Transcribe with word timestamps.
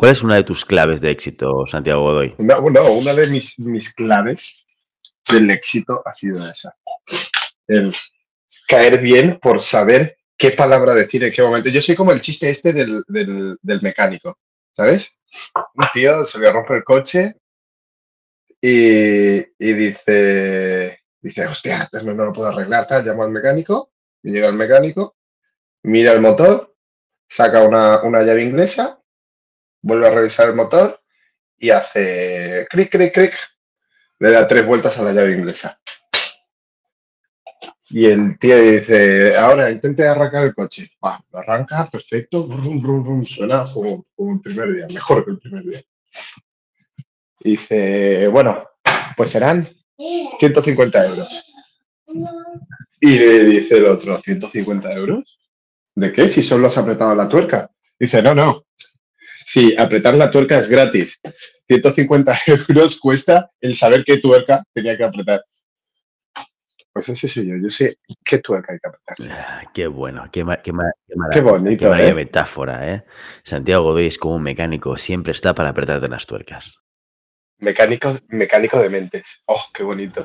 ¿Cuál 0.00 0.12
es 0.12 0.22
una 0.22 0.36
de 0.36 0.44
tus 0.44 0.64
claves 0.64 1.02
de 1.02 1.10
éxito, 1.10 1.66
Santiago 1.66 2.00
Godoy? 2.00 2.34
No, 2.38 2.90
una 2.90 3.12
de 3.12 3.26
mis, 3.26 3.58
mis 3.58 3.92
claves 3.92 4.64
del 5.30 5.50
éxito 5.50 6.00
ha 6.06 6.12
sido 6.14 6.50
esa. 6.50 6.74
El 7.66 7.94
caer 8.66 8.98
bien 9.02 9.38
por 9.42 9.60
saber 9.60 10.16
qué 10.38 10.52
palabra 10.52 10.94
decir 10.94 11.22
en 11.22 11.30
qué 11.30 11.42
momento. 11.42 11.68
Yo 11.68 11.82
soy 11.82 11.96
como 11.96 12.12
el 12.12 12.22
chiste 12.22 12.48
este 12.48 12.72
del, 12.72 13.02
del, 13.08 13.82
mecánico, 13.82 14.38
¿sabes? 14.72 15.18
Un 15.74 15.84
tío 15.92 16.24
se 16.24 16.38
le 16.38 16.50
rompe 16.50 16.76
el 16.76 16.84
coche 16.84 17.36
y, 18.58 19.36
y 19.36 19.72
dice, 19.74 20.98
dice, 21.20 21.46
hostia, 21.46 21.90
no, 22.02 22.14
no, 22.14 22.24
lo 22.24 22.32
puedo 22.32 22.48
arreglar, 22.48 22.86
tal, 22.86 23.04
llamo 23.04 23.24
al 23.24 23.32
mecánico, 23.32 23.92
y 24.22 24.32
llega 24.32 24.48
el 24.48 24.54
mecánico, 24.54 25.16
mira 25.82 26.12
el 26.12 26.22
motor, 26.22 26.74
saca 27.28 27.62
una, 27.62 28.00
una 28.00 28.22
llave 28.22 28.44
inglesa, 28.44 28.99
vuelve 29.82 30.06
a 30.06 30.10
revisar 30.10 30.48
el 30.48 30.56
motor 30.56 31.00
y 31.58 31.70
hace 31.70 32.66
clic, 32.70 32.90
clic, 32.90 33.12
clic, 33.12 33.34
le 34.18 34.30
da 34.30 34.46
tres 34.46 34.66
vueltas 34.66 34.98
a 34.98 35.02
la 35.02 35.12
llave 35.12 35.32
inglesa. 35.32 35.78
Y 37.92 38.06
el 38.06 38.38
tío 38.38 38.56
dice, 38.56 39.36
ahora 39.36 39.70
intente 39.70 40.06
arrancar 40.06 40.44
el 40.44 40.54
coche. 40.54 40.90
Va, 41.04 41.20
lo 41.32 41.38
arranca, 41.40 41.88
perfecto, 41.90 42.48
suena 43.26 43.64
como, 43.72 44.06
el 44.16 44.40
primer 44.40 44.74
día, 44.74 44.86
mejor 44.92 45.24
que 45.24 45.32
el 45.32 45.38
primer 45.38 45.64
día. 45.64 45.82
dice, 47.40 48.28
bueno, 48.28 48.64
pues 49.16 49.30
serán 49.30 49.68
150 50.38 51.06
euros. 51.06 51.52
Y 53.00 53.18
le 53.18 53.44
dice 53.44 53.78
el 53.78 53.86
otro, 53.86 54.20
¿150 54.20 54.94
euros? 54.94 55.38
¿De 55.94 56.12
qué? 56.12 56.28
Si 56.28 56.42
solo 56.42 56.68
has 56.68 56.78
apretado 56.78 57.14
la 57.14 57.28
tuerca. 57.28 57.70
Dice, 57.98 58.22
no, 58.22 58.34
no. 58.34 58.64
Si 59.52 59.76
apretar 59.76 60.14
la 60.14 60.30
tuerca 60.30 60.60
es 60.60 60.68
gratis. 60.68 61.20
150 61.66 62.38
euros 62.46 63.00
cuesta 63.00 63.50
el 63.60 63.74
saber 63.74 64.04
qué 64.04 64.18
tuerca 64.18 64.62
tenía 64.72 64.96
que 64.96 65.02
apretar. 65.02 65.42
Pues 66.92 67.08
ese 67.08 67.26
soy 67.26 67.48
yo. 67.48 67.56
Yo 67.60 67.68
sé 67.68 67.96
qué 68.24 68.38
tuerca 68.38 68.72
hay 68.72 68.78
que 68.78 68.88
apretar. 68.88 69.16
Ah, 69.36 69.62
qué 69.74 69.88
bueno, 69.88 70.28
qué, 70.30 70.44
qué, 70.62 70.72
qué, 71.32 71.40
bonito. 71.40 71.92
Qué 71.92 72.08
¿eh? 72.08 72.14
metáfora, 72.14 72.94
¿eh? 72.94 73.04
Santiago 73.42 73.82
Godoy 73.82 74.06
es 74.06 74.18
como 74.18 74.36
un 74.36 74.44
mecánico, 74.44 74.96
siempre 74.96 75.32
está 75.32 75.52
para 75.52 75.70
apretarte 75.70 76.06
las 76.06 76.26
tuercas. 76.26 76.78
Mecánico, 77.58 78.18
mecánico 78.28 78.78
de 78.78 78.88
mentes. 78.88 79.42
Oh, 79.46 79.64
qué 79.74 79.82
bonito. 79.82 80.24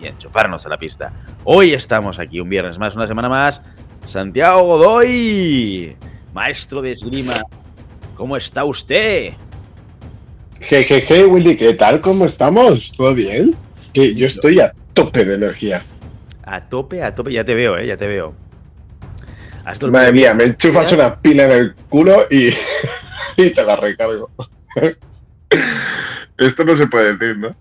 y 0.00 0.06
enchufarnos 0.06 0.66
a 0.66 0.68
la 0.68 0.78
pista. 0.78 1.12
Hoy 1.44 1.72
estamos 1.72 2.18
aquí 2.18 2.40
un 2.40 2.48
viernes 2.48 2.78
más, 2.78 2.94
una 2.96 3.06
semana 3.06 3.28
más. 3.28 3.60
Santiago 4.06 4.62
Godoy, 4.64 5.96
maestro 6.32 6.82
de 6.82 6.92
esgrima, 6.92 7.42
¿Cómo 8.14 8.36
está 8.36 8.64
usted? 8.64 9.32
Jejeje, 10.60 11.26
Willy, 11.26 11.56
¿qué 11.56 11.74
tal? 11.74 12.00
¿Cómo 12.00 12.26
estamos? 12.26 12.92
¿Todo 12.92 13.12
bien? 13.12 13.56
Que 13.92 14.14
yo 14.14 14.26
estoy 14.26 14.60
a 14.60 14.72
tope 14.92 15.24
de 15.24 15.34
energía. 15.34 15.84
A 16.44 16.60
tope, 16.60 17.02
a 17.02 17.14
tope, 17.14 17.32
ya 17.32 17.44
te 17.44 17.54
veo, 17.54 17.76
eh, 17.76 17.86
ya 17.86 17.96
te 17.96 18.06
veo. 18.06 18.34
Madre 19.90 20.12
mía, 20.12 20.32
me 20.32 20.44
enchufas 20.44 20.92
una 20.92 21.20
pila 21.20 21.44
en 21.44 21.50
el 21.50 21.74
culo 21.88 22.26
y, 22.30 22.50
y 23.36 23.50
te 23.50 23.64
la 23.64 23.76
recargo. 23.76 24.30
Esto 26.38 26.64
no 26.64 26.76
se 26.76 26.86
puede 26.86 27.16
decir, 27.16 27.36
¿no? 27.38 27.56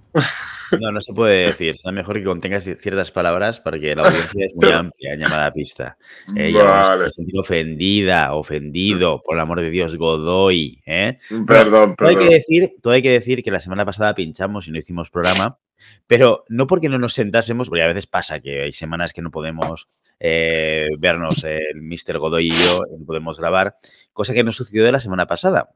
No, 0.80 0.92
no 0.92 1.02
se 1.02 1.14
puede 1.14 1.48
decir. 1.48 1.78
Será 1.78 1.92
mejor 1.92 2.18
que 2.18 2.24
contengas 2.24 2.64
ciertas 2.64 3.12
palabras 3.12 3.60
porque 3.60 3.96
la 3.96 4.08
audiencia 4.08 4.46
es 4.46 4.56
muy 4.56 4.72
amplia, 4.72 5.16
llamada 5.16 5.52
pista. 5.52 5.98
Eh, 6.36 6.54
vale. 6.54 7.10
ofendida, 7.38 8.34
ofendido, 8.34 9.22
por 9.24 9.36
el 9.36 9.42
amor 9.42 9.62
de 9.62 9.70
Dios, 9.70 9.96
Godoy. 9.96 10.82
¿eh? 10.86 11.20
Perdón, 11.48 11.96
Todo 11.96 12.10
hay, 12.10 12.16
que 12.16 12.30
decir, 12.30 12.74
todo 12.82 12.94
hay 12.94 13.02
que 13.02 13.12
decir 13.12 13.44
que 13.44 13.52
la 13.52 13.60
semana 13.60 13.86
pasada 13.86 14.16
pinchamos 14.16 14.68
y 14.68 14.72
no 14.72 14.78
hicimos 14.78 15.10
programa, 15.10 15.58
pero 16.08 16.44
no 16.50 16.68
porque 16.68 16.90
no 16.90 17.00
nos 17.00 17.14
sentásemos, 17.14 17.70
porque 17.70 17.84
a 17.84 17.88
veces 17.88 18.08
pasa 18.08 18.40
que 18.40 18.64
hay 18.64 18.72
semanas 18.72 19.14
que 19.14 19.22
no 19.22 19.32
podemos 19.32 19.88
eh, 20.20 20.88
vernos 21.00 21.44
el 21.44 21.82
Mr. 21.82 22.18
Godoy 22.18 22.48
y 22.48 22.52
yo, 22.52 22.82
no 22.98 23.06
podemos 23.06 23.40
grabar, 23.40 23.76
cosa 24.14 24.34
que 24.34 24.44
no 24.44 24.52
sucedió 24.52 24.84
de 24.84 24.92
la 24.92 25.00
semana 25.00 25.28
pasada. 25.28 25.70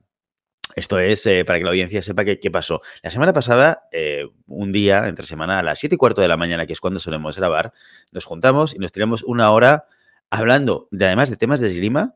Esto 0.78 1.00
es 1.00 1.26
eh, 1.26 1.44
para 1.44 1.58
que 1.58 1.66
la 1.66 1.72
audiencia 1.72 2.04
sepa 2.04 2.24
qué, 2.24 2.52
pasó. 2.52 2.82
La 3.02 3.10
semana 3.10 3.34
pasada, 3.34 3.88
eh, 3.92 4.26
un 4.46 4.72
día, 4.72 5.08
entre 5.08 5.26
semana, 5.26 5.58
a 5.58 5.64
las 5.64 5.80
7 5.80 5.96
y 5.96 5.98
cuarto 5.98 6.22
de 6.22 6.28
la 6.28 6.38
mañana, 6.38 6.68
que 6.68 6.74
es 6.74 6.80
cuando 6.80 7.00
solemos 7.00 7.36
grabar, 7.36 7.74
nos 8.12 8.26
juntamos 8.26 8.76
y 8.76 8.78
nos 8.78 8.92
tiramos 8.92 9.24
una 9.24 9.50
hora 9.50 9.86
hablando, 10.30 10.88
de, 10.92 11.08
además 11.08 11.32
de 11.32 11.38
temas 11.38 11.62
de 11.62 11.70
esgrima, 11.70 12.16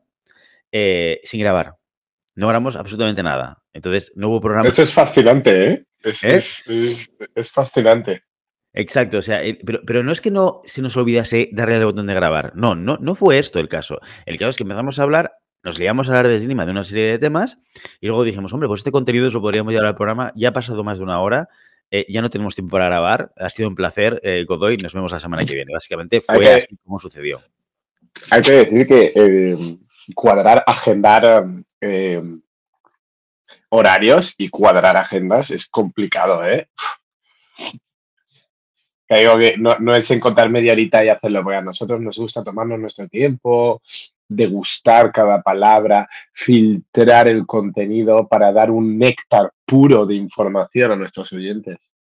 eh, 0.70 1.20
sin 1.24 1.40
grabar. 1.40 1.74
No 2.36 2.46
grabamos 2.46 2.76
absolutamente 2.76 3.24
nada. 3.24 3.64
Entonces, 3.72 4.12
no 4.14 4.28
hubo 4.28 4.40
programa. 4.40 4.68
Esto 4.68 4.82
es 4.82 4.94
fascinante, 4.94 5.66
¿eh? 5.66 5.84
Es, 6.04 6.22
es, 6.68 7.50
fascinante. 7.50 8.22
Exacto, 8.74 9.18
o 9.18 9.22
sea, 9.22 9.40
pero, 9.66 9.80
pero, 9.84 10.04
no 10.04 10.12
es 10.12 10.20
que 10.20 10.30
no 10.30 10.60
se 10.64 10.82
nos 10.82 10.96
olvidase 10.96 11.48
darle 11.50 11.74
al 11.74 11.84
botón 11.84 12.06
de 12.06 12.14
grabar. 12.14 12.52
No, 12.54 12.76
no, 12.76 12.96
no 13.00 13.16
fue 13.16 13.40
esto 13.40 13.58
el 13.58 13.68
caso. 13.68 13.98
El 14.24 14.38
caso 14.38 14.50
es 14.50 14.56
que 14.56 14.62
empezamos 14.62 15.00
a 15.00 15.02
hablar 15.02 15.32
nos 15.62 15.78
liamos 15.78 16.08
a 16.08 16.12
hablar 16.12 16.28
de 16.28 16.40
Cinema 16.40 16.66
de 16.66 16.72
una 16.72 16.84
serie 16.84 17.04
de 17.04 17.18
temas 17.18 17.58
y 18.00 18.06
luego 18.06 18.24
dijimos, 18.24 18.52
hombre, 18.52 18.68
pues 18.68 18.80
este 18.80 18.90
contenido 18.90 19.30
lo 19.30 19.40
podríamos 19.40 19.72
llevar 19.72 19.88
al 19.88 19.94
programa. 19.94 20.32
Ya 20.34 20.48
ha 20.48 20.52
pasado 20.52 20.82
más 20.82 20.98
de 20.98 21.04
una 21.04 21.20
hora, 21.20 21.48
eh, 21.90 22.06
ya 22.08 22.22
no 22.22 22.30
tenemos 22.30 22.54
tiempo 22.54 22.72
para 22.72 22.86
grabar. 22.86 23.32
Ha 23.36 23.50
sido 23.50 23.68
un 23.68 23.74
placer, 23.74 24.20
eh, 24.24 24.44
Godoy. 24.46 24.76
Nos 24.78 24.94
vemos 24.94 25.12
la 25.12 25.20
semana 25.20 25.44
que 25.44 25.54
viene. 25.54 25.72
Básicamente 25.72 26.20
fue 26.20 26.54
así 26.54 26.76
como 26.84 26.98
sucedió. 26.98 27.40
Hay 28.30 28.42
que 28.42 28.52
decir 28.52 28.86
que 28.86 29.12
eh, 29.14 29.78
cuadrar, 30.14 30.64
agendar 30.66 31.46
horarios 33.68 34.34
y 34.38 34.48
cuadrar 34.48 34.96
agendas 34.96 35.50
es 35.50 35.66
complicado, 35.68 36.46
¿eh? 36.46 36.68
digo 39.18 39.38
que 39.38 39.56
no, 39.58 39.78
no, 39.78 39.94
es 39.94 40.10
encontrar 40.10 40.48
media 40.48 40.72
horita 40.72 41.04
y 41.04 41.08
hacerlo, 41.08 41.42
porque 41.42 41.58
a 41.58 41.62
nosotros 41.62 42.00
nos 42.00 42.18
gusta 42.18 42.42
tomarnos 42.42 42.78
nuestro 42.78 43.06
tiempo, 43.08 43.82
degustar 44.34 45.12
cada 45.12 45.42
palabra, 45.42 46.08
filtrar 46.32 47.28
el 47.28 47.46
contenido 47.46 48.26
para 48.28 48.52
dar 48.52 48.70
un 48.70 48.98
néctar 48.98 49.52
puro 49.64 50.06
de 50.06 50.14
información 50.14 50.92
a 50.92 50.96
nuestros 50.96 51.32
oyentes. 51.32 51.92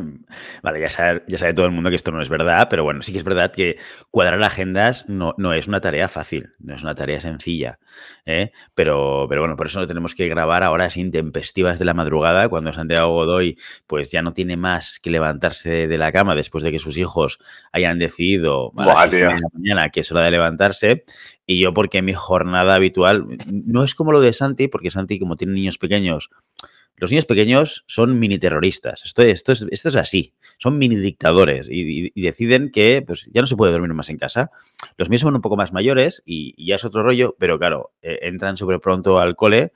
Vale, 0.62 0.80
ya 0.80 0.88
sabe, 0.88 1.22
ya 1.26 1.38
sabe 1.38 1.54
todo 1.54 1.66
el 1.66 1.72
mundo 1.72 1.90
que 1.90 1.96
esto 1.96 2.12
no 2.12 2.20
es 2.20 2.28
verdad, 2.28 2.68
pero 2.70 2.84
bueno, 2.84 3.02
sí 3.02 3.12
que 3.12 3.18
es 3.18 3.24
verdad 3.24 3.52
que 3.52 3.78
cuadrar 4.10 4.42
agendas 4.42 5.08
no, 5.08 5.34
no 5.38 5.52
es 5.52 5.68
una 5.68 5.80
tarea 5.80 6.08
fácil, 6.08 6.52
no 6.58 6.74
es 6.74 6.82
una 6.82 6.94
tarea 6.94 7.20
sencilla. 7.20 7.78
¿eh? 8.26 8.52
Pero, 8.74 9.26
pero 9.28 9.42
bueno, 9.42 9.56
por 9.56 9.66
eso 9.66 9.80
lo 9.80 9.86
tenemos 9.86 10.14
que 10.14 10.28
grabar 10.28 10.62
a 10.62 10.70
horas 10.70 10.96
intempestivas 10.96 11.78
de 11.78 11.84
la 11.84 11.94
madrugada, 11.94 12.48
cuando 12.48 12.72
Santiago 12.72 13.12
Godoy 13.12 13.58
pues 13.86 14.10
ya 14.10 14.22
no 14.22 14.32
tiene 14.32 14.56
más 14.56 14.98
que 15.00 15.10
levantarse 15.10 15.88
de 15.88 15.98
la 15.98 16.12
cama 16.12 16.34
después 16.34 16.64
de 16.64 16.72
que 16.72 16.78
sus 16.78 16.96
hijos 16.96 17.38
hayan 17.72 17.98
decidido 17.98 18.72
a 18.76 18.86
las 18.86 19.10
de 19.10 19.20
la 19.20 19.40
mañana 19.52 19.90
que 19.90 20.00
es 20.00 20.12
hora 20.12 20.22
de 20.22 20.30
levantarse. 20.30 21.04
Y 21.46 21.60
yo 21.60 21.74
porque 21.74 22.00
mi 22.00 22.14
jornada 22.14 22.74
habitual 22.74 23.26
no 23.46 23.84
es 23.84 23.94
como 23.94 24.12
lo 24.12 24.20
de 24.20 24.32
Santi, 24.32 24.68
porque 24.68 24.90
Santi 24.90 25.18
como 25.18 25.36
tiene 25.36 25.52
niños 25.52 25.78
pequeños, 25.78 26.30
los 26.96 27.10
niños 27.10 27.26
pequeños 27.26 27.84
son 27.86 28.18
mini 28.18 28.38
terroristas. 28.38 29.02
Esto, 29.04 29.22
esto, 29.22 29.52
es, 29.52 29.66
esto 29.70 29.88
es 29.88 29.96
así. 29.96 30.34
Son 30.58 30.78
mini 30.78 30.96
dictadores 30.96 31.68
y, 31.70 32.10
deciden 32.20 32.70
que 32.70 33.02
pues, 33.06 33.28
ya 33.32 33.40
no 33.40 33.46
se 33.46 33.56
puede 33.56 33.72
dormir 33.72 33.92
más 33.94 34.10
en 34.10 34.18
casa. 34.18 34.50
Los 34.96 35.08
míos 35.08 35.22
son 35.22 35.34
un 35.34 35.40
poco 35.40 35.56
más 35.56 35.72
mayores 35.72 36.22
y, 36.24 36.54
ya 36.64 36.76
es 36.76 36.84
otro 36.84 37.02
rollo, 37.02 37.34
pero 37.38 37.58
claro, 37.58 37.92
eh, 38.02 38.20
entran 38.22 38.56
súper 38.56 38.80
pronto 38.80 39.18
al 39.18 39.34
cole 39.36 39.72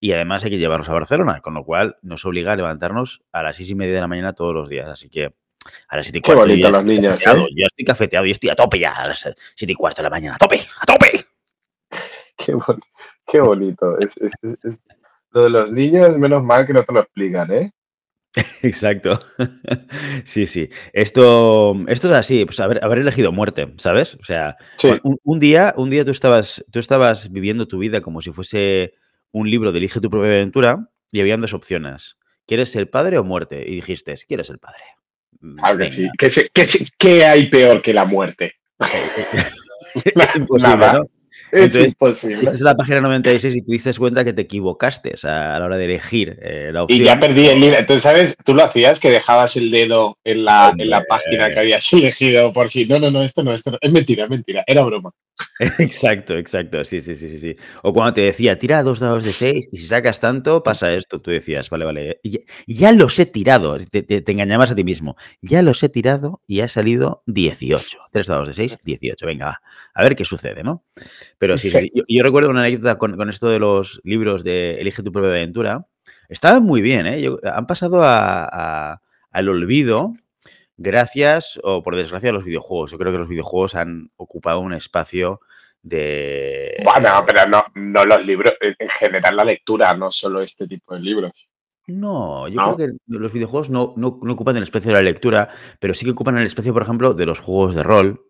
y 0.00 0.12
además 0.12 0.44
hay 0.44 0.50
que 0.50 0.58
llevarlos 0.58 0.88
a 0.88 0.94
Barcelona, 0.94 1.40
con 1.40 1.54
lo 1.54 1.64
cual 1.64 1.96
nos 2.02 2.24
obliga 2.24 2.52
a 2.52 2.56
levantarnos 2.56 3.22
a 3.32 3.42
las 3.42 3.56
seis 3.56 3.70
y 3.70 3.74
media 3.74 3.94
de 3.94 4.00
la 4.00 4.08
mañana 4.08 4.32
todos 4.32 4.54
los 4.54 4.68
días. 4.68 4.88
Así 4.88 5.08
que 5.08 5.34
a 5.88 5.96
las 5.96 6.06
siete 6.06 6.18
y 6.18 6.22
cuarto. 6.22 6.44
Qué 6.44 6.50
bonito 6.50 6.70
las 6.70 6.84
niñas. 6.84 7.26
¿eh? 7.26 7.46
Yo 7.54 7.64
estoy 7.66 7.84
cafeteado 7.84 8.26
y 8.26 8.32
estoy 8.32 8.50
a 8.50 8.56
tope 8.56 8.78
ya 8.78 8.92
a 8.92 9.08
las 9.08 9.28
siete 9.54 9.72
y 9.72 9.76
cuarto 9.76 10.02
de 10.02 10.04
la 10.04 10.10
mañana. 10.10 10.34
¡A 10.34 10.38
tope! 10.38 10.58
¡A 10.80 10.86
tope! 10.86 11.24
Qué, 13.26 13.40
bonito. 13.40 13.96
es, 14.00 14.16
lo 15.32 15.44
de 15.44 15.50
los 15.50 15.70
niños, 15.72 16.16
menos 16.18 16.42
mal 16.42 16.66
que 16.66 16.72
no 16.72 16.82
te 16.84 16.92
lo 16.92 17.00
explican, 17.00 17.52
¿eh? 17.52 17.72
Exacto. 18.62 19.18
Sí, 20.24 20.46
sí. 20.46 20.70
Esto, 20.92 21.74
esto 21.88 22.08
es 22.08 22.14
así, 22.14 22.44
pues 22.44 22.60
haber, 22.60 22.82
haber 22.84 22.98
elegido 23.00 23.32
muerte, 23.32 23.72
¿sabes? 23.78 24.14
O 24.14 24.24
sea, 24.24 24.56
Sí. 24.78 24.90
un, 25.02 25.18
un 25.24 25.38
día, 25.40 25.74
un 25.76 25.90
día 25.90 26.04
tú 26.04 26.10
estabas, 26.12 26.64
tú 26.70 26.78
estabas 26.78 27.30
viviendo 27.32 27.66
tu 27.66 27.78
vida 27.78 28.00
como 28.00 28.22
si 28.22 28.30
fuese 28.30 28.94
un 29.32 29.50
libro 29.50 29.72
de 29.72 29.78
Elige 29.78 30.00
tu 30.00 30.08
propia 30.10 30.28
aventura 30.30 30.88
y 31.10 31.20
habían 31.20 31.40
dos 31.40 31.54
opciones. 31.54 32.16
¿Quieres 32.46 32.70
ser 32.70 32.88
padre 32.90 33.18
o 33.18 33.24
muerte? 33.24 33.64
Y 33.66 33.76
dijiste, 33.76 34.14
quiero 34.28 34.44
ser 34.44 34.58
padre. 34.58 34.82
Mm, 35.40 35.56
Claro 35.56 35.78
que 35.78 35.88
sí. 36.30 36.48
¿Qué, 36.98 37.24
hay 37.24 37.48
peor 37.50 37.82
que 37.82 37.92
la 37.92 38.04
muerte? 38.04 38.54
es 40.04 40.36
imposible, 40.36 40.76
Nada. 40.76 40.92
¿no? 40.94 41.06
Es 41.52 41.74
imposible. 41.76 42.44
Esta 42.44 42.54
es 42.54 42.60
la 42.62 42.74
página 42.74 43.02
96 43.02 43.56
y 43.56 43.62
te 43.62 43.72
diste 43.72 43.92
cuenta 43.94 44.24
que 44.24 44.32
te 44.32 44.42
equivocaste 44.42 45.14
a 45.28 45.58
la 45.58 45.64
hora 45.66 45.76
de 45.76 45.84
elegir 45.84 46.38
eh, 46.40 46.70
la 46.72 46.84
opción. 46.84 47.02
Y 47.02 47.04
ya 47.04 47.20
perdí 47.20 47.46
el 47.46 47.60
libro. 47.60 47.78
Entonces, 47.78 48.02
¿sabes? 48.02 48.34
Tú 48.42 48.54
lo 48.54 48.64
hacías 48.64 48.98
que 48.98 49.10
dejabas 49.10 49.54
el 49.56 49.70
dedo 49.70 50.16
en 50.24 50.46
la, 50.46 50.74
en 50.76 50.88
la 50.88 51.04
página 51.04 51.50
que 51.50 51.60
habías 51.60 51.92
elegido 51.92 52.54
por 52.54 52.70
si. 52.70 52.86
No, 52.86 52.98
no, 52.98 53.10
no, 53.10 53.22
esto 53.22 53.44
no, 53.44 53.52
esto 53.52 53.70
no. 53.70 53.78
Es 53.82 53.92
mentira, 53.92 54.24
es 54.24 54.30
mentira. 54.30 54.64
Era 54.66 54.82
broma. 54.82 55.10
Exacto, 55.78 56.34
exacto. 56.36 56.84
Sí, 56.84 57.00
sí, 57.00 57.14
sí, 57.14 57.28
sí, 57.28 57.38
sí. 57.38 57.56
O 57.82 57.92
cuando 57.92 58.14
te 58.14 58.20
decía, 58.22 58.58
tira 58.58 58.82
dos 58.82 59.00
dados 59.00 59.24
de 59.24 59.32
6 59.32 59.68
y 59.72 59.78
si 59.78 59.86
sacas 59.86 60.20
tanto, 60.20 60.62
pasa 60.62 60.92
esto. 60.94 61.20
Tú 61.20 61.30
decías, 61.30 61.70
vale, 61.70 61.84
vale. 61.84 62.20
Ya, 62.24 62.38
ya 62.66 62.92
los 62.92 63.18
he 63.18 63.26
tirado. 63.26 63.78
Te, 63.78 64.02
te- 64.02 64.20
te 64.22 64.32
engañabas 64.32 64.70
a 64.72 64.74
ti 64.74 64.84
mismo. 64.84 65.16
Ya 65.40 65.62
los 65.62 65.82
he 65.82 65.88
tirado 65.88 66.40
y 66.46 66.60
ha 66.60 66.68
salido 66.68 67.22
18. 67.26 67.98
Tres 68.10 68.26
dados 68.28 68.48
de 68.48 68.54
6, 68.54 68.78
18. 68.84 69.26
Venga, 69.26 69.46
va. 69.46 69.62
A 69.94 70.02
ver 70.02 70.16
qué 70.16 70.24
sucede, 70.24 70.62
¿no? 70.62 70.84
Pero 71.38 71.58
sí, 71.58 71.70
sí, 71.70 71.78
Sí. 71.78 71.84
sí. 71.86 71.92
Yo, 71.94 72.04
yo 72.08 72.22
recuerdo 72.22 72.50
una 72.50 72.60
anécdota 72.60 72.98
con, 72.98 73.16
con 73.16 73.28
esto 73.30 73.48
de 73.48 73.58
los 73.58 74.00
libros 74.04 74.44
de 74.44 74.80
Elige 74.80 75.02
tu 75.02 75.12
propia 75.12 75.30
aventura. 75.30 75.86
Estaban 76.28 76.62
muy 76.64 76.80
bien, 76.82 77.06
¿eh? 77.06 77.20
Yo- 77.22 77.38
han 77.44 77.66
pasado 77.66 78.02
a- 78.02 78.44
a- 78.92 79.00
al 79.30 79.48
olvido 79.48 80.14
gracias 80.76 81.60
o 81.62 81.82
por 81.82 81.96
desgracia 81.96 82.30
a 82.30 82.32
los 82.32 82.44
videojuegos. 82.44 82.90
Yo 82.90 82.98
creo 82.98 83.12
que 83.12 83.18
los 83.18 83.28
videojuegos 83.28 83.74
han 83.74 84.10
ocupado 84.16 84.60
un 84.60 84.72
espacio 84.74 85.40
de... 85.82 86.76
Bueno, 86.84 87.22
pero 87.26 87.46
no, 87.46 87.64
no 87.74 88.04
los 88.04 88.24
libros. 88.26 88.54
En 88.60 88.74
en 88.78 88.88
general, 88.88 89.36
la 89.36 89.44
lectura, 89.44 89.94
no 89.94 90.10
solo 90.10 90.40
este 90.40 90.66
tipo 90.68 90.94
de 90.94 91.00
libros. 91.00 91.32
No, 91.88 92.46
yo 92.48 92.60
¿No? 92.60 92.76
creo 92.76 92.88
que 92.88 92.96
los 93.08 93.32
videojuegos 93.32 93.68
no, 93.70 93.92
no- 93.96 94.20
no 94.22 94.32
ocupan 94.32 94.56
el 94.56 94.62
espacio 94.62 94.90
de 94.92 94.96
la 94.98 95.02
lectura, 95.02 95.48
pero 95.80 95.94
sí 95.94 96.04
que 96.04 96.12
ocupan 96.12 96.38
el 96.38 96.46
espacio, 96.46 96.72
por 96.72 96.82
ejemplo, 96.82 97.12
de 97.12 97.26
los 97.26 97.40
juegos 97.40 97.74
de 97.74 97.82
rol 97.82 98.24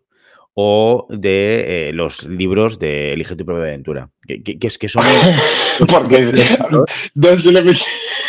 o 0.54 1.06
de 1.10 1.88
eh, 1.88 1.92
los 1.92 2.24
libros 2.24 2.78
de 2.78 3.12
Elige 3.12 3.36
tu 3.36 3.44
propia 3.44 3.64
aventura. 3.64 4.08
Que, 4.26 4.42
que- 4.42 4.58
que 4.58 4.66
es 4.66 4.78
que 4.78 4.88
son... 4.88 5.04
Porque 5.90 6.22
no 7.14 7.36
se 7.36 7.52
le 7.52 7.74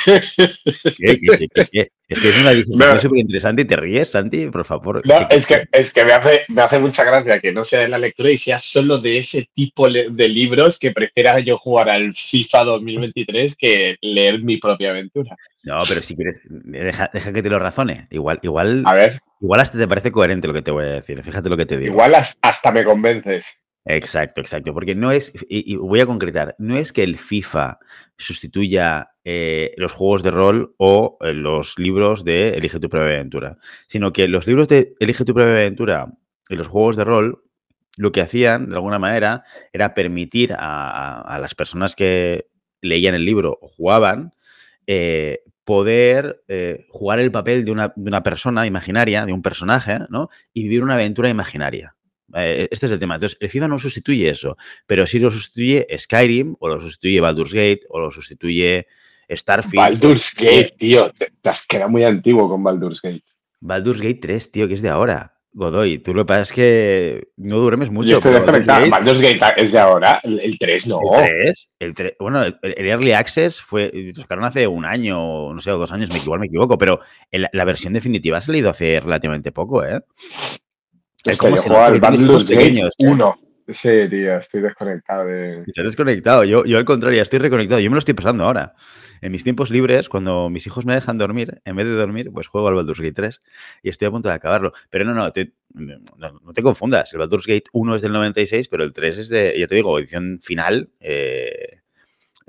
Es 2.10 2.20
que 2.20 2.30
es 2.30 2.42
una 2.42 2.52
discusión 2.52 2.94
No. 2.96 3.00
súper 3.00 3.20
interesante 3.20 3.62
y 3.62 3.66
te 3.66 3.76
ríes, 3.78 4.12
Santi, 4.12 4.48
por 4.48 4.66
favor. 4.66 5.02
No, 5.08 5.28
¿Qué- 5.28 5.36
es 5.38 5.48
que, 5.48 5.68
es 5.72 5.92
que 5.94 6.04
me, 6.06 6.12
hace, 6.12 6.42
me 6.50 6.62
hace 6.62 6.78
mucha 6.78 7.04
gracia 7.04 7.40
que 7.40 7.52
no 7.54 7.64
sea 7.64 7.80
de 7.80 7.88
la 7.88 7.98
lectura 7.98 8.30
y 8.30 8.38
sea 8.38 8.60
solo 8.60 8.98
de 9.00 9.18
ese 9.20 9.48
tipo 9.54 9.90
de 9.90 10.28
libros 10.30 10.78
que 10.78 10.92
prefiera 10.92 11.40
yo 11.40 11.58
jugar 11.58 11.90
al 11.90 12.14
FIFA 12.14 12.66
2023 12.66 13.56
que 13.58 13.96
leer 14.02 14.42
mi 14.44 14.58
propia 14.58 14.90
aventura. 14.92 15.36
No, 15.64 15.78
pero 15.88 16.02
si 16.02 16.16
quieres, 16.16 16.42
deja, 16.50 17.10
deja 17.14 17.32
que 17.32 17.42
te 17.42 17.50
lo 17.50 17.58
razone. 17.58 18.08
Igual, 18.12 18.40
igual, 18.44 18.84
A 18.86 18.94
ver, 18.94 19.22
igual 19.40 19.62
hasta 19.62 19.78
te 19.78 19.88
parece 19.88 20.12
coherente 20.12 20.48
lo 20.48 20.54
que 20.54 20.62
te 20.62 20.72
voy 20.72 20.84
a 20.84 20.90
decir. 20.90 21.24
Fíjate 21.24 21.48
lo 21.50 21.56
que 21.58 21.66
te 21.66 21.78
digo. 21.78 21.94
igual 21.94 22.16
as- 22.16 22.38
hasta 22.42 22.72
me 22.74 22.84
convences. 22.84 23.46
Exacto, 23.86 24.42
exacto. 24.42 24.74
Porque 24.74 24.94
no 24.94 25.12
es, 25.12 25.32
y, 25.50 25.74
y 25.74 25.78
voy 25.78 26.02
a 26.02 26.06
concretar, 26.06 26.54
no 26.60 26.76
es 26.78 26.92
que 26.92 27.04
el 27.04 27.18
FIFA 27.18 27.80
sustituya 28.18 29.08
eh, 29.25 29.72
los 29.78 29.94
juegos 29.94 30.22
de 30.22 30.31
rol 30.31 30.75
o 30.78 31.18
eh, 31.22 31.34
los 31.34 31.80
libros 31.80 32.25
de 32.25 32.50
Elige 32.50 32.81
tu 32.81 32.90
propia 32.90 33.16
aventura, 33.16 33.58
sino 33.88 34.12
que 34.12 34.28
los 34.28 34.48
libros 34.48 34.68
de 34.68 34.96
Elige 35.00 35.24
tu 35.24 35.34
propia 35.34 35.54
aventura 35.54 36.12
y 36.50 36.56
los 36.56 36.68
juegos 36.68 36.98
de 36.98 37.06
rol 37.06 37.42
lo 37.96 38.12
que 38.12 38.20
hacían, 38.20 38.70
de 38.70 38.75
alguna 38.75 39.00
manera, 39.00 39.44
era 39.72 39.94
permitir 39.94 40.54
a, 40.58 41.38
las 41.40 41.56
personas 41.56 41.96
que 41.96 42.48
leían 42.81 43.16
el 43.16 43.24
libro 43.24 43.60
o 43.62 43.68
jugaban 43.70 44.34
eh, 44.88 45.44
poder 45.64 46.44
jugar 46.90 47.20
el 47.20 47.31
papel 47.31 47.64
de 47.64 47.72
una, 47.72 47.94
de 47.96 48.10
una 48.10 48.24
persona 48.24 48.66
imaginaria, 48.66 49.25
de 49.25 49.31
un 49.31 49.44
personaje, 49.44 50.00
¿no? 50.10 50.30
Y 50.54 50.64
vivir 50.64 50.84
una 50.84 50.96
aventura 50.96 51.30
imaginaria. 51.30 51.96
Este 52.34 52.88
es 52.88 52.92
el 52.92 53.00
tema. 53.00 53.16
Entonces, 53.16 53.38
el 53.40 53.48
FIFA 53.48 53.68
no 53.68 53.80
sustituye 53.80 54.28
eso, 54.28 54.58
pero 54.88 55.06
sí 55.06 55.20
lo 55.20 55.30
sustituye 55.30 55.88
Skyrim, 55.98 56.56
o 56.60 56.68
lo 56.68 56.81
sustituye 56.81 57.22
Baldur's 57.22 57.54
Gate, 57.54 57.81
o 57.90 58.00
lo 58.00 58.10
sustituye 58.10 58.88
Starfield. 59.30 59.75
Baldur's 59.75 60.34
Gate, 60.36 60.74
tío. 60.78 61.12
Te, 61.12 61.31
te 61.42 61.50
has 61.50 61.66
quedado 61.66 61.90
muy 61.90 62.04
antiguo 62.04 62.48
con 62.50 62.64
Baldur's 62.64 63.02
Gate. 63.02 63.22
Baldur's 63.60 64.02
Gate 64.02 64.20
3, 64.22 64.52
tío, 64.52 64.68
que 64.68 64.74
es 64.74 64.81
de 64.81 64.90
ahora. 64.90 65.31
Godoy, 65.56 66.00
tú 66.00 66.16
lo 66.16 66.24
que 66.24 66.28
pasa 66.30 66.42
es 66.42 66.52
que 66.52 67.28
no 67.38 67.60
duermes 67.60 67.92
mucho. 67.92 68.10
Yo 68.10 68.18
estoy 68.18 68.34
desconectado. 68.34 68.80
Gate- 68.80 68.90
Baldur's 68.90 69.22
Gate 69.22 69.40
es 69.62 69.72
de 69.72 69.78
ahora. 69.80 70.20
El, 70.24 70.40
el 70.40 70.58
3 70.58 70.88
no. 70.88 71.00
El 71.20 71.25
3, 71.25 71.70
el 71.80 71.94
3, 71.96 72.14
bueno, 72.20 72.42
el, 72.42 72.58
el 72.64 72.88
Early 72.88 73.12
Access 73.12 73.62
fue, 73.62 74.12
sacaron 74.16 74.46
hace 74.46 74.66
un 74.68 74.84
año, 74.84 75.54
no 75.54 75.60
sé, 75.62 75.72
o 75.72 75.78
dos 75.78 75.92
años, 75.92 76.10
me, 76.10 76.18
igual 76.18 76.40
me 76.40 76.48
equivoco, 76.48 76.78
pero 76.80 77.00
el- 77.30 77.48
la 77.54 77.66
versión 77.66 77.94
definitiva 77.94 78.40
ha 78.40 78.42
salido 78.42 78.72
hace 78.72 79.00
relativamente 79.00 79.52
poco, 79.52 79.84
¿eh? 79.86 80.02
Es 81.24 81.38
como 81.38 81.56
que 81.56 81.70
yo 81.70 81.81
al 81.81 82.00
Baldur's 82.00 82.44
Gate 82.50 82.56
pequeños, 82.58 82.90
¿eh? 82.98 83.08
1. 83.08 83.38
Sí, 83.68 83.89
tío, 84.10 84.38
estoy 84.38 84.62
desconectado 84.62 85.25
de. 85.25 85.63
Estás 85.65 85.86
desconectado, 85.86 86.44
yo, 86.44 86.65
yo 86.65 86.77
al 86.77 86.86
contrario, 86.86 87.21
estoy 87.21 87.39
reconectado, 87.39 87.80
yo 87.80 87.89
me 87.89 87.95
lo 87.95 88.00
estoy 88.00 88.13
pasando 88.13 88.44
ahora. 88.44 88.74
En 89.21 89.31
mis 89.31 89.44
tiempos 89.44 89.71
libres, 89.71 90.10
cuando 90.10 90.50
mis 90.50 90.68
hijos 90.68 90.86
me 90.86 90.94
dejan 90.94 91.18
dormir, 91.18 91.62
en 91.63 91.75
vez 91.77 91.86
de 91.86 91.94
dormir, 91.94 92.30
pues 92.33 92.48
juego 92.48 92.68
al 92.68 92.75
Baldur's 92.75 93.00
Gate 93.00 93.13
3 93.13 93.42
y 93.81 93.89
estoy 93.89 94.07
a 94.07 94.12
punto 94.12 94.27
de 94.27 94.36
acabarlo. 94.36 94.71
Pero 94.89 95.06
no, 95.06 95.13
no, 95.13 95.24
no 95.24 96.54
te 96.54 96.62
confundas, 96.62 97.13
el 97.13 97.19
Baldur's 97.19 97.48
Gate 97.48 97.69
1 97.71 97.95
es 97.95 98.01
del 98.01 98.12
96, 98.12 98.68
pero 98.68 98.83
el 98.83 98.92
3 98.92 99.18
es 99.18 99.30
de, 99.30 99.56
ya 99.57 99.68
te 99.68 99.75
digo, 99.75 99.98
edición 99.98 100.39
final, 100.42 100.89
eh, 101.00 101.83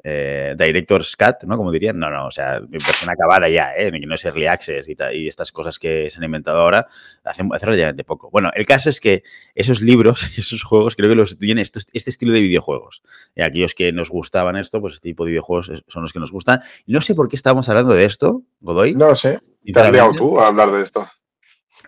eh, 0.06 0.54
Director's 0.56 1.16
Cut, 1.16 1.44
¿no? 1.48 1.56
Como 1.56 1.72
dirían. 1.72 1.98
No, 1.98 2.10
no, 2.10 2.26
o 2.26 2.30
sea, 2.30 2.60
versión 2.68 3.10
acabada 3.10 3.48
ya, 3.48 3.72
¿eh? 3.74 3.90
Que 3.90 4.06
no 4.06 4.14
es 4.14 4.24
Early 4.24 4.46
Access 4.46 4.88
y, 4.88 4.94
ta- 4.94 5.12
y 5.12 5.26
estas 5.26 5.50
cosas 5.50 5.78
que 5.78 6.10
se 6.10 6.18
han 6.18 6.24
inventado 6.24 6.58
ahora 6.60 6.86
hace, 7.24 7.42
hace 7.50 7.66
relativamente 7.66 8.04
poco. 8.04 8.30
Bueno, 8.30 8.50
el 8.54 8.66
caso 8.66 8.90
es 8.90 9.00
que 9.00 9.22
esos 9.54 9.80
libros 9.80 10.36
y 10.36 10.40
esos 10.42 10.62
juegos 10.62 10.94
creo 10.94 11.08
que 11.08 11.14
los 11.16 11.36
estos- 11.40 11.86
este 11.92 12.10
estilo 12.10 12.32
de 12.32 12.40
videojuegos. 12.40 13.02
Y 13.34 13.42
aquellos 13.42 13.74
que 13.74 13.92
nos 13.92 14.10
gustaban 14.10 14.56
esto, 14.56 14.80
pues 14.80 14.94
este 14.94 15.08
tipo 15.08 15.24
de 15.24 15.30
videojuegos 15.30 15.70
son 15.88 16.02
los 16.02 16.12
que 16.12 16.20
nos 16.20 16.30
gustan. 16.30 16.60
No 16.86 17.00
sé 17.00 17.14
por 17.14 17.28
qué 17.28 17.36
estábamos 17.36 17.68
hablando 17.70 17.94
de 17.94 18.04
esto, 18.04 18.42
Godoy. 18.60 18.94
No 18.94 19.06
lo 19.08 19.14
sé. 19.16 19.40
Te 19.64 19.80
has 19.80 19.90
liado 19.90 20.12
tú 20.12 20.38
a 20.38 20.48
hablar 20.48 20.70
de 20.70 20.82
esto. 20.82 21.08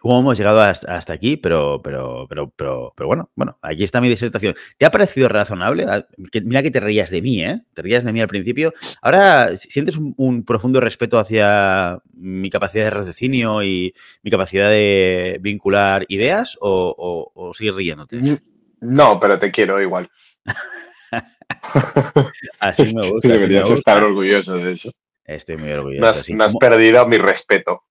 Cómo 0.00 0.20
hemos 0.20 0.38
llegado 0.38 0.60
hasta, 0.60 1.12
aquí, 1.12 1.36
pero, 1.36 1.80
pero, 1.82 2.26
pero, 2.28 2.50
pero, 2.50 2.92
pero 2.96 3.06
bueno, 3.06 3.30
bueno, 3.34 3.58
aquí 3.62 3.84
está 3.84 4.00
mi 4.00 4.08
disertación. 4.08 4.54
¿Te 4.78 4.86
ha 4.86 4.90
parecido 4.90 5.28
razonable? 5.28 5.84
Ah, 5.88 6.06
mira 6.42 6.62
que 6.62 6.70
te 6.70 6.80
reías 6.80 7.10
de 7.10 7.22
mí, 7.22 7.42
¿eh? 7.42 7.62
Te 7.74 7.82
reías 7.82 8.04
de 8.04 8.12
mí 8.12 8.20
al 8.20 8.28
principio. 8.28 8.72
Ahora, 9.02 9.56
¿sientes 9.56 9.96
un, 9.96 10.14
un 10.16 10.44
profundo 10.44 10.80
respeto 10.80 11.18
hacia 11.18 11.98
mi 12.14 12.50
capacidad 12.50 12.84
de 12.84 12.90
raciocinio 12.90 13.62
y 13.62 13.94
mi 14.22 14.30
capacidad 14.30 14.70
de 14.70 15.38
vincular 15.40 16.04
ideas 16.08 16.56
o, 16.60 17.52
sigues 17.54 17.74
riéndote? 17.74 18.40
No, 18.80 19.18
pero 19.18 19.38
te 19.38 19.50
quiero 19.50 19.80
igual. 19.80 20.10
Así 22.60 22.94
me 22.94 23.08
gusta. 23.08 23.28
me 23.28 23.34
Deberías 23.34 23.70
estar 23.70 24.02
orgulloso 24.02 24.56
de 24.56 24.72
eso. 24.72 24.90
Estoy 25.24 25.56
muy 25.56 25.72
orgulloso. 25.72 26.34
No 26.34 26.44
has, 26.44 26.54
perdido 26.56 27.06
mi 27.06 27.18
respeto. 27.18 27.84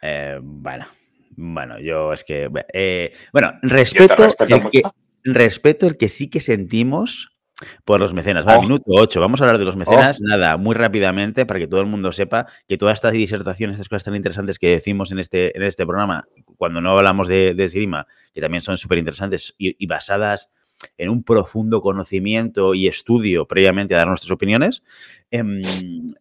eh, 0.00 0.38
bueno, 0.42 0.86
bueno, 1.30 1.78
yo 1.80 2.12
es 2.12 2.24
que... 2.24 2.50
eh, 2.72 3.12
bueno, 3.32 3.52
respeto, 3.62 4.16
respeto 4.16 4.56
el 4.56 4.68
que, 4.70 4.82
respeto 5.24 5.86
el 5.86 5.96
que 5.96 6.08
sí 6.08 6.28
que 6.28 6.40
sentimos 6.40 7.32
por 7.84 8.00
los 8.00 8.14
mecenas. 8.14 8.46
Va, 8.46 8.56
Oh. 8.58 8.62
minuto 8.62 8.84
8. 8.86 9.20
Vamos 9.20 9.40
a 9.40 9.44
hablar 9.44 9.58
de 9.58 9.64
los 9.66 9.76
mecenas. 9.76 10.20
Nada, 10.20 10.56
muy 10.56 10.74
rápidamente 10.74 11.44
para 11.44 11.60
que 11.60 11.66
todo 11.66 11.80
el 11.82 11.86
mundo 11.86 12.10
sepa 12.10 12.46
que 12.66 12.78
toda 12.78 12.92
esta 12.92 13.10
disertación, 13.10 13.70
estas 13.70 13.88
cosas 13.88 14.04
tan 14.04 14.16
interesantes 14.16 14.58
que 14.58 14.70
decimos 14.70 15.12
en 15.12 15.18
este, 15.18 15.54
en 15.56 15.62
este 15.64 15.84
programa, 15.84 16.26
cuando 16.56 16.80
no 16.80 16.96
hablamos 16.96 17.28
de, 17.28 17.52
de 17.54 17.64
esgrima, 17.64 18.06
que 18.32 18.40
también 18.40 18.62
son 18.62 18.78
súper 18.78 18.96
interesantes 18.98 19.54
y, 19.58 19.76
y 19.82 19.86
basadas 19.86 20.50
en 20.96 21.10
un 21.10 21.22
profundo 21.22 21.82
conocimiento 21.82 22.72
y 22.74 22.88
estudio 22.88 23.46
previamente 23.46 23.94
a 23.94 23.98
dar 23.98 24.08
nuestras 24.08 24.30
opiniones, 24.30 24.82
em, 25.30 25.60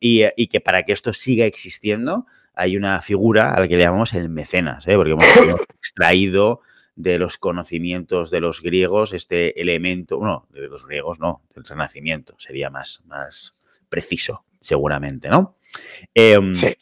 y, 0.01 0.23
y 0.35 0.47
que 0.47 0.59
para 0.59 0.83
que 0.83 0.91
esto 0.91 1.13
siga 1.13 1.45
existiendo 1.45 2.25
hay 2.59 2.75
una 2.75 3.01
figura 3.01 3.53
a 3.53 3.59
la 3.61 3.67
que 3.67 3.77
le 3.77 3.83
llamamos 3.83 4.13
el 4.13 4.29
mecenas, 4.29 4.85
¿eh? 4.87 4.95
porque 4.95 5.11
hemos, 5.11 5.25
extraído 5.79 6.61
de 6.95 7.17
los 7.17 7.37
conocimientos 7.37 8.29
de 8.31 8.41
los 8.41 8.61
griegos 8.61 9.13
este 9.13 9.59
elemento, 9.61 10.19
no, 10.21 10.45
de 10.51 10.67
los 10.67 10.85
griegos 10.85 11.19
no, 11.19 11.41
del 11.55 11.63
renacimiento, 11.63 12.35
sería 12.37 12.69
más, 12.69 13.01
más 13.05 13.53
preciso, 13.87 14.43
seguramente, 14.59 15.29
¿no? 15.29 15.55
Em, 16.13 16.53
Sí. 16.53 16.75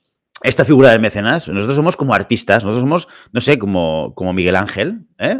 Esta 0.43 0.65
figura 0.65 0.91
del 0.91 0.99
mecenas, 0.99 1.47
nosotros 1.47 1.75
somos 1.75 1.95
como 1.97 2.13
artistas, 2.13 2.63
nosotros 2.63 2.81
somos, 2.87 3.07
no 3.31 3.41
sé, 3.41 3.57
como, 3.57 4.13
como 4.15 4.33
Miguel 4.33 4.55
Ángel, 4.55 5.01
¿eh? 5.17 5.39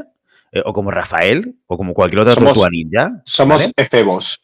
Eh, 0.52 0.62
o 0.66 0.74
como 0.74 0.90
Rafael, 0.90 1.56
o 1.68 1.78
como 1.78 1.94
cualquier 1.94 2.22
otra 2.22 2.34
Somos- 2.34 2.46
tortuga 2.50 2.70
ninja. 2.72 3.22
Somos 3.26 3.62
¿vale? 3.62 3.74
efebos. 3.78 4.42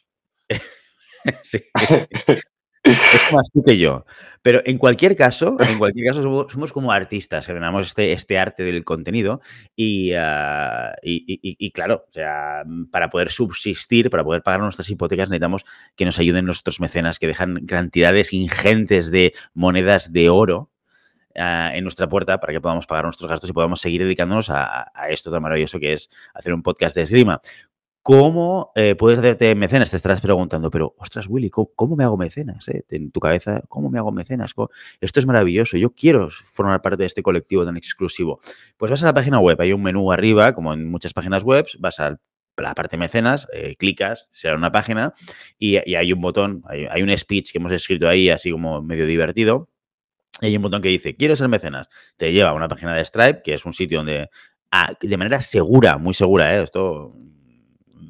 Sí. 1.41 1.59
Es 2.83 3.31
más 3.31 3.49
tú 3.51 3.63
que 3.63 3.77
yo. 3.77 4.05
Pero 4.41 4.61
en 4.65 4.77
cualquier 4.77 5.15
caso, 5.15 5.55
en 5.57 5.77
cualquier 5.77 6.07
caso, 6.07 6.49
somos, 6.49 6.73
como 6.73 6.91
artistas, 6.91 7.47
tenemos 7.47 7.87
este, 7.87 8.11
este 8.11 8.37
arte 8.37 8.63
del 8.63 8.83
contenido 8.83 9.39
ah, 10.17 10.93
y, 11.01 11.71
claro, 11.71 12.05
o 12.09 12.11
sea, 12.11 12.63
para 12.91 13.09
poder 13.09 13.31
subsistir, 13.31 14.09
para 14.09 14.25
poder 14.25 14.43
pagar 14.43 14.59
nuestras 14.59 14.89
hipotecas, 14.89 15.29
necesitamos 15.29 15.63
que 15.95 16.03
nos 16.03 16.19
ayuden 16.19 16.45
nuestros 16.45 16.81
mecenas, 16.81 17.19
que 17.19 17.27
dejan 17.27 17.65
cantidades 17.65 18.33
ingentes 18.33 19.11
de 19.11 19.33
monedas 19.53 20.11
de 20.11 20.29
oro 20.29 20.69
ah, 21.37 21.71
en 21.73 21.83
nuestra 21.85 22.09
puerta 22.09 22.41
para 22.41 22.51
que 22.51 22.59
podamos 22.59 22.85
pagar 22.85 23.05
nuestros 23.05 23.29
gastos 23.29 23.49
y 23.49 23.53
podamos 23.53 23.79
seguir 23.79 24.03
dedicándonos 24.03 24.49
a, 24.49 24.91
a, 24.93 25.07
esto 25.07 25.31
tan 25.31 25.41
maravilloso 25.41 25.79
que 25.79 25.93
es 25.93 26.09
hacer 26.33 26.53
un 26.53 26.61
podcast 26.61 26.97
de 26.97 27.03
esgrima. 27.03 27.39
¿Cómo 28.03 28.74
eh, 28.75 28.95
puedes 28.95 29.19
hacerte 29.19 29.55
mecenas? 29.55 29.89
Te 29.89 29.95
estarás 29.95 30.19
preguntando, 30.19 30.69
pero 30.69 30.93
ostras, 30.98 31.25
Willy, 31.29 31.50
¿cómo, 31.50 31.95
me 31.95 32.03
hago 32.03 32.17
mecenas? 32.17 32.67
Eh? 32.67 32.83
En 32.89 33.12
tu 33.12 33.22
cabeza, 33.22 33.63
¿cómo 33.69 33.89
me 33.89 33.98
hago 33.98 34.12
mecenas? 34.12 34.53
Esto 35.00 35.19
es 35.22 35.25
maravilloso. 35.25 35.77
Yo 35.77 35.91
quiero 35.91 36.29
formar 36.51 36.81
parte 36.81 36.98
de 36.98 37.05
este 37.05 37.24
colectivo 37.24 37.63
tan 37.63 37.77
exclusivo. 37.77 38.41
Pues 38.75 38.91
vas 38.91 39.01
a 39.03 39.05
la 39.05 39.13
página 39.13 39.39
web, 39.39 39.55
hay 39.62 39.72
un 39.72 39.81
menú 39.81 40.12
arriba, 40.12 40.53
como 40.53 40.74
en 40.74 40.91
muchas 40.91 41.13
páginas 41.13 41.43
web, 41.43 41.65
vas 41.79 42.01
a 42.01 42.19
la 42.57 42.75
parte 42.75 42.98
mecenas, 42.98 43.48
eh, 43.53 43.77
clicas, 43.77 44.27
será 44.31 44.57
una 44.57 44.72
página 44.74 45.13
y, 45.57 45.77
hay 45.77 46.12
un 46.12 46.19
botón, 46.19 46.62
hay, 46.67 47.01
un 47.03 47.17
speech 47.17 47.53
que 47.53 47.60
hemos 47.60 47.72
escrito 47.72 48.10
ahí, 48.10 48.29
así 48.29 48.51
como 48.51 48.81
medio 48.81 49.05
divertido. 49.05 49.69
Y 50.41 50.48
hay 50.48 50.57
un 50.57 50.63
botón 50.63 50.81
que 50.81 50.89
dice, 50.89 51.15
quiero 51.15 51.38
ser 51.38 51.48
mecenas. 51.48 51.88
Te 52.17 52.33
lleva 52.33 52.50
a 52.50 52.53
una 52.53 52.67
página 52.67 52.93
de 52.95 53.05
Stripe, 53.05 53.41
que 53.43 53.53
es 53.53 53.65
un 53.65 53.72
sitio 53.72 54.00
donde, 54.00 54.29
ah, 54.72 54.93
de 55.00 55.17
manera 55.17 55.39
segura, 55.39 55.98
muy 55.98 56.13
segura, 56.13 56.62
esto 56.62 57.15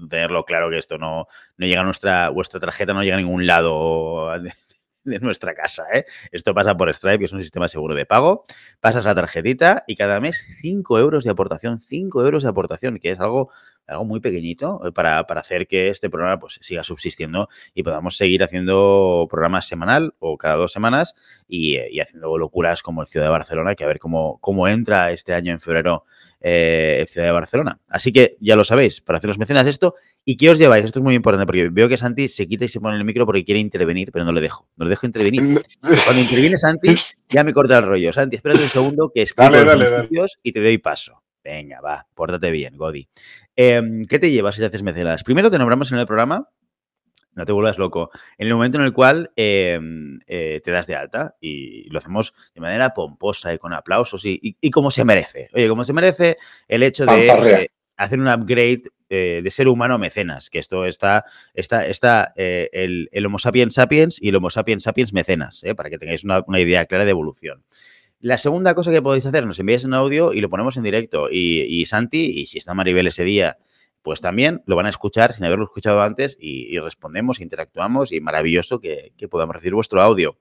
tenerlo 0.09 0.45
claro 0.45 0.69
que 0.69 0.77
esto 0.77 0.97
no, 0.97 1.27
no 1.57 1.65
llega 1.65 1.81
a 1.81 1.83
nuestra, 1.83 2.29
vuestra 2.29 2.59
tarjeta 2.59 2.93
no 2.93 3.03
llega 3.03 3.15
a 3.15 3.19
ningún 3.19 3.47
lado 3.47 4.31
de, 5.03 5.19
nuestra 5.19 5.53
casa. 5.53 5.85
¿eh? 5.93 6.05
Esto 6.31 6.53
pasa 6.53 6.75
por 6.77 6.93
Stripe, 6.93 7.19
que 7.19 7.25
es 7.25 7.33
un 7.33 7.41
sistema 7.41 7.67
seguro 7.67 7.95
de 7.95 8.05
pago. 8.05 8.45
Pasas 8.79 9.05
la 9.05 9.15
tarjetita 9.15 9.83
y 9.87 9.95
cada 9.95 10.19
mes 10.19 10.45
5 10.61 10.99
euros 10.99 11.23
de 11.23 11.31
aportación, 11.31 11.79
5 11.79 12.23
euros 12.23 12.43
de 12.43 12.49
aportación, 12.49 12.99
que 12.99 13.11
es 13.11 13.19
algo, 13.19 13.51
algo 13.87 14.05
muy 14.05 14.19
pequeñito 14.19 14.81
eh, 14.85 14.91
para, 14.91 15.19
hacer 15.19 15.67
que 15.67 15.89
este 15.89 16.09
programa 16.09 16.39
pues, 16.39 16.59
siga 16.61 16.83
subsistiendo 16.83 17.49
y 17.73 17.83
podamos 17.83 18.17
seguir 18.17 18.43
haciendo 18.43 19.27
programas 19.29 19.67
semanal 19.67 20.15
o 20.19 20.37
cada 20.37 20.55
dos 20.55 20.71
semanas 20.71 21.15
y, 21.47 21.77
y 21.77 21.99
haciendo 21.99 22.37
locuras 22.37 22.81
como 22.81 23.01
el 23.01 23.07
Ciudad 23.07 23.25
de 23.25 23.31
Barcelona, 23.31 23.75
que 23.75 23.83
a 23.83 23.87
ver 23.87 23.99
cómo, 23.99 24.39
cómo 24.39 24.67
entra 24.67 25.11
este 25.11 25.33
año 25.33 25.51
en 25.51 25.59
febrero 25.59 26.05
eh, 26.45 27.05
Ciudad 27.09 27.27
de 27.27 27.31
Barcelona. 27.31 27.79
Así 27.87 28.11
que 28.11 28.35
ya 28.41 28.57
lo 28.57 28.65
sabéis, 28.65 28.99
para 28.99 29.17
hacer 29.17 29.29
los 29.29 29.39
mecenas 29.39 29.65
esto. 29.65 29.95
¿Y 30.25 30.35
qué 30.35 30.49
os 30.49 30.59
lleváis? 30.59 30.83
Esto 30.83 30.99
es 30.99 31.03
muy 31.03 31.15
importante 31.15 31.45
porque 31.45 31.69
veo 31.69 31.87
que 31.87 31.97
Santi 31.97 32.27
se 32.27 32.47
quita 32.47 32.65
y 32.65 32.67
se 32.67 32.81
pone 32.81 32.97
el 32.97 33.05
micro 33.05 33.25
porque 33.25 33.45
quiere 33.45 33.61
intervenir, 33.61 34.11
pero 34.11 34.25
no 34.25 34.33
le 34.33 34.41
dejo. 34.41 34.67
No 34.75 34.83
le 34.83 34.89
dejo 34.89 35.05
intervenir. 35.05 35.63
Cuando 35.81 36.21
interviene 36.21 36.57
Santi, 36.57 36.95
ya 37.29 37.43
me 37.43 37.53
corta 37.53 37.77
el 37.77 37.85
rollo. 37.85 38.11
Santi, 38.11 38.35
espérate 38.35 38.63
un 38.63 38.69
segundo 38.69 39.11
que 39.13 39.21
explico 39.21 39.51
dale, 39.51 40.07
los 40.11 40.37
y 40.43 40.51
te 40.51 40.61
doy 40.61 40.77
paso. 40.77 41.23
Venga, 41.43 41.81
va, 41.81 42.05
pórtate 42.13 42.51
bien, 42.51 42.77
Godi. 42.77 43.07
Em, 43.55 44.01
¿Qué 44.03 44.19
te 44.19 44.29
llevas 44.29 44.55
si 44.55 44.61
te 44.61 44.67
haces 44.67 44.83
mecenas? 44.83 45.23
Primero 45.23 45.49
te 45.49 45.57
nombramos 45.57 45.91
en 45.91 45.99
el 45.99 46.05
programa 46.05 46.49
no 47.35 47.45
te 47.45 47.51
vuelvas 47.51 47.77
loco. 47.77 48.11
En 48.37 48.47
el 48.47 48.53
momento 48.53 48.77
en 48.77 48.85
el 48.85 48.93
cual 48.93 49.31
em, 49.35 50.19
eh, 50.27 50.61
te 50.63 50.71
das 50.71 50.87
de 50.87 50.95
alta 50.95 51.35
y 51.39 51.89
lo 51.89 51.97
hacemos 51.97 52.33
de 52.53 52.61
manera 52.61 52.93
pomposa 52.93 53.53
y 53.53 53.57
con 53.57 53.73
aplausos 53.73 54.23
y, 54.25 54.71
como 54.71 54.91
se 54.91 55.05
merece. 55.05 55.49
Oye, 55.53 55.67
como 55.67 55.83
se 55.83 55.93
merece 55.93 56.37
el 56.67 56.83
hecho 56.83 57.05
de 57.05 57.69
hacer 57.97 58.19
un 58.19 58.27
upgrade 58.27 58.83
eh, 59.09 59.41
de 59.43 59.51
ser 59.51 59.67
humano 59.67 59.95
a 59.95 59.97
mecenas, 59.97 60.49
que 60.49 60.59
esto 60.59 60.85
está, 60.85 61.25
está, 61.53 61.85
está 61.85 62.33
eh, 62.35 62.69
el, 62.71 63.25
Homo 63.25 63.39
sapiens 63.39 63.73
sapiens 63.73 64.21
y 64.21 64.29
el 64.29 64.35
Homo 64.35 64.49
sapiens 64.49 64.83
sapiens 64.83 65.13
mecenas, 65.13 65.63
para 65.75 65.89
que 65.89 65.97
tengáis 65.97 66.23
una, 66.23 66.43
idea 66.59 66.85
clara 66.85 67.05
de 67.05 67.11
evolución. 67.11 67.63
La 68.19 68.37
segunda 68.37 68.73
cosa 68.73 68.91
que 68.91 69.01
podéis 69.01 69.25
hacer, 69.25 69.45
nos 69.45 69.59
enviáis 69.59 69.83
un 69.83 69.93
audio 69.93 70.31
y 70.31 70.39
lo 70.39 70.49
ponemos 70.49 70.77
en 70.77 70.83
directo. 70.83 71.27
Y, 71.29 71.61
y 71.63 71.85
Santi, 71.85 72.39
y 72.39 72.45
si 72.45 72.57
está 72.57 72.73
Maribel 72.73 73.07
ese 73.07 73.25
día 73.25 73.57
pues 74.03 74.21
también 74.21 74.61
lo 74.65 74.75
van 74.75 74.85
a 74.85 74.89
escuchar 74.89 75.33
sin 75.33 75.45
haberlo 75.45 75.65
escuchado 75.65 76.01
antes 76.01 76.37
y, 76.39 76.77
respondemos, 76.79 77.39
interactuamos 77.39 78.11
y 78.11 78.19
maravilloso 78.19 78.79
que, 78.79 79.13
podamos 79.31 79.55
recibir 79.55 79.73
vuestro 79.73 80.01
audio. 80.01 80.37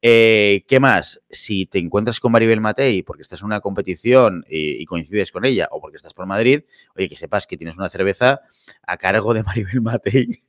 Eh, 0.00 0.64
¿Qué 0.68 0.78
más? 0.78 1.24
Si 1.28 1.66
te 1.66 1.78
encuentras 1.78 2.20
con 2.20 2.30
Maribel 2.30 2.60
Matei 2.60 3.02
porque 3.02 3.22
estás 3.22 3.40
en 3.40 3.46
una 3.46 3.60
competición 3.60 4.44
y, 4.48 4.84
coincides 4.84 5.32
con 5.32 5.44
ella 5.44 5.68
o 5.72 5.80
porque 5.80 5.96
estás 5.96 6.14
por 6.14 6.26
Madrid, 6.26 6.60
oye, 6.94 7.08
que 7.08 7.16
sepas 7.16 7.46
que 7.46 7.56
tienes 7.56 7.76
una 7.78 7.88
cerveza 7.88 8.42
a 8.86 8.96
cargo 8.98 9.34
de 9.34 9.42
Maribel 9.44 9.80
Matei. 9.80 10.44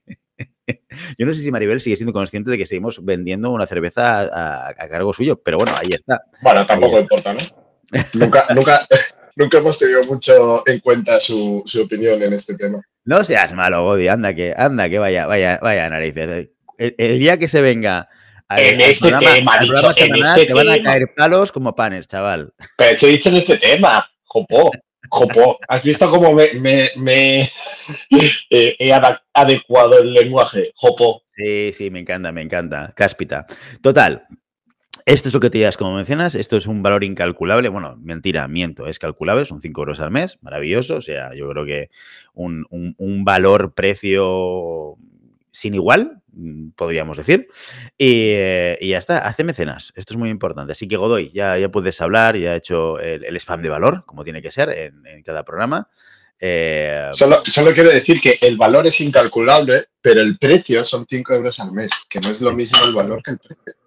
Yo 1.17 1.25
no 1.25 1.33
sé 1.33 1.41
si 1.41 1.51
Maribel 1.51 1.79
sigue 1.79 1.95
siendo 1.95 2.13
consciente 2.13 2.51
de 2.51 2.57
que 2.57 2.65
seguimos 2.65 3.03
vendiendo 3.03 3.49
una 3.51 3.65
cerveza 3.65 4.67
a, 4.67 4.73
cargo 4.75 5.13
suyo, 5.13 5.41
pero 5.41 5.57
bueno, 5.57 5.73
ahí 5.75 5.89
está. 5.91 6.21
Bueno, 6.41 6.65
tampoco 6.65 6.99
importa, 6.99 7.33
¿no? 7.33 7.39
nunca, 8.13 8.45
nunca, 8.53 8.85
nunca 9.39 9.57
hemos 9.57 9.79
tenido 9.79 10.03
mucho 10.03 10.67
en 10.67 10.79
cuenta 10.81 11.19
su, 11.19 11.63
opinión 11.81 12.21
en 12.21 12.33
este 12.33 12.55
tema. 12.55 12.81
No 13.05 13.23
seas 13.23 13.53
malo, 13.53 13.83
Godi, 13.83 14.07
anda 14.07 14.35
que, 14.35 14.53
anda 14.55 14.89
que 14.89 14.99
vaya, 14.99 15.25
vaya, 15.25 15.57
vaya 15.61 15.89
narices. 15.89 16.49
El, 16.77 17.19
día 17.19 17.39
que 17.39 17.47
se 17.47 17.61
venga 17.61 18.07
en 18.55 18.81
este 18.81 19.11
tema, 19.11 19.59
este 19.95 20.45
te 20.45 20.53
van 20.53 20.69
a 20.69 20.81
caer 20.81 21.13
palos 21.15 21.51
como 21.51 21.73
panes, 21.73 22.07
chaval. 22.07 22.53
Pero 22.77 22.97
he 23.01 23.07
dicho 23.07 23.29
en 23.29 23.37
este 23.37 23.57
tema, 23.57 24.07
jopo, 24.25 24.71
jopo. 25.09 25.57
¿Has 25.67 25.83
visto 25.83 26.09
cómo 26.09 26.33
me, 26.33 26.49
me, 26.97 27.49
he 28.09 28.93
adecuado 29.33 29.99
el 29.99 30.13
lenguaje? 30.13 30.71
Jopo. 30.75 31.23
Sí, 31.35 31.71
sí, 31.73 31.89
me 31.89 31.99
encanta, 31.99 32.31
me 32.31 32.41
encanta. 32.41 32.93
Cáspita. 32.95 33.45
Total, 33.81 34.25
esto 35.09 35.29
es 35.29 35.33
lo 35.33 35.39
que 35.39 35.49
te 35.49 35.57
llevas, 35.57 35.75
como 35.75 35.95
mencionas, 35.95 36.35
esto 36.35 36.55
es 36.55 36.67
un 36.67 36.83
valor 36.83 37.03
incalculable. 37.03 37.69
Bueno, 37.69 37.97
mentira, 37.99 38.47
miento, 38.47 38.85
es 38.85 38.99
calculable, 38.99 39.43
son 39.45 39.59
5 39.59 39.81
euros 39.81 39.99
al 39.99 40.11
mes, 40.11 40.37
maravilloso. 40.41 40.97
O 40.97 41.01
sea, 41.01 41.33
yo 41.33 41.49
creo 41.49 41.65
que 41.65 41.89
un, 42.33 42.65
valor-precio 43.25 44.97
sin 45.51 45.73
igual, 45.73 46.21
mm, 46.31 46.69
podríamos 46.75 47.17
decir. 47.17 47.47
Y, 47.97 48.87
ya 48.87 48.99
está, 48.99 49.19
hace 49.19 49.43
mecenas. 49.43 49.91
Esto 49.95 50.13
es 50.13 50.17
muy 50.17 50.29
importante. 50.29 50.73
Así 50.73 50.87
que 50.87 50.97
Godoy, 50.97 51.31
ya, 51.33 51.57
ya 51.57 51.69
puedes 51.69 51.99
hablar, 52.01 52.37
ya 52.37 52.53
he 52.53 52.57
hecho 52.57 52.99
el, 52.99 53.35
spam 53.37 53.63
de 53.63 53.69
valor, 53.69 54.03
como 54.05 54.23
tiene 54.23 54.43
que 54.43 54.51
ser 54.51 54.69
en, 54.69 55.23
cada 55.23 55.43
programa. 55.43 55.89
Eh, 56.39 57.09
solo, 57.11 57.41
solo 57.43 57.73
quiero 57.73 57.89
decir 57.89 58.21
que 58.21 58.37
el 58.41 58.57
valor 58.57 58.85
es 58.85 59.01
incalculable, 59.01 59.87
pero 60.01 60.21
el 60.21 60.37
precio 60.37 60.83
son 60.83 61.07
5 61.09 61.33
euros 61.33 61.59
al 61.59 61.71
mes, 61.71 61.91
que 62.07 62.19
no 62.19 62.29
es 62.29 62.41
lo 62.41 62.53
mismo 62.53 62.85
el 62.85 62.93
valor 62.93 63.23
que 63.23 63.31
el 63.31 63.39
precio. 63.39 63.78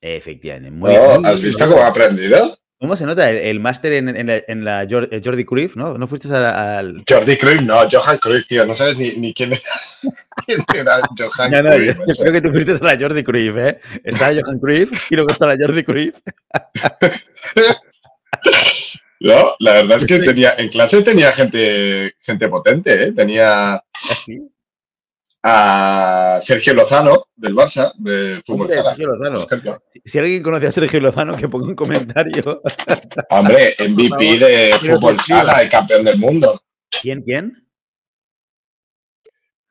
Efectivamente. 0.00 0.70
Muy, 0.70 0.94
¿Has 1.24 1.40
visto 1.40 1.68
cómo 1.68 1.82
ha 1.82 1.88
aprendido? 1.88 2.56
¿Cómo 2.78 2.94
se 2.94 3.06
nota 3.06 3.30
el, 3.30 3.58
máster 3.58 3.94
en, 3.94 4.64
la, 4.64 4.86
Jordi 4.88 5.44
Cruyff, 5.46 5.76
no? 5.76 5.96
¿No 5.96 6.06
fuiste 6.06 6.28
al, 6.34 7.04
Jordi 7.08 7.38
Cruyff, 7.38 7.62
no, 7.62 7.88
Johan 7.90 8.18
Cruyff, 8.18 8.46
tío. 8.46 8.66
No 8.66 8.74
sabes 8.74 8.98
ni, 8.98 9.12
quién, 9.34 9.58
era 10.74 11.00
Johan 11.16 11.52
no, 11.52 11.62
no, 11.62 11.74
Cruyff. 11.74 11.96
Yo, 11.96 12.22
creo 12.22 12.32
que 12.34 12.40
tú 12.42 12.50
fuiste 12.50 12.72
a 12.72 12.84
la 12.84 12.98
Jordi 12.98 13.24
Cruyff, 13.24 13.56
¿eh? 13.56 13.80
Está 14.04 14.26
Johan 14.26 14.58
Cruyff 14.58 15.10
y 15.10 15.16
luego 15.16 15.30
está 15.30 15.46
la 15.46 15.56
Jordi 15.58 15.84
Cruyff. 15.84 16.16
no, 19.20 19.54
la 19.58 19.72
verdad 19.72 19.96
es 19.96 20.06
que 20.06 20.18
tenía, 20.18 20.54
en 20.58 20.68
clase 20.68 21.00
tenía 21.00 21.32
gente, 21.32 22.12
gente 22.20 22.48
potente, 22.48 23.04
¿eh? 23.04 23.12
Tenía... 23.12 23.76
¿Ah, 23.76 23.82
a 25.48 26.40
Sergio 26.40 26.74
Lozano 26.74 27.28
del 27.36 27.54
Barça, 27.54 27.92
de 27.98 28.42
Fútbol 28.44 28.68
Sala. 28.68 28.96
Si 30.04 30.18
alguien 30.18 30.42
conoce 30.42 30.66
a 30.66 30.72
Sergio 30.72 30.98
Lozano, 30.98 31.34
que 31.34 31.48
ponga 31.48 31.68
un 31.68 31.76
comentario. 31.76 32.60
Hombre, 33.30 33.76
MVP 33.78 34.38
de 34.38 34.74
Fútbol 34.80 35.20
Sala 35.20 35.62
y 35.62 35.68
campeón 35.68 36.04
del 36.04 36.18
mundo. 36.18 36.60
¿Quién, 37.00 37.22
quién? 37.22 37.64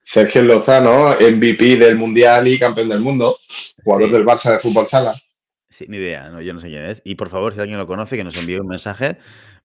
Sergio 0.02 0.44
Lozano, 0.44 1.18
MVP 1.20 1.76
del 1.76 1.98
Mundial 1.98 2.48
y 2.48 2.58
campeón 2.58 2.88
del 2.88 3.02
mundo, 3.02 3.38
jugador 3.84 4.12
del 4.12 4.26
Barça 4.26 4.52
de 4.52 4.60
Fútbol 4.60 4.88
Sala. 4.88 5.14
Sí, 5.68 5.88
ni 5.90 5.98
idea, 5.98 6.30
no, 6.30 6.42
yo 6.42 6.54
no 6.54 6.62
sé 6.62 6.70
quién 6.70 6.86
es. 6.86 7.02
Y 7.04 7.16
por 7.16 7.30
favor, 7.30 7.54
si 7.54 7.60
alguien 7.60 7.80
lo 7.80 7.86
conoce, 7.88 8.16
que 8.16 8.24
nos 8.24 8.38
envíe 8.38 8.60
un 8.60 8.68
mensaje 8.68 9.18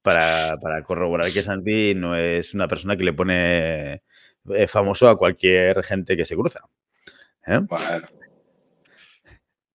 para, 0.02 0.56
para 0.60 0.82
corroborar 0.82 1.30
que 1.30 1.44
Santi 1.44 1.94
no 1.94 2.16
es 2.16 2.52
una 2.52 2.66
persona 2.66 2.96
que 2.96 3.04
le 3.04 3.12
pone 3.12 4.02
eh, 4.54 4.66
famoso 4.66 5.08
a 5.08 5.16
cualquier 5.16 5.82
gente 5.82 6.16
que 6.16 6.24
se 6.24 6.36
cruza. 6.36 6.60
¿eh? 7.46 7.60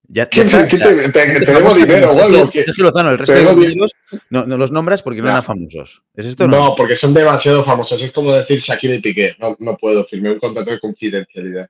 Ya, 0.08 0.30
tenemos 0.30 1.76
dinero 1.76 2.12
o 2.12 2.22
algo. 2.22 2.52
Lozano, 2.78 3.10
el 3.10 3.18
resto 3.18 3.34
de 3.34 3.44
los 3.44 3.58
libros 3.58 3.92
no, 4.30 4.46
no, 4.46 4.56
los 4.58 4.72
nombras 4.72 5.02
porque 5.02 5.22
no, 5.22 5.30
eran 5.30 5.44
famosos. 5.44 6.04
¿Es 6.14 6.28
esto 6.28 6.48
no? 6.48 6.58
no? 6.58 6.76
porque 6.76 6.96
son 6.96 7.14
demasiado 7.14 7.64
famosos. 7.64 8.02
Es 8.02 8.12
como 8.12 8.32
decir 8.34 8.60
Shakira 8.60 8.96
y 8.96 9.02
Piqué. 9.02 9.36
No, 9.40 9.56
no 9.60 9.76
puedo, 9.78 10.06
firmar 10.06 10.34
un 10.34 10.40
contrato 10.40 10.72
de 10.72 10.80
confidencialidad. 10.80 11.68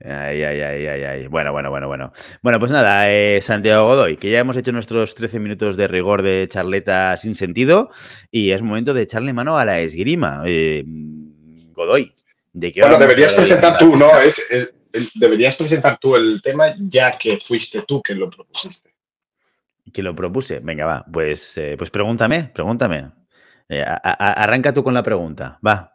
Ay, 0.00 0.42
ay, 0.42 0.60
ay, 0.60 0.86
ay, 0.86 1.02
ay. 1.04 1.26
Bueno, 1.28 1.52
bueno, 1.52 1.70
bueno, 1.70 1.86
bueno. 1.88 2.12
Bueno, 2.42 2.58
pues 2.58 2.70
nada, 2.70 3.10
eh, 3.10 3.40
Santiago 3.40 3.86
Godoy, 3.86 4.18
que 4.18 4.30
ya 4.30 4.40
hemos 4.40 4.56
hecho 4.56 4.72
nuestros 4.72 5.14
13 5.14 5.40
minutos 5.40 5.78
de 5.78 5.88
rigor 5.88 6.20
de 6.20 6.46
charleta 6.50 7.16
sin 7.16 7.34
sentido 7.34 7.90
y 8.30 8.50
es 8.50 8.60
momento 8.60 8.92
de 8.92 9.02
echarle 9.02 9.32
mano 9.32 9.56
a 9.56 9.64
la 9.64 9.80
esgrima. 9.80 10.42
Eh, 10.44 10.84
Godoy. 11.74 12.14
¿de 12.54 12.72
qué 12.72 12.80
bueno, 12.80 12.98
deberías 12.98 13.34
presentar 13.34 13.76
tú, 13.76 13.96
¿no? 13.96 14.08
Es, 14.20 14.40
deberías 15.14 15.56
presentar 15.56 15.98
tú 16.00 16.14
el 16.14 16.40
tema 16.40 16.74
ya 16.78 17.18
que 17.18 17.38
fuiste 17.44 17.82
tú 17.86 18.00
que 18.00 18.14
lo 18.14 18.30
propusiste. 18.30 18.94
Que 19.92 20.02
lo 20.02 20.14
propuse. 20.14 20.60
Venga, 20.60 20.86
va. 20.86 21.04
Pues, 21.12 21.58
eh, 21.58 21.74
pues 21.76 21.90
pregúntame, 21.90 22.50
pregúntame. 22.54 23.10
Eh, 23.68 23.84
arranca 23.84 24.72
tú 24.72 24.82
con 24.84 24.94
la 24.94 25.02
pregunta. 25.02 25.58
Va. 25.66 25.92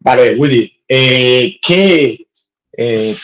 Vale, 0.00 0.34
Willy. 0.36 0.82
Eh, 0.88 1.58
¿Qué 1.62 2.22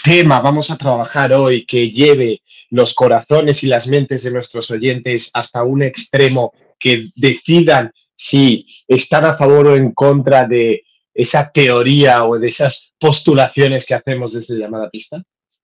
tema 0.02 0.40
vamos 0.40 0.70
a 0.70 0.78
trabajar 0.78 1.32
hoy 1.34 1.66
que 1.66 1.90
lleve 1.90 2.40
los 2.70 2.94
corazones 2.94 3.62
y 3.62 3.66
las 3.66 3.86
mentes 3.86 4.22
de 4.22 4.30
nuestros 4.30 4.70
oyentes 4.70 5.30
hasta 5.34 5.62
un 5.62 5.82
extremo 5.82 6.54
que 6.78 7.10
decidan 7.16 7.92
si 8.14 8.66
están 8.88 9.26
a 9.26 9.36
favor 9.36 9.66
o 9.66 9.76
en 9.76 9.92
contra 9.92 10.46
de 10.46 10.84
esa 11.14 11.50
teoría 11.50 12.24
o 12.24 12.38
de 12.38 12.48
esas 12.48 12.92
postulaciones 12.98 13.84
que 13.84 13.94
hacemos 13.94 14.32
desde 14.32 14.58
llamada 14.58 14.90
pista? 14.90 15.22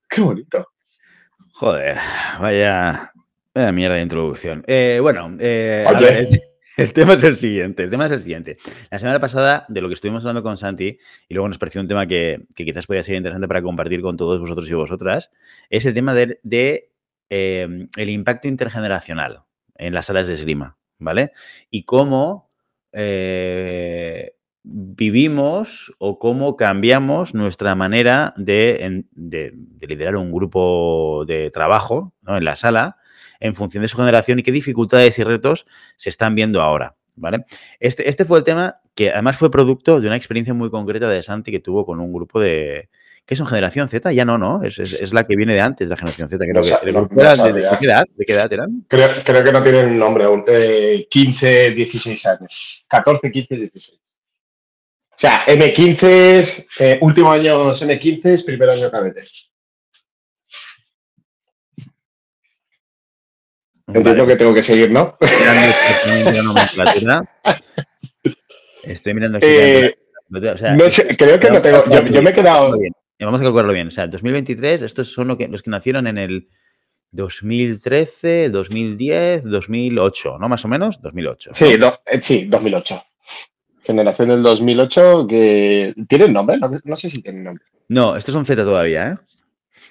Qué 0.09 0.21
bonito. 0.21 0.67
Joder, 1.53 1.97
vaya, 2.41 3.11
mierda 3.73 3.97
de 3.97 4.03
introducción. 4.03 4.63
Eh, 4.67 4.99
bueno, 5.03 5.37
eh, 5.41 5.85
el, 6.77 6.93
tema 6.93 7.15
es 7.15 7.25
el 7.25 7.35
siguiente. 7.35 7.83
El 7.83 7.91
tema 7.91 8.07
es 8.07 8.13
el 8.13 8.21
siguiente. 8.21 8.59
La 8.91 8.99
semana 8.99 9.19
pasada, 9.19 9.67
de 9.69 9.81
lo 9.81 9.89
que 9.89 9.95
estuvimos 9.95 10.25
hablando 10.25 10.43
con 10.43 10.57
Santi, 10.57 10.99
y 11.29 11.35
luego 11.35 11.49
nos 11.49 11.59
pareció 11.59 11.81
un 11.81 11.89
tema 11.89 12.07
que, 12.07 12.47
quizás 12.55 12.87
podría 12.87 13.03
ser 13.03 13.17
interesante 13.17 13.49
para 13.49 13.63
compartir 13.63 14.01
con 14.03 14.17
todos 14.17 14.41
vosotros 14.41 14.71
y 14.71 14.75
vosotras, 14.75 15.31
es 15.69 15.85
el 15.85 15.95
tema 15.95 16.15
de, 16.15 16.91
em, 17.29 17.89
el 17.97 18.11
impacto 18.11 18.49
intergeneracional 18.49 19.43
en 19.75 19.95
las 19.95 20.07
salas 20.07 20.29
de 20.29 20.35
esgrima, 20.35 20.79
¿vale? 20.99 21.33
Y 21.71 21.83
cómo 21.83 22.49
eh, 22.93 24.38
vivimos 24.71 25.95
o 25.99 26.19
cómo 26.19 26.57
cambiamos 26.57 27.35
nuestra 27.35 27.75
manera 27.75 28.35
de, 28.37 29.05
liderar 29.81 30.17
un 30.17 30.31
grupo 30.31 31.25
de 31.27 31.51
trabajo 31.51 32.13
en 32.27 32.45
la 32.45 32.55
sala 32.55 32.99
en 33.41 33.55
función 33.55 33.83
de 33.83 33.89
su 33.89 33.97
generación 33.97 34.39
y 34.39 34.43
qué 34.43 34.53
dificultades 34.53 35.19
y 35.19 35.25
retos 35.25 35.67
se 35.97 36.11
están 36.11 36.35
viendo 36.35 36.61
ahora. 36.61 36.97
¿vale? 37.17 37.45
Este, 37.81 38.09
este 38.09 38.25
fue 38.25 38.39
el 38.39 38.45
tema 38.45 38.81
que 38.95 39.11
además 39.11 39.37
fue 39.37 39.51
producto 39.51 40.01
de 40.01 40.07
una 40.07 40.17
experiencia 40.17 40.55
muy 40.55 40.71
concreta 40.71 41.09
de 41.09 41.23
Santi 41.23 41.51
que 41.51 41.61
tuvo 41.61 41.87
con 41.87 42.01
un 42.01 42.13
grupo 42.13 42.41
de... 42.41 42.89
¿Qué 43.25 43.37
son 43.37 43.47
generación 43.47 43.89
Z? 43.89 44.11
Ya 44.13 44.25
no, 44.25 44.39
¿no? 44.39 44.63
Es, 44.63 45.13
la 45.13 45.27
que 45.27 45.37
viene 45.37 45.53
de 45.53 45.61
antes, 45.61 45.87
la 45.89 45.99
generación 45.99 46.31
Z. 46.31 46.45
Creo 46.47 46.63
que, 46.63 46.93
de, 46.93 47.07
qué 47.79 47.85
edad, 47.85 48.07
¿De 48.17 48.25
qué 48.25 48.33
edad 48.33 48.51
eran? 48.51 48.87
Creo, 48.89 49.45
que 49.45 49.53
no 49.53 49.63
tienen 49.63 49.99
nombre 49.99 50.25
aún. 50.25 50.45
15, 51.11 51.67
eh, 51.67 51.71
16 51.73 52.27
años. 52.27 52.87
14, 52.89 53.31
15, 53.31 53.57
16. 53.57 54.08
O 55.19 55.21
sea, 55.21 55.45
M15 55.47 56.03
es 56.05 56.65
eh, 56.79 56.97
último 57.01 57.33
año 57.33 57.73
M15 57.73 58.21
es 58.27 58.45
primer 58.45 58.71
año 58.71 58.89
cadete. 58.89 59.25
Entiendo 63.89 64.29
que 64.29 64.37
tengo 64.37 64.55
que 64.55 64.63
seguir, 64.63 64.93
¿no? 64.93 65.19
Estoy 68.85 69.15
mirando 69.15 69.39
aquí. 69.39 69.47
Eh, 69.51 69.99
creo 71.19 71.41
que 71.41 71.51
no 71.51 71.63
tengo. 71.63 71.85
Yo, 71.91 72.23
me 72.23 72.31
he 72.31 72.35
quedado. 72.35 72.79
Vamos 73.19 73.41
a 73.41 73.43
calcularlo 73.43 73.73
bien. 73.73 73.89
O 73.89 73.91
sea, 73.91 74.07
2023, 74.07 74.83
estos 74.83 75.13
son 75.13 75.27
los 75.27 75.37
que, 75.37 75.49
los 75.49 75.65
que 75.65 75.71
nacieron 75.71 76.07
en 76.07 76.19
el 76.19 76.49
2013, 77.11 78.51
2010, 78.51 79.43
2008, 79.43 80.39
¿no? 80.39 80.49
Más 80.49 80.65
o 80.65 80.69
menos, 80.69 81.03
2008. 81.03 81.51
Sí, 81.55 81.65
eh, 81.65 82.21
sí, 82.23 82.45
2008. 82.45 83.03
Generación 83.89 84.29
del 84.29 84.43
2008 84.43 85.27
que 85.27 85.95
tienen 86.11 86.35
nombre, 86.35 86.59
no, 86.85 86.95
sé 86.95 87.09
si 87.09 87.23
tienen 87.23 87.43
nombre. 87.43 87.65
No, 87.89 88.17
estos 88.17 88.35
son 88.35 88.45
Z 88.45 88.63
todavía, 88.63 89.09
¿eh? 89.09 89.17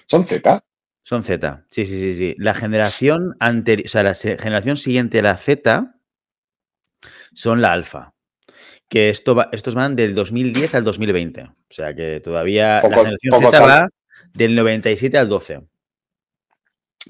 ¿Son 0.06 0.24
Z? 0.24 0.62
Son 1.02 1.24
Z, 1.24 1.64
sí, 1.68 1.84
sí, 1.84 2.00
sí, 2.00 2.14
sí. 2.14 2.36
La 2.38 2.54
generación 2.54 3.34
anterior, 3.40 3.86
o 3.86 3.88
sea, 3.88 4.04
la 4.04 4.14
generación 4.14 4.76
siguiente 4.76 5.18
a 5.18 5.22
la 5.22 5.36
Z 5.36 5.96
son 7.34 7.60
la 7.60 7.72
alfa. 7.72 8.14
Que 8.88 9.10
esto 9.10 9.36
estos 9.50 9.74
van 9.74 9.96
del 9.96 10.14
2010 10.14 10.76
al 10.76 10.84
2020. 10.84 11.42
O 11.42 11.54
sea 11.68 11.92
que 11.92 12.20
todavía 12.20 12.80
la 12.80 12.96
generación 12.98 13.42
Z 13.42 13.60
va 13.60 13.88
del 14.32 14.54
97 14.54 15.18
al 15.18 15.28
12. 15.28 15.60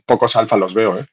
Pocos 0.07 0.37
alfa 0.37 0.56
los 0.56 0.73
veo, 0.73 0.99
¿eh? 0.99 1.06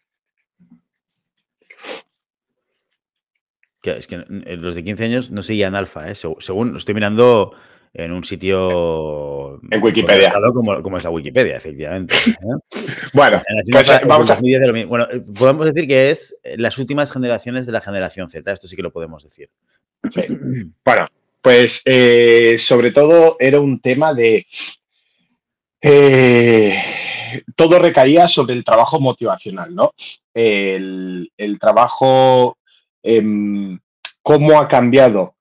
Es 3.92 4.08
que 4.08 4.18
los 4.18 4.76
de 4.76 4.84
15 4.84 5.04
años 5.06 5.32
no 5.32 5.44
seguían 5.44 5.76
alfa, 5.76 6.10
¿eh? 6.10 6.16
según 6.16 6.72
lo 6.72 6.78
estoy 6.78 6.96
mirando 6.96 7.54
en 7.96 8.12
un 8.12 8.24
sitio 8.26 9.60
en 9.72 9.82
Wikipedia 9.82 10.34
como, 10.54 10.82
como 10.82 10.98
es 10.98 11.04
la 11.06 11.10
Wikipedia 11.10 11.56
efectivamente 11.56 12.14
¿eh? 12.28 12.78
bueno 13.14 13.42
pues, 13.72 13.90
vamos 14.06 14.30
a... 14.30 14.36
bueno 14.86 15.08
eh, 15.10 15.22
podemos 15.22 15.66
decir 15.66 15.88
que 15.88 16.12
es 16.12 16.36
las 16.58 16.78
últimas 16.78 17.10
generaciones 17.10 17.66
de 17.66 17.72
la 17.72 17.80
generación 17.80 18.30
Z 18.30 18.52
esto 18.52 18.68
sí 18.68 18.76
que 18.76 18.84
lo 18.84 18.92
podemos 18.92 19.24
decir 19.24 19.50
sí. 20.12 20.26
bueno 20.84 21.06
pues 21.42 21.82
eh, 21.86 22.58
sobre 22.58 22.92
todo 22.92 23.38
era 23.40 23.62
un 23.62 23.80
tema 23.80 24.14
de 24.14 24.46
todo 27.56 27.80
recaía 27.80 28.28
sobre 28.28 28.56
el 28.56 28.64
trabajo 28.66 29.00
motivacional 29.00 29.74
no 29.74 29.94
el, 30.34 31.32
el 31.38 31.60
trabajo 31.60 32.58
Em, 33.08 33.80
cómo 34.24 34.60
ha 34.60 34.68
cambiado 34.68 35.36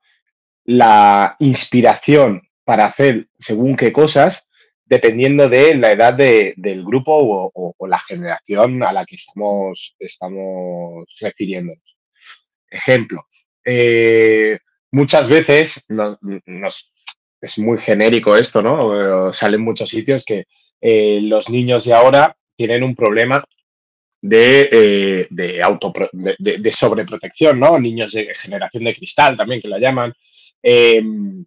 la 0.66 1.35
inspiración 1.38 2.42
para 2.62 2.85
hacer 2.85 3.29
según 3.38 3.74
qué 3.74 3.90
cosas, 3.90 4.46
dependiendo 4.85 5.48
de 5.48 5.74
la 5.74 5.92
edad 5.92 6.12
del 6.12 6.85
grupo 6.85 7.50
o, 7.55 7.87
la 7.87 7.98
generación 8.00 8.83
a 8.83 8.92
la 8.92 9.07
que 9.07 9.16
estamos, 9.16 9.96
refiriéndonos. 11.20 11.96
Ejemplo, 12.68 13.27
eh, 13.64 14.59
muchas 14.90 15.31
veces 15.31 15.87
es 17.40 17.59
muy 17.59 17.79
genérico 17.79 18.37
esto, 18.37 18.61
¿no? 18.61 19.33
Salen 19.33 19.62
muchos 19.62 19.88
sitios 19.88 20.22
que 20.22 20.44
eh, 20.83 21.20
los 21.22 21.48
niños 21.48 21.85
de 21.85 21.94
ahora 21.94 22.37
tienen 22.57 22.83
un 22.83 22.94
problema 22.94 23.42
de, 24.24 24.68
eh, 24.72 25.26
de, 25.28 26.72
sobreprotección, 26.72 27.60
¿no? 27.60 27.78
Niños 27.78 28.12
de 28.12 28.34
generación 28.34 28.84
de 28.84 28.94
cristal 28.94 29.37
también, 29.37 29.60
que 29.60 29.68
la 29.68 29.78
llaman, 29.78 30.14
em, 30.62 31.44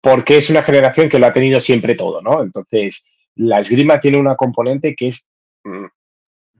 porque 0.00 0.36
es 0.36 0.48
una 0.48 0.62
generación 0.62 1.08
que 1.08 1.18
lo 1.18 1.26
ha 1.26 1.32
tenido 1.32 1.58
siempre 1.58 1.96
todo, 1.96 2.22
¿no? 2.22 2.42
Entonces, 2.42 3.02
la 3.34 3.58
esgrima 3.58 3.98
tiene 3.98 4.18
una 4.18 4.36
componente 4.36 4.94
que 4.94 5.08
es, 5.08 5.26
mm, 5.64 5.86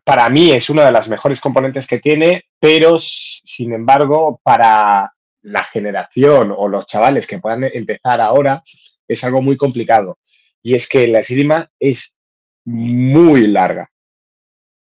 para 0.02 0.28
mí, 0.30 0.50
es 0.50 0.68
una 0.68 0.84
de 0.84 0.90
las 0.90 1.08
mejores 1.08 1.40
componentes 1.40 1.86
que 1.86 2.00
tiene, 2.00 2.46
pero, 2.58 2.98
sin 2.98 3.72
embargo, 3.72 4.40
para 4.42 5.12
la 5.42 5.64
generación 5.64 6.52
o 6.56 6.66
los 6.66 6.86
chavales 6.86 7.24
que 7.24 7.38
puedan 7.38 7.62
empezar 7.64 8.20
ahora, 8.20 8.64
es 9.06 9.22
algo 9.22 9.40
muy 9.42 9.56
complicado. 9.56 10.18
Y 10.60 10.74
es 10.74 10.88
que 10.88 11.06
la 11.06 11.20
esgrima 11.20 11.70
es 11.78 12.16
muy 12.64 13.46
larga 13.46 13.88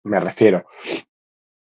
me 0.06 0.20
refiero. 0.20 0.64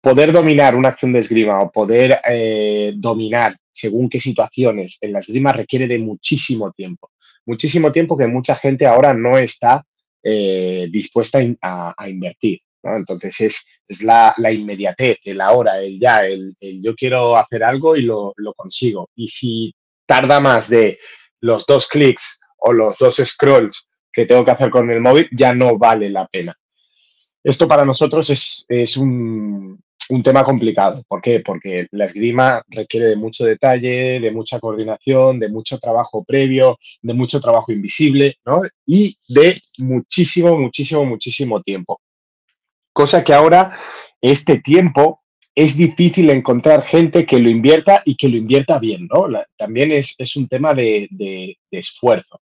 Poder 0.00 0.32
dominar 0.32 0.74
una 0.74 0.90
acción 0.90 1.12
de 1.12 1.20
esgrima 1.20 1.62
o 1.62 1.72
poder 1.72 2.20
eh, 2.28 2.92
dominar 2.96 3.56
según 3.72 4.08
qué 4.08 4.20
situaciones 4.20 4.98
en 5.00 5.12
la 5.12 5.20
esgrima 5.20 5.52
requiere 5.52 5.88
de 5.88 5.98
muchísimo 5.98 6.72
tiempo. 6.72 7.10
Muchísimo 7.46 7.90
tiempo 7.90 8.16
que 8.16 8.26
mucha 8.26 8.54
gente 8.54 8.86
ahora 8.86 9.14
no 9.14 9.38
está 9.38 9.84
eh, 10.22 10.88
dispuesta 10.90 11.38
a, 11.62 12.08
invertir. 12.08 12.60
Entonces 12.82 13.40
es, 13.40 13.64
es 13.88 14.02
la, 14.02 14.34
inmediatez, 14.52 15.18
el 15.24 15.40
ahora, 15.40 15.80
el 15.80 15.98
ya, 15.98 16.26
el, 16.26 16.54
yo 16.60 16.94
quiero 16.94 17.36
hacer 17.36 17.64
algo 17.64 17.96
y 17.96 18.02
lo, 18.02 18.34
lo, 18.36 18.52
consigo. 18.52 19.08
Y 19.14 19.28
si 19.28 19.74
tarda 20.06 20.38
más 20.38 20.68
de 20.68 20.98
los 21.40 21.64
dos 21.64 21.88
clics 21.88 22.40
o 22.58 22.74
los 22.74 22.98
dos 22.98 23.16
scrolls 23.24 23.86
que 24.12 24.26
tengo 24.26 24.44
que 24.44 24.50
hacer 24.50 24.68
con 24.68 24.90
el 24.90 25.00
móvil, 25.00 25.28
ya 25.32 25.54
no 25.54 25.78
vale 25.78 26.10
la 26.10 26.26
pena. 26.26 26.54
Esto 27.44 27.68
para 27.68 27.84
nosotros 27.84 28.30
es, 28.68 28.96
un, 28.96 29.78
tema 30.24 30.42
complicado. 30.42 31.02
¿Por 31.06 31.20
qué? 31.20 31.40
Porque 31.40 31.86
la 31.90 32.06
esgrima 32.06 32.62
requiere 32.68 33.06
de 33.06 33.16
mucho 33.16 33.44
detalle, 33.44 34.18
de 34.18 34.30
mucha 34.30 34.58
coordinación, 34.58 35.38
de 35.38 35.50
mucho 35.50 35.78
trabajo 35.78 36.24
previo, 36.24 36.78
de 37.02 37.12
mucho 37.12 37.40
trabajo 37.40 37.70
invisible, 37.70 38.38
¿no? 38.46 38.62
Y 38.86 39.18
de 39.28 39.60
muchísimo, 39.76 40.58
muchísimo, 40.58 41.04
muchísimo 41.04 41.62
tiempo. 41.62 42.00
Cosa 42.94 43.22
que 43.22 43.34
ahora, 43.34 43.78
este 44.22 44.60
tiempo, 44.60 45.20
es 45.54 45.76
difícil 45.76 46.30
encontrar 46.30 46.82
gente 46.82 47.26
que 47.26 47.38
lo 47.38 47.50
invierta 47.50 48.02
y 48.06 48.16
que 48.16 48.28
lo 48.28 48.36
invierta 48.36 48.78
bien, 48.78 49.06
¿no? 49.12 49.26
también 49.56 49.92
es, 49.92 50.16
un 50.34 50.48
tema 50.48 50.74
de 50.74 51.58
esfuerzo. 51.70 52.40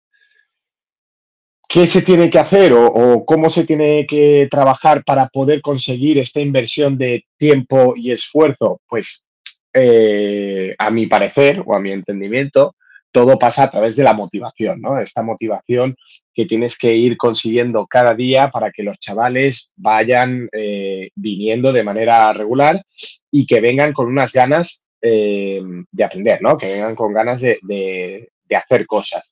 ¿Qué 1.71 1.87
se 1.87 2.01
tiene 2.01 2.29
que 2.29 2.37
hacer 2.37 2.73
o, 2.73 3.23
cómo 3.25 3.49
se 3.49 3.63
tiene 3.63 4.05
que 4.05 4.47
trabajar 4.51 5.05
para 5.05 5.29
poder 5.29 5.61
conseguir 5.61 6.17
esta 6.17 6.41
inversión 6.41 6.97
de 6.97 7.23
tiempo 7.37 7.93
y 7.95 8.11
esfuerzo? 8.11 8.81
Pues 8.89 9.25
eh, 9.73 10.75
a 10.77 10.89
mi 10.89 11.07
parecer 11.07 11.63
o 11.65 11.73
a 11.73 11.79
mi 11.79 11.91
entendimiento, 11.91 12.75
todo 13.09 13.39
pasa 13.39 13.63
a 13.63 13.69
través 13.69 13.95
de 13.95 14.03
la 14.03 14.13
motivación, 14.13 14.81
¿no? 14.81 14.99
Esta 14.99 15.21
motivación 15.21 15.95
que 16.33 16.45
tienes 16.45 16.77
que 16.77 16.93
ir 16.93 17.15
consiguiendo 17.15 17.87
cada 17.87 18.15
día 18.15 18.49
para 18.49 18.71
que 18.71 18.83
los 18.83 18.99
chavales 18.99 19.71
vayan 19.77 20.49
eh, 20.51 21.09
viniendo 21.15 21.71
de 21.71 21.83
manera 21.83 22.33
regular 22.33 22.83
y 23.31 23.45
que 23.45 23.61
vengan 23.61 23.93
con 23.93 24.07
unas 24.07 24.33
ganas 24.33 24.83
eh, 25.01 25.61
de 25.89 26.03
aprender, 26.03 26.41
¿no? 26.41 26.57
Que 26.57 26.67
vengan 26.67 26.95
con 26.95 27.13
ganas 27.13 27.39
de, 27.39 28.29
hacer 28.53 28.85
cosas. 28.85 29.31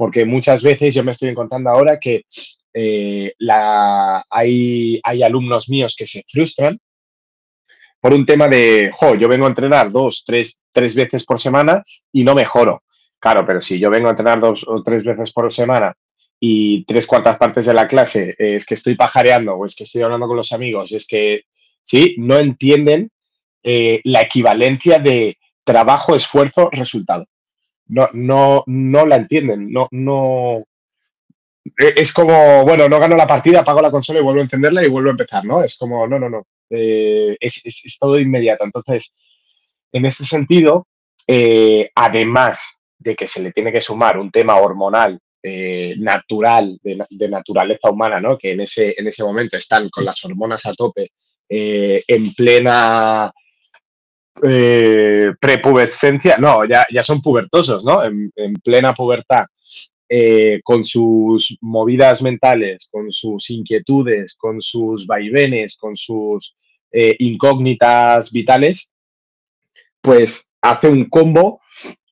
Porque 0.00 0.24
muchas 0.24 0.62
veces 0.62 0.94
yo 0.94 1.04
me 1.04 1.10
estoy 1.10 1.28
encontrando 1.28 1.68
ahora 1.68 2.00
que 2.00 2.24
eh, 2.72 3.34
hay, 4.30 4.98
hay 5.02 5.22
alumnos 5.22 5.68
míos 5.68 5.94
que 5.94 6.06
se 6.06 6.24
frustran 6.26 6.80
por 8.00 8.14
un 8.14 8.24
tema 8.24 8.48
de, 8.48 8.90
jo, 8.94 9.14
yo 9.14 9.28
vengo 9.28 9.44
a 9.44 9.50
entrenar 9.50 9.92
dos, 9.92 10.24
tres, 10.24 10.58
tres 10.72 10.94
veces 10.94 11.26
por 11.26 11.38
semana 11.38 11.82
y 12.10 12.24
no 12.24 12.34
mejoro. 12.34 12.82
Claro, 13.18 13.44
pero 13.44 13.60
si 13.60 13.78
yo 13.78 13.90
vengo 13.90 14.08
a 14.08 14.12
entrenar 14.12 14.40
dos 14.40 14.64
o 14.66 14.82
tres 14.82 15.04
veces 15.04 15.30
por 15.34 15.52
semana 15.52 15.94
y 16.40 16.82
tres 16.86 17.06
cuartas 17.06 17.36
partes 17.36 17.66
de 17.66 17.74
la 17.74 17.86
clase 17.86 18.34
es 18.38 18.64
que 18.64 18.72
estoy 18.72 18.94
pajareando 18.94 19.52
o 19.52 19.66
es 19.66 19.76
que 19.76 19.84
estoy 19.84 20.00
hablando 20.00 20.26
con 20.26 20.38
los 20.38 20.52
amigos, 20.52 20.92
es 20.92 21.06
que, 21.06 21.42
sí, 21.82 22.14
no 22.16 22.38
entienden 22.38 23.10
eh, 23.62 24.00
la 24.04 24.22
equivalencia 24.22 24.98
de 24.98 25.36
trabajo, 25.62 26.14
esfuerzo, 26.14 26.70
resultado. 26.72 27.26
No, 27.90 28.08
no, 28.12 28.62
no 28.66 29.04
la 29.06 29.16
entienden, 29.16 29.70
no, 29.70 29.88
no. 29.90 30.64
E, 31.76 31.94
es 31.96 32.12
como, 32.12 32.64
bueno, 32.64 32.88
no 32.88 33.00
gano 33.00 33.16
la 33.16 33.26
partida, 33.26 33.60
apago 33.60 33.82
la 33.82 33.90
consola 33.90 34.20
y 34.20 34.22
vuelvo 34.22 34.40
a 34.40 34.44
encenderla 34.44 34.84
y 34.84 34.88
vuelvo 34.88 35.08
a 35.08 35.12
empezar, 35.12 35.44
¿no? 35.44 35.62
Es 35.62 35.76
como, 35.76 36.06
no, 36.06 36.18
no, 36.18 36.30
no. 36.30 36.46
Eh, 36.70 37.36
es, 37.40 37.60
es, 37.64 37.98
todo 37.98 38.18
inmediato. 38.18 38.64
Entonces, 38.64 39.12
en 39.92 40.06
este 40.06 40.24
sentido, 40.24 40.86
eh, 41.26 41.90
además 41.96 42.60
de 42.96 43.16
que 43.16 43.26
se 43.26 43.42
le 43.42 43.50
tiene 43.50 43.72
que 43.72 43.80
sumar 43.80 44.18
un 44.18 44.30
tema 44.30 44.56
hormonal 44.56 45.18
eh, 45.42 45.94
natural, 45.98 46.78
de, 46.82 47.28
naturaleza 47.28 47.90
humana, 47.90 48.20
¿no? 48.20 48.38
que 48.38 48.52
en 48.52 48.60
ese, 48.60 48.94
en 48.96 49.08
ese 49.08 49.24
momento 49.24 49.56
están 49.56 49.88
con 49.88 50.04
las 50.04 50.24
hormonas 50.24 50.64
a 50.66 50.74
tope, 50.74 51.10
en 51.48 52.34
plena 52.34 53.32
eh, 54.42 55.32
prepubescencia, 55.40 56.36
no, 56.38 56.64
ya, 56.64 56.86
ya 56.92 57.02
son 57.02 57.20
pubertosos, 57.20 57.84
¿no? 57.84 58.02
En, 58.04 58.30
plena 58.64 58.94
pubertad, 58.94 59.46
con 60.64 60.82
sus 60.82 61.56
movidas 61.60 62.20
mentales, 62.20 62.88
con 62.90 63.12
sus 63.12 63.48
inquietudes, 63.50 64.34
con 64.34 64.60
sus 64.60 65.06
vaivenes, 65.06 65.76
con 65.76 65.94
sus 65.94 66.56
incógnitas 66.92 68.32
vitales, 68.32 68.90
pues 70.00 70.50
hace 70.60 70.88
un 70.88 71.08
combo 71.08 71.60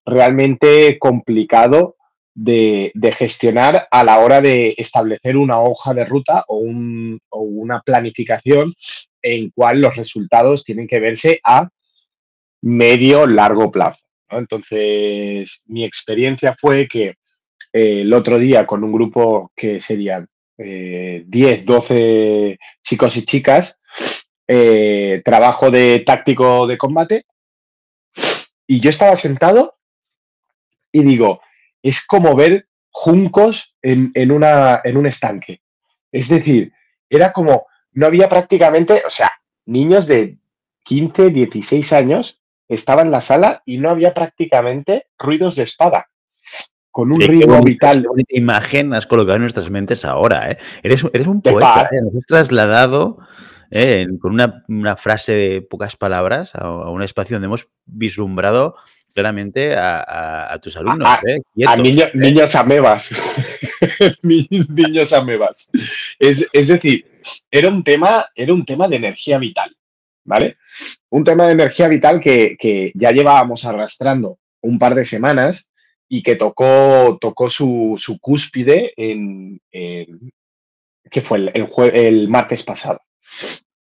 realmente 0.05 0.99
complicado 0.99 1.97
de, 2.35 2.93
gestionar 3.17 3.89
a 3.91 4.05
la 4.05 4.19
hora 4.19 4.41
de 4.41 4.75
establecer 4.77 5.37
una 5.37 5.61
hoja 5.61 5.93
de 5.93 6.05
ruta 6.05 6.45
o, 6.49 6.59
una 6.59 7.81
planificación 7.81 8.75
en 9.23 9.51
cual 9.51 9.81
los 9.81 9.97
resultados 9.97 10.65
tienen 10.65 10.87
que 10.87 11.01
verse 11.01 11.41
a 11.45 11.69
medio 12.63 13.27
largo 13.27 13.71
plazo. 13.71 14.01
Entonces, 14.31 15.63
mi 15.67 15.85
experiencia 15.85 16.55
fue 16.59 16.87
que 16.87 17.15
eh, 17.73 18.03
el 18.03 18.13
otro 18.13 18.39
día 18.39 18.67
con 18.67 18.85
un 18.85 18.93
grupo 18.93 19.53
que 19.57 19.81
serían 19.81 20.29
10, 20.57 20.67
eh, 20.67 21.63
12 21.65 22.59
chicos 22.83 23.17
y 23.17 23.25
chicas, 23.25 23.79
eh, 24.47 25.23
trabajo 25.25 25.71
de 25.71 26.01
táctico 26.01 26.67
de 26.67 26.79
combate, 26.79 27.27
y 28.67 28.81
yo 28.81 28.91
estaba 28.91 29.17
sentado 29.17 29.73
y 30.93 31.03
digo, 31.03 31.41
es 31.83 32.05
como 32.05 32.35
ver 32.35 32.69
juncos 32.91 33.75
en, 33.83 34.33
una, 34.33 34.81
en 34.83 34.97
un 34.97 35.07
estanque. 35.07 35.63
Es 36.11 36.29
decir, 36.29 36.73
era 37.09 37.33
como, 37.33 37.67
no 37.93 38.07
había 38.07 38.29
prácticamente, 38.29 39.03
o 39.07 39.11
sea, 39.11 39.33
niños 39.67 40.07
de 40.07 40.39
15, 40.85 41.31
16 41.31 41.93
años 41.93 42.41
estaban 42.69 43.07
en 43.07 43.13
la 43.13 43.21
sala 43.21 43.63
y 43.65 43.79
no 43.79 43.91
había 43.91 44.15
prácticamente 44.15 45.07
ruidos 45.19 45.57
de 45.57 45.65
espada. 45.65 46.09
Con 46.91 47.13
un 47.13 47.21
ritmo 47.21 47.63
vital. 47.63 48.07
Qué 48.29 48.39
imagen 48.39 48.93
has 48.93 49.07
colocado 49.07 49.37
en 49.37 49.43
nuestras 49.43 49.71
mentes 49.71 50.05
ahora, 50.05 50.51
¿eh? 50.51 50.59
Eres, 50.83 51.05
eres 51.13 51.27
un 51.27 51.41
poeta, 51.43 51.89
¿eh? 51.93 52.01
Nos 52.03 52.15
has 52.17 52.27
trasladado 52.27 53.19
¿eh? 53.71 54.07
con 54.21 54.33
una, 54.33 54.97
frase 54.97 55.33
de 55.33 55.63
pocas 55.63 55.97
palabras 55.97 56.55
a, 56.55 56.61
a 56.61 56.91
un 56.91 57.03
espacio 57.03 57.37
donde 57.37 57.47
hemos 57.47 57.69
vislumbrado 57.87 58.75
claramente 59.19 59.75
a, 59.77 60.57
tus 60.63 60.77
alumnos. 60.77 61.09
A, 61.09 61.21
¿eh? 61.27 61.41
a 61.67 61.75
niños 61.77 62.55
amebas. 62.55 63.11
niños 64.23 65.13
amebas. 65.13 65.69
Es, 66.21 66.47
es, 66.53 66.69
decir, 66.69 67.05
era 67.51 67.69
un, 67.69 67.83
tema, 67.83 68.27
era 68.33 68.55
un 68.55 68.65
tema 68.65 68.87
de 68.87 68.95
energía 68.95 69.39
vital, 69.39 69.77
¿vale? 70.29 70.59
Un 71.09 71.25
tema 71.25 71.47
de 71.47 71.53
energía 71.53 71.89
vital 71.89 72.21
que, 72.21 72.93
ya 72.95 73.11
llevábamos 73.11 73.65
arrastrando 73.65 74.39
un 74.61 74.79
par 74.79 74.95
de 74.95 75.07
semanas 75.07 75.71
y 76.07 76.23
que 76.23 76.37
tocó, 76.37 77.19
tocó 77.21 77.49
su, 77.49 77.97
cúspide 78.21 78.93
en, 78.97 79.59
que 79.73 81.23
fue 81.23 81.39
el, 81.39 81.69
el, 81.95 82.29
martes 82.29 82.63
pasado, 82.63 83.01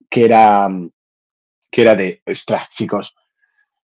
que 0.10 0.26
era, 0.26 0.68
que 1.72 1.82
era 1.82 1.96
de, 1.96 2.22
ostras, 2.26 2.70
chicos, 2.70 3.14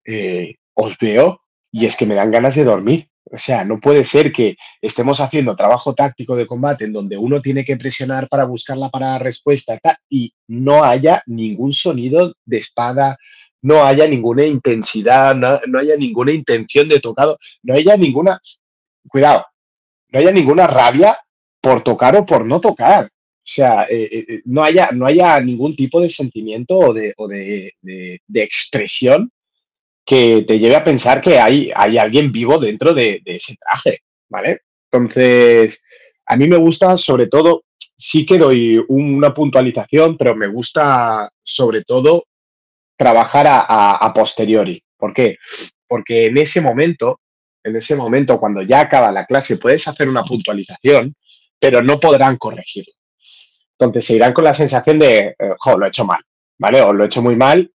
eh, 0.05 0.55
os 0.73 0.97
veo 0.97 1.41
y 1.69 1.85
es 1.85 1.97
que 1.97 2.05
me 2.05 2.15
dan 2.15 2.31
ganas 2.31 2.55
de 2.55 2.63
dormir. 2.63 3.09
O 3.29 3.37
sea, 3.37 3.63
no 3.63 3.79
puede 3.79 4.03
ser 4.03 4.31
que 4.31 4.55
estemos 4.81 5.19
haciendo 5.19 5.55
trabajo 5.55 5.93
táctico 5.93 6.35
de 6.35 6.47
combate 6.47 6.85
en 6.85 6.93
donde 6.93 7.17
uno 7.17 7.41
tiene 7.41 7.65
que 7.65 7.77
presionar 7.77 8.27
para 8.29 8.45
buscar 8.45 8.77
la 8.77 8.89
parada 8.89 9.19
respuesta 9.19 9.77
y 10.09 10.33
no 10.47 10.83
haya 10.83 11.23
ningún 11.25 11.73
sonido 11.73 12.33
de 12.45 12.57
espada, 12.57 13.17
no 13.61 13.83
haya 13.83 14.07
ninguna 14.07 14.45
intensidad, 14.45 15.35
no, 15.35 15.79
haya 15.79 15.97
ninguna 15.97 16.31
intención 16.31 16.87
de 16.87 16.99
tocado, 16.99 17.37
no 17.63 17.73
haya 17.73 17.97
ninguna, 17.97 18.39
cuidado, 19.07 19.45
no 20.09 20.19
haya 20.19 20.31
ninguna 20.31 20.67
rabia 20.67 21.17
por 21.61 21.81
tocar 21.81 22.15
o 22.15 22.25
por 22.25 22.45
no 22.45 22.61
tocar. 22.61 23.05
O 23.05 23.49
sea, 23.49 23.83
eh, 23.85 24.09
eh, 24.11 24.25
eh, 24.27 24.41
no, 24.45 24.63
haya, 24.63 24.89
no 24.91 25.05
haya 25.05 25.39
ningún 25.39 25.75
tipo 25.75 26.01
de 26.01 26.09
sentimiento 26.09 26.77
o 26.77 26.93
de, 26.93 27.13
de 27.81 28.43
expresión 28.43 29.31
que 30.07 30.45
te 30.47 30.57
lleve 30.57 30.77
a 30.77 30.85
pensar 30.85 31.19
que 31.19 31.37
hay, 31.37 31.69
hay 31.75 31.97
alguien 31.97 32.31
vivo 32.31 32.57
dentro 32.57 32.93
de, 32.93 33.21
ese 33.25 33.57
traje, 33.57 34.03
¿vale? 34.29 34.61
Entonces, 34.89 35.81
a 36.25 36.37
mí 36.37 36.47
me 36.47 36.55
gusta 36.55 36.95
sobre 36.95 37.27
todo, 37.27 37.65
sí 37.97 38.25
que 38.25 38.37
doy 38.37 38.81
una 38.87 39.33
puntualización, 39.33 40.15
pero 40.15 40.33
me 40.33 40.47
gusta 40.47 41.29
sobre 41.41 41.83
todo 41.83 42.23
trabajar 42.95 43.47
a, 43.49 44.13
posteriori. 44.15 44.81
¿Por 44.95 45.13
qué? 45.13 45.39
Porque 45.85 46.27
en 46.27 46.37
ese 46.37 46.61
momento, 46.61 47.19
en 47.61 47.75
ese 47.75 47.93
momento, 47.97 48.39
cuando 48.39 48.61
ya 48.61 48.79
acaba 48.79 49.11
la 49.11 49.25
clase, 49.25 49.57
puedes 49.57 49.85
hacer 49.89 50.07
una 50.07 50.23
puntualización, 50.23 51.13
pero 51.59 51.83
no 51.83 51.99
podrán 51.99 52.37
corregirlo. 52.37 52.93
Entonces 53.77 54.05
se 54.05 54.15
irán 54.15 54.33
con 54.33 54.45
la 54.45 54.53
sensación 54.53 54.99
de, 54.99 55.35
eh, 55.37 55.53
jo, 55.59 55.77
lo 55.77 55.85
he 55.85 55.89
hecho 55.89 56.05
mal, 56.05 56.21
¿vale? 56.57 56.81
O 56.81 56.93
lo 56.93 57.03
he 57.03 57.07
hecho 57.07 57.21
muy 57.21 57.35
mal 57.35 57.69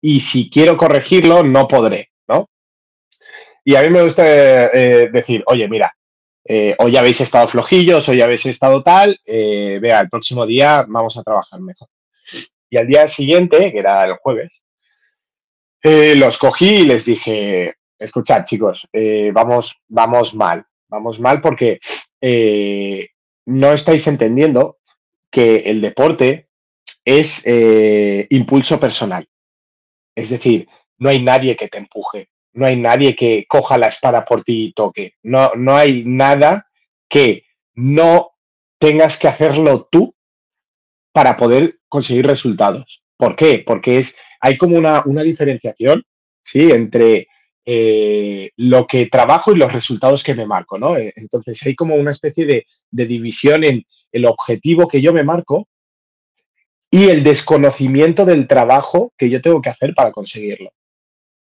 y 0.00 0.20
si 0.20 0.50
quiero 0.50 0.76
corregirlo, 0.76 1.42
no 1.42 1.66
podré, 1.66 2.10
¿no? 2.28 2.48
Y 3.64 3.74
a 3.74 3.82
mí 3.82 3.90
me 3.90 4.02
gusta 4.02 4.22
eh, 4.24 5.08
decir, 5.10 5.42
oye, 5.46 5.68
mira, 5.68 5.92
eh, 6.44 6.76
hoy 6.78 6.96
habéis 6.96 7.20
estado 7.20 7.48
flojillos, 7.48 8.08
hoy 8.08 8.20
habéis 8.20 8.46
estado 8.46 8.82
tal, 8.82 9.18
eh, 9.24 9.80
vea, 9.82 10.00
el 10.00 10.08
próximo 10.08 10.46
día 10.46 10.84
vamos 10.86 11.16
a 11.16 11.22
trabajar 11.22 11.60
mejor. 11.60 11.88
Y 12.70 12.76
al 12.76 12.86
día 12.86 13.08
siguiente, 13.08 13.72
que 13.72 13.78
era 13.78 14.04
el 14.04 14.16
jueves, 14.18 14.62
los 15.82 16.36
cogí 16.38 16.78
y 16.78 16.84
les 16.84 17.04
dije, 17.04 17.74
escuchad 17.98 18.44
chicos, 18.44 18.88
vamos, 19.32 19.76
vamos 19.86 20.34
mal, 20.34 20.64
vamos 20.88 21.20
mal 21.20 21.40
porque 21.40 21.78
no 23.46 23.72
estáis 23.72 24.06
entendiendo 24.08 24.78
que 25.30 25.58
el 25.58 25.80
deporte 25.80 26.48
es 27.04 27.40
impulso 28.30 28.80
personal. 28.80 29.28
Es 30.16 30.30
decir, 30.30 30.66
no 30.98 31.10
hay 31.10 31.22
nadie 31.22 31.54
que 31.54 31.68
te 31.68 31.78
empuje, 31.78 32.30
no 32.54 32.66
hay 32.66 32.76
nadie 32.76 33.14
que 33.14 33.44
coja 33.46 33.78
la 33.78 33.88
espada 33.88 34.24
por 34.24 34.42
ti 34.42 34.66
y 34.66 34.72
toque, 34.72 35.14
no, 35.22 35.52
no 35.54 35.76
hay 35.76 36.04
nada 36.04 36.66
que 37.08 37.44
no 37.74 38.30
tengas 38.78 39.18
que 39.18 39.28
hacerlo 39.28 39.88
tú 39.92 40.14
para 41.12 41.36
poder 41.36 41.78
conseguir 41.88 42.26
resultados. 42.26 43.02
¿Por 43.16 43.36
qué? 43.36 43.62
Porque 43.64 43.98
es, 43.98 44.16
hay 44.40 44.58
como 44.58 44.76
una, 44.76 45.02
diferenciación 45.22 46.02
¿sí? 46.42 46.70
entre 46.70 47.28
eh, 47.64 48.50
lo 48.56 48.86
que 48.86 49.06
trabajo 49.06 49.52
y 49.52 49.56
los 49.56 49.72
resultados 49.72 50.22
que 50.22 50.34
me 50.34 50.46
marco. 50.46 50.78
¿no? 50.78 50.96
Entonces 50.96 51.62
hay 51.64 51.74
como 51.74 51.94
una 51.94 52.10
especie 52.10 52.44
de, 52.46 52.66
de 52.90 53.06
división 53.06 53.64
en 53.64 53.84
el 54.12 54.26
objetivo 54.26 54.88
que 54.88 55.00
yo 55.00 55.12
me 55.12 55.24
marco 55.24 55.68
y 56.90 57.08
el 57.08 57.24
desconocimiento 57.24 58.24
del 58.24 58.46
trabajo 58.46 59.12
que 59.16 59.28
yo 59.28 59.40
tengo 59.40 59.60
que 59.60 59.70
hacer 59.70 59.94
para 59.94 60.12
conseguirlo. 60.12 60.72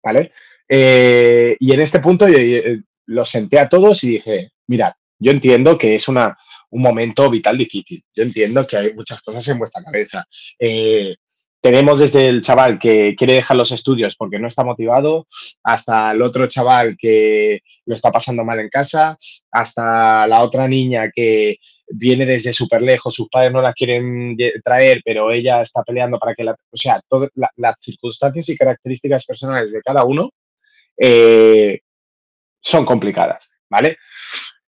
¿Vale? 0.03 0.31
Eh, 0.67 1.55
y 1.59 1.73
en 1.73 1.79
este 1.81 1.99
punto, 1.99 2.27
eh, 2.27 2.81
los 3.07 3.29
senté 3.29 3.59
a 3.59 3.69
todos 3.69 4.03
y 4.03 4.09
dije, 4.09 4.51
mirad, 4.67 4.93
yo 5.19 5.31
entiendo 5.31 5.77
que 5.77 5.95
es 5.95 6.07
una, 6.07 6.37
un 6.71 6.81
momento 6.81 7.29
vital 7.29 7.57
difícil. 7.57 8.03
Yo 8.13 8.23
entiendo 8.23 8.65
que 8.67 8.77
hay 8.77 8.93
muchas 8.93 9.21
cosas 9.21 9.47
en 9.47 9.59
vuestra 9.59 9.83
cabeza. 9.83 10.25
Eh, 10.59 11.15
tenemos 11.65 11.97
desde 11.97 12.28
el 12.28 12.41
chaval 12.41 12.78
que 12.78 13.15
quiere 13.15 13.34
dejar 13.34 13.58
los 13.58 13.71
estudios 13.71 14.15
porque 14.15 14.38
no 14.38 14.45
está 14.45 14.63
motivado, 14.63 15.25
hasta 15.63 16.12
el 16.12 16.21
otro 16.21 16.45
chaval 16.45 16.95
que 16.95 17.62
lo 17.88 17.95
está 17.95 18.12
pasando 18.12 18.45
mal 18.45 18.60
en 18.60 18.69
casa, 18.69 19.17
hasta 19.49 20.28
la 20.28 20.43
otra 20.43 20.67
niña 20.67 21.10
que 21.12 21.58
viene 21.88 22.28
desde 22.28 22.54
súper 22.54 22.84
lejos, 22.84 23.15
sus 23.15 23.30
padres 23.30 23.51
no 23.51 23.63
la 23.63 23.73
quieren 23.73 24.38
traer, 24.63 25.01
pero 25.04 25.32
ella 25.32 25.62
está 25.62 25.82
peleando 25.82 26.19
para 26.19 26.36
que 26.36 26.43
la... 26.43 26.51
O 26.51 26.78
sea, 26.78 27.01
las 27.56 27.75
circunstancias 27.82 28.47
y 28.49 28.58
características 28.58 29.25
personales 29.25 29.71
de 29.71 29.82
cada 29.82 30.04
uno 30.04 30.30
eh, 30.95 31.80
son 32.62 32.86
complicadas, 32.86 33.49
¿vale? 33.67 33.97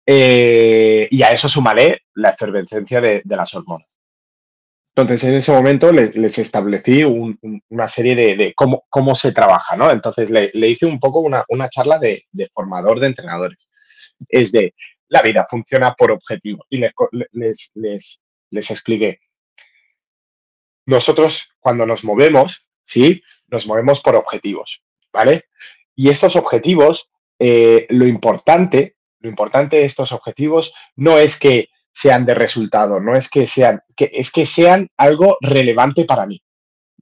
Eh, 0.05 1.09
y 1.11 1.21
a 1.21 1.31
eso 1.31 1.49
súmale 1.49 2.03
la 2.13 2.29
efervescencia 2.29 3.01
de, 3.01 3.23
las 3.25 3.53
hormonas. 3.53 3.96
Entonces, 4.97 5.29
en 5.29 5.35
ese 5.35 5.51
momento 5.51 5.91
les, 5.91 6.39
establecí 6.39 7.03
una 7.03 7.87
serie 7.87 8.15
de, 8.15 8.53
cómo, 8.55 8.87
cómo, 8.89 9.13
se 9.13 9.31
trabaja, 9.31 9.75
¿no? 9.77 9.91
Entonces, 9.91 10.31
le, 10.31 10.67
hice 10.67 10.87
un 10.87 10.99
poco 10.99 11.19
una, 11.19 11.45
charla 11.69 11.99
de, 11.99 12.25
formador 12.51 12.99
de 12.99 13.05
entrenadores. 13.05 13.69
Es 14.27 14.51
de, 14.51 14.73
la 15.07 15.21
vida 15.21 15.45
funciona 15.47 15.93
por 15.93 16.09
objetivo. 16.09 16.65
Y 16.71 16.79
les, 16.79 17.71
les, 17.75 18.21
les 18.49 18.71
expliqué. 18.71 19.19
Nosotros, 20.87 21.47
cuando 21.59 21.85
nos 21.85 22.03
movemos, 22.03 22.65
¿sí? 22.81 23.21
Nos 23.49 23.67
movemos 23.67 24.01
por 24.01 24.15
objetivos, 24.15 24.81
¿vale? 25.13 25.43
Y 25.95 26.09
estos 26.09 26.35
objetivos, 26.35 27.11
eh, 27.37 27.85
lo 27.89 28.07
importante 28.07 28.97
lo 29.19 29.29
importante 29.29 29.77
de 29.77 29.85
estos 29.85 30.11
objetivos 30.11 30.73
no 30.95 31.17
es 31.17 31.39
que 31.39 31.69
sean 31.99 32.27
de 32.27 32.35
resultado, 32.35 32.99
no 32.99 33.15
es 33.15 33.27
que 33.27 33.47
sean, 33.47 33.81
que, 33.95 34.11
es 34.13 34.29
que 34.31 34.45
sean 34.45 34.87
algo 34.97 35.37
relevante 35.41 36.05
para 36.05 36.27
mí. 36.27 36.39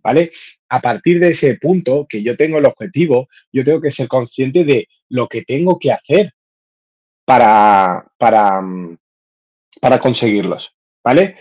¿Vale? 0.01 0.29
A 0.69 0.79
partir 0.79 1.19
de 1.19 1.31
ese 1.31 1.55
punto 1.55 2.05
que 2.07 2.23
yo 2.23 2.37
tengo 2.37 2.59
el 2.59 2.65
objetivo, 2.65 3.27
yo 3.51 3.63
tengo 3.65 3.81
que 3.81 3.91
ser 3.91 4.07
consciente 4.07 4.63
de 4.63 4.87
lo 5.09 5.27
que 5.27 5.41
tengo 5.41 5.77
que 5.79 5.91
hacer 5.91 6.31
para, 7.25 8.05
para, 8.17 8.61
para 9.81 9.99
conseguirlos. 9.99 10.73
¿Vale? 11.03 11.35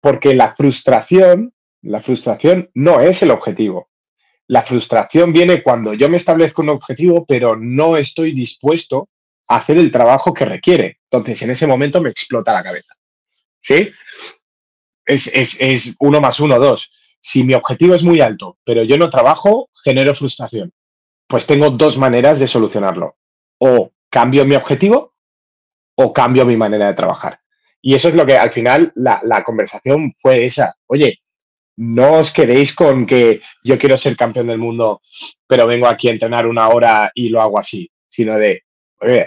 Porque 0.00 0.34
la 0.34 0.54
frustración, 0.54 1.52
la 1.80 2.02
frustración 2.02 2.70
no 2.74 3.00
es 3.00 3.20
el 3.22 3.32
objetivo. 3.32 3.90
La 4.46 4.62
frustración 4.62 5.32
viene 5.32 5.62
cuando 5.64 5.94
yo 5.94 6.08
me 6.08 6.18
establezco 6.18 6.62
un 6.62 6.68
objetivo, 6.68 7.24
pero 7.26 7.56
no 7.56 7.96
estoy 7.96 8.32
dispuesto 8.32 9.08
hacer 9.48 9.78
el 9.78 9.90
trabajo 9.90 10.32
que 10.32 10.44
requiere. 10.44 10.98
Entonces, 11.10 11.42
en 11.42 11.50
ese 11.50 11.66
momento 11.66 12.00
me 12.00 12.10
explota 12.10 12.52
la 12.52 12.62
cabeza. 12.62 12.94
¿Sí? 13.60 13.90
Es, 15.04 15.94
uno 15.98 16.20
más 16.20 16.40
uno, 16.40 16.58
dos. 16.58 16.92
Si 17.20 17.44
mi 17.44 17.54
objetivo 17.54 17.94
es 17.94 18.02
muy 18.02 18.20
alto, 18.20 18.58
pero 18.64 18.82
yo 18.82 18.96
no 18.96 19.10
trabajo, 19.10 19.70
genero 19.84 20.14
frustración. 20.14 20.72
Pues 21.26 21.46
tengo 21.46 21.70
dos 21.70 21.96
maneras 21.96 22.38
de 22.38 22.48
solucionarlo. 22.48 23.16
O 23.58 23.92
cambio 24.10 24.44
mi 24.44 24.54
objetivo 24.54 25.14
o 25.94 26.12
cambio 26.12 26.44
mi 26.44 26.56
manera 26.56 26.86
de 26.86 26.94
trabajar. 26.94 27.40
Y 27.80 27.94
eso 27.94 28.08
es 28.08 28.14
lo 28.14 28.24
que 28.24 28.36
al 28.36 28.52
final 28.52 28.92
la, 28.94 29.20
la 29.24 29.44
conversación 29.44 30.12
fue 30.20 30.44
esa. 30.44 30.76
Oye, 30.86 31.20
no 31.76 32.18
os 32.18 32.32
quedéis 32.32 32.74
con 32.74 33.06
que 33.06 33.40
yo 33.64 33.78
quiero 33.78 33.96
ser 33.96 34.16
campeón 34.16 34.46
del 34.46 34.58
mundo, 34.58 35.02
pero 35.46 35.66
vengo 35.66 35.86
aquí 35.86 36.08
a 36.08 36.12
entrenar 36.12 36.46
una 36.46 36.68
hora 36.68 37.10
y 37.14 37.28
lo 37.28 37.40
hago 37.40 37.58
así, 37.58 37.90
sino 38.08 38.36
de, 38.36 38.62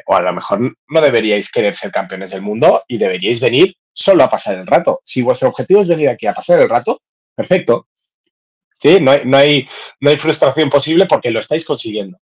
o 0.05 0.15
a 0.15 0.21
lo 0.21 0.33
mejor 0.33 0.59
no 0.87 1.01
deberíais 1.01 1.51
querer 1.51 1.75
ser 1.75 1.91
campeones 1.91 2.31
del 2.31 2.41
mundo 2.41 2.83
y 2.87 2.97
deberíais 2.97 3.39
venir 3.39 3.75
solo 3.91 4.23
a 4.23 4.29
pasar 4.29 4.55
el 4.57 4.67
rato. 4.67 5.01
Si 5.03 5.21
vuestro 5.21 5.49
objetivo 5.49 5.81
es 5.81 5.87
venir 5.87 6.09
aquí 6.09 6.27
a 6.27 6.33
pasar 6.33 6.59
el 6.59 6.69
rato, 6.69 7.01
perfecto. 7.35 7.87
Sí, 8.77 8.99
no 8.99 9.11
hay, 9.11 9.21
no 9.25 9.37
hay, 9.37 9.67
no 10.01 10.09
hay 10.09 10.17
frustración 10.17 10.69
posible 10.69 11.05
porque 11.05 11.31
lo 11.31 11.39
estáis 11.39 11.65
consiguiendo. 11.65 12.19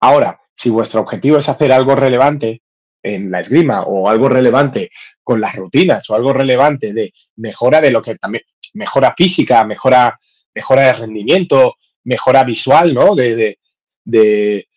Ahora, 0.00 0.40
si 0.54 0.70
vuestro 0.70 1.00
objetivo 1.00 1.38
es 1.38 1.48
hacer 1.48 1.72
algo 1.72 1.94
relevante 1.94 2.62
en 3.02 3.30
la 3.30 3.40
esgrima 3.40 3.82
o 3.82 4.08
algo 4.08 4.28
relevante 4.28 4.90
con 5.22 5.40
las 5.40 5.54
rutinas 5.54 6.08
o 6.10 6.14
algo 6.14 6.32
relevante 6.32 6.92
de 6.92 7.12
mejora 7.36 7.80
de 7.80 7.90
lo 7.90 8.02
que 8.02 8.16
también, 8.16 8.44
mejora 8.74 9.14
física, 9.16 9.64
mejora, 9.64 10.18
mejora 10.54 10.82
de 10.82 10.92
rendimiento, 10.94 11.76
mejora 12.04 12.44
visual, 12.44 12.92
¿no? 12.94 13.14
de, 13.14 13.58
de 14.04 14.68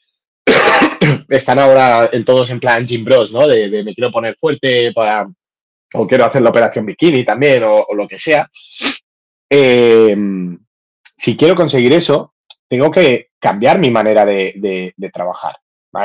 están 1.30 1.60
ahora 1.60 2.10
en 2.12 2.26
todos 2.26 2.50
en 2.50 2.60
plan 2.60 2.88
Jim 2.88 3.04
Bros, 3.04 3.32
¿no? 3.32 3.48
De, 3.48 3.84
me 3.84 3.94
quiero 3.94 4.12
poner 4.12 4.36
fuerte 4.40 4.92
para, 4.94 5.28
o 5.94 6.08
quiero 6.08 6.26
hacer 6.26 6.42
la 6.42 6.50
operación 6.50 6.86
bikini 6.86 7.24
también, 7.24 7.64
o, 7.64 7.86
lo 7.96 8.08
que 8.08 8.20
sea. 8.20 8.50
Em, 9.50 10.58
si 11.16 11.36
quiero 11.36 11.56
conseguir 11.56 11.94
eso, 11.94 12.34
tengo 12.68 12.92
que 12.92 13.30
cambiar 13.40 13.80
mi 13.80 13.90
manera 13.90 14.26
de, 14.26 14.94
trabajar. 15.14 15.56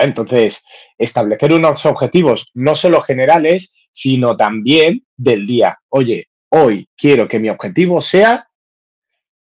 Entonces, 0.01 0.63
establecer 0.97 1.53
unos 1.53 1.85
objetivos 1.85 2.51
no 2.55 2.75
solo 2.75 3.03
generales, 3.03 3.75
sino 3.91 4.37
también 4.37 5.05
del 5.17 5.47
día. 5.47 5.79
Oye, 5.91 6.29
hoy 6.49 6.89
quiero 6.97 7.29
que 7.29 7.39
mi 7.39 7.51
objetivo 7.51 8.01
sea 8.01 8.49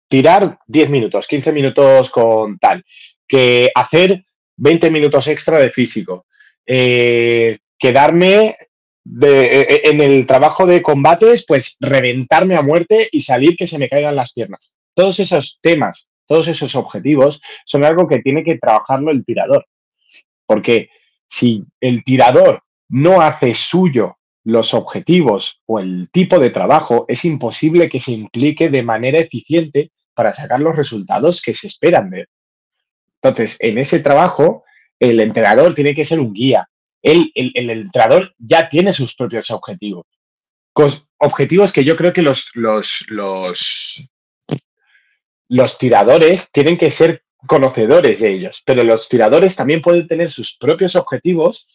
tirar 0.09 0.59
10 0.67 0.89
minutos, 0.89 1.27
15 1.27 1.51
minutos 1.53 2.09
con 2.09 2.57
tal, 2.59 2.83
que 3.27 3.71
hacer 3.73 4.25
20 4.57 4.89
minutos 4.91 5.27
extra 5.27 5.59
de 5.59 5.69
físico. 5.69 6.25
Eh, 6.65 7.59
quedarme 7.77 8.57
e, 9.21 9.81
e, 9.83 9.89
en 9.89 10.01
el 10.01 10.25
trabajo 10.25 10.65
de 10.65 10.81
combates, 10.81 11.45
pues 11.47 11.77
reventarme 11.79 12.55
a 12.55 12.61
muerte 12.61 13.07
y 13.11 13.21
salir 13.21 13.55
que 13.55 13.67
se 13.67 13.77
me 13.77 13.89
caigan 13.89 14.15
las 14.15 14.33
piernas. 14.33 14.75
Todos 14.95 15.19
esos 15.19 15.59
temas, 15.61 16.07
todos 16.25 16.47
esos 16.47 16.75
objetivos 16.75 17.41
son 17.65 17.85
algo 17.85 18.07
que 18.07 18.19
tiene 18.19 18.43
que 18.43 18.57
trabajarlo 18.57 19.11
el 19.11 19.23
tirador. 19.23 19.65
Porque 20.45 20.89
si 21.27 21.63
el 21.81 22.03
tirador 22.03 22.63
no 22.89 23.21
hace 23.21 23.53
suyo 23.53 24.17
los 24.43 24.73
objetivos 24.73 25.61
o 25.65 25.79
el 25.79 26.09
tipo 26.11 26.39
de 26.39 26.51
trabajo, 26.51 27.05
es 27.07 27.25
imposible 27.25 27.89
que 27.89 27.99
se 27.99 28.11
implique 28.11 28.69
de 28.69 28.83
manera 28.83 29.19
eficiente 29.19 29.91
para 30.13 30.31
sacar 30.33 30.59
los 30.61 30.75
resultados 30.75 31.41
que 31.41 31.53
se 31.53 31.67
esperan 31.67 32.09
de. 32.09 32.27
Entonces, 33.25 33.57
en 33.59 33.79
ese 33.79 33.99
trabajo, 33.99 34.65
el 34.99 35.19
entrenador 35.19 35.73
tiene 35.73 35.95
que 35.95 36.05
ser 36.05 36.19
un 36.19 36.31
guía. 36.31 36.69
El, 37.01 37.31
el, 37.33 37.69
entrenador 37.71 38.35
ya 38.37 38.69
tiene 38.69 38.93
sus 38.93 39.15
propios 39.15 39.49
objetivos. 39.49 40.05
objetivos 41.17 41.71
que 41.71 41.83
yo 41.83 41.95
creo 41.95 42.13
que 42.13 42.21
los, 42.21 42.51
los, 42.53 43.03
los, 43.07 44.07
los 45.49 45.77
tiradores 45.79 46.51
tienen 46.51 46.77
que 46.77 46.91
ser 46.91 47.23
conocedores 47.47 48.19
de 48.19 48.31
ellos, 48.31 48.61
pero 48.63 48.83
los 48.83 49.09
tiradores 49.09 49.55
también 49.55 49.81
pueden 49.81 50.07
tener 50.07 50.29
sus 50.29 50.55
propios 50.57 50.95
objetivos 50.95 51.67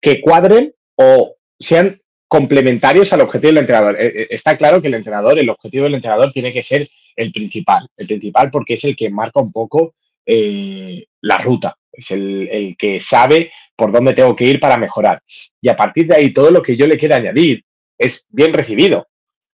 que 0.00 0.20
cuadren 0.20 0.74
o 0.96 1.36
sean 1.58 2.00
complementarios 2.26 3.12
al 3.12 3.20
objetivo 3.20 3.50
del 3.50 3.58
entrenador. 3.58 3.96
Eh, 4.00 4.22
eh, 4.22 4.26
está 4.30 4.56
claro 4.56 4.82
que 4.82 4.88
el 4.88 4.94
entrenador, 4.94 5.38
el 5.38 5.50
objetivo 5.50 5.84
del 5.84 5.94
entrenador 5.94 6.32
tiene 6.32 6.52
que 6.52 6.64
ser 6.64 6.88
el 7.14 7.30
principal, 7.30 7.88
el 7.96 8.06
principal 8.08 8.50
porque 8.50 8.74
es 8.74 8.84
el 8.84 8.96
que 8.96 9.10
marca 9.10 9.40
un 9.40 9.52
poco 9.52 9.94
eh, 10.26 11.06
la 11.22 11.38
ruta, 11.38 11.76
es 11.92 12.10
el, 12.10 12.76
que 12.78 13.00
sabe 13.00 13.52
por 13.76 13.92
dónde 13.92 14.14
tengo 14.14 14.34
que 14.36 14.44
ir 14.44 14.60
para 14.60 14.76
mejorar. 14.76 15.22
Y 15.60 15.68
a 15.68 15.76
partir 15.76 16.06
de 16.06 16.16
ahí, 16.16 16.32
todo 16.32 16.50
lo 16.50 16.62
que 16.62 16.76
yo 16.76 16.86
le 16.86 16.98
quiera 16.98 17.16
añadir 17.16 17.64
es 17.98 18.26
bien 18.28 18.52
recibido, 18.52 19.08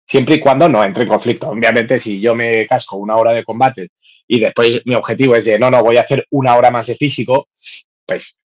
siempre 0.07 0.37
y 0.37 0.41
cuando 0.41 0.69
no 0.69 0.85
entre 0.85 1.03
en 1.05 1.09
conflicto. 1.09 1.49
Obviamente, 1.49 1.99
si 1.99 2.21
yo 2.21 2.35
me 2.35 2.67
casco 2.67 2.97
una 2.97 3.17
hora 3.17 3.33
de 3.33 3.45
combate 3.45 3.89
y 4.27 4.41
después 4.41 4.83
mi 4.85 4.95
objetivo 4.95 5.37
es 5.37 5.45
de, 5.45 5.59
no, 5.59 5.71
no, 5.71 5.83
voy 5.83 5.97
a 5.97 6.03
hacer 6.03 6.27
una 6.31 6.57
hora 6.57 6.71
más 6.71 6.87
de 6.87 6.97
físico, 6.97 7.49
pues 8.07 8.39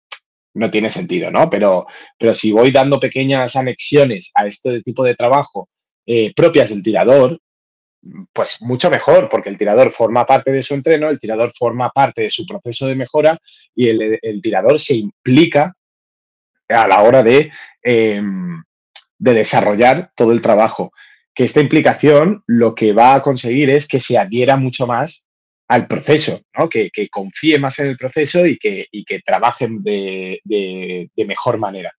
no 0.53 0.69
tiene 0.69 0.89
sentido, 0.89 1.31
¿no? 1.31 1.49
Pero, 1.49 1.87
pero 2.17 2.33
si 2.33 2.51
voy 2.51 2.71
dando 2.71 2.99
pequeñas 2.99 3.55
anexiones 3.55 4.31
a 4.33 4.47
este 4.47 4.81
tipo 4.81 5.03
de 5.03 5.15
trabajo 5.15 5.69
eh, 6.05 6.33
propias 6.35 6.69
del 6.69 6.83
tirador, 6.83 7.39
pues 8.33 8.57
mucho 8.61 8.89
mejor, 8.89 9.29
porque 9.29 9.49
el 9.49 9.57
tirador 9.57 9.91
forma 9.91 10.25
parte 10.25 10.51
de 10.51 10.61
su 10.61 10.73
entreno, 10.73 11.09
el 11.09 11.19
tirador 11.19 11.51
forma 11.57 11.89
parte 11.89 12.23
de 12.23 12.29
su 12.29 12.45
proceso 12.45 12.87
de 12.87 12.95
mejora 12.95 13.37
y 13.75 13.89
el, 13.89 14.41
tirador 14.41 14.79
se 14.79 14.95
implica 14.95 15.75
a 16.69 16.87
la 16.87 17.01
hora 17.01 17.23
de, 17.23 17.51
em, 17.81 18.63
de 19.17 19.33
desarrollar 19.33 20.11
todo 20.15 20.31
el 20.31 20.41
trabajo. 20.41 20.91
Que 21.33 21.43
esta 21.43 21.61
implicación 21.61 22.43
lo 22.47 22.75
que 22.75 22.93
va 22.93 23.15
a 23.15 23.21
conseguir 23.21 23.71
es 23.71 23.87
que 23.87 23.99
se 23.99 24.17
adhiera 24.17 24.57
mucho 24.57 24.87
más 24.87 25.25
al 25.67 25.87
proceso, 25.87 26.41
que, 26.71 26.91
confíe 27.11 27.59
más 27.59 27.79
en 27.79 27.87
el 27.87 27.97
proceso 27.97 28.45
y 28.45 28.57
que, 28.57 28.87
y 28.91 29.03
que 29.05 29.19
trabajen 29.19 29.83
de, 29.83 30.41
de 30.43 31.25
mejor 31.25 31.57
manera. 31.57 31.93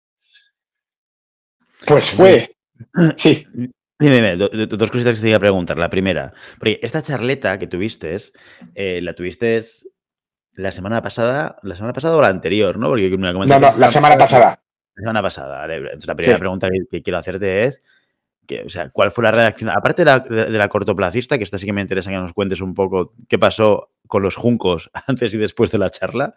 Pues 1.87 2.11
fue, 2.11 2.57
sí. 3.17 3.45
Dime, 4.01 4.35
dos 4.37 4.91
cositas 4.91 5.17
que 5.17 5.21
te 5.21 5.29
iba 5.29 5.37
a 5.37 5.41
preguntar. 5.41 5.79
La 5.79 5.91
primera, 5.91 6.33
porque 6.59 6.81
esta 6.83 7.03
charleta 7.03 7.59
que 7.59 7.67
tuviste, 7.67 8.17
eh, 8.75 9.01
la 9.03 9.15
tuviste 9.15 9.61
la 10.55 10.73
semana 10.73 11.03
pasada, 11.03 11.59
la 11.63 11.77
semana 11.77 11.93
pasada 11.93 12.17
o 12.17 12.21
la 12.23 12.29
anterior, 12.29 12.79
¿no? 12.79 12.89
Porque 12.89 13.11
me 13.11 13.33
no, 13.33 13.45
no, 13.45 13.61
la 13.61 13.91
semana 13.91 14.17
pasada. 14.17 14.63
La 14.95 15.03
semana 15.03 15.23
pasada. 15.23 15.67
la 15.67 16.15
primera 16.15 16.39
pregunta 16.39 16.69
que, 16.91 17.03
quiero 17.03 17.19
hacerte 17.19 17.65
es, 17.65 17.83
que, 18.47 18.63
o 18.63 18.69
sea, 18.71 18.89
¿cuál 18.89 19.11
fue 19.11 19.25
la 19.25 19.33
reacción? 19.33 19.71
Aparte 19.71 20.03
de 20.03 20.07
la, 20.07 20.19
de 20.21 20.59
la, 20.59 20.69
cortoplacista, 20.69 21.37
que 21.37 21.45
esta 21.45 21.59
sí 21.59 21.67
que 21.67 21.73
me 21.73 21.83
interesa 21.83 22.11
que 22.11 22.17
nos 22.17 22.33
cuentes 22.33 22.61
un 22.61 22.75
poco 22.75 23.13
qué 23.29 23.39
pasó 23.39 23.93
con 24.07 24.23
los 24.23 24.35
juncos 24.35 24.91
antes 25.07 25.35
y 25.35 25.39
después 25.39 25.71
de 25.71 25.79
la 25.79 25.91
charla, 25.91 26.35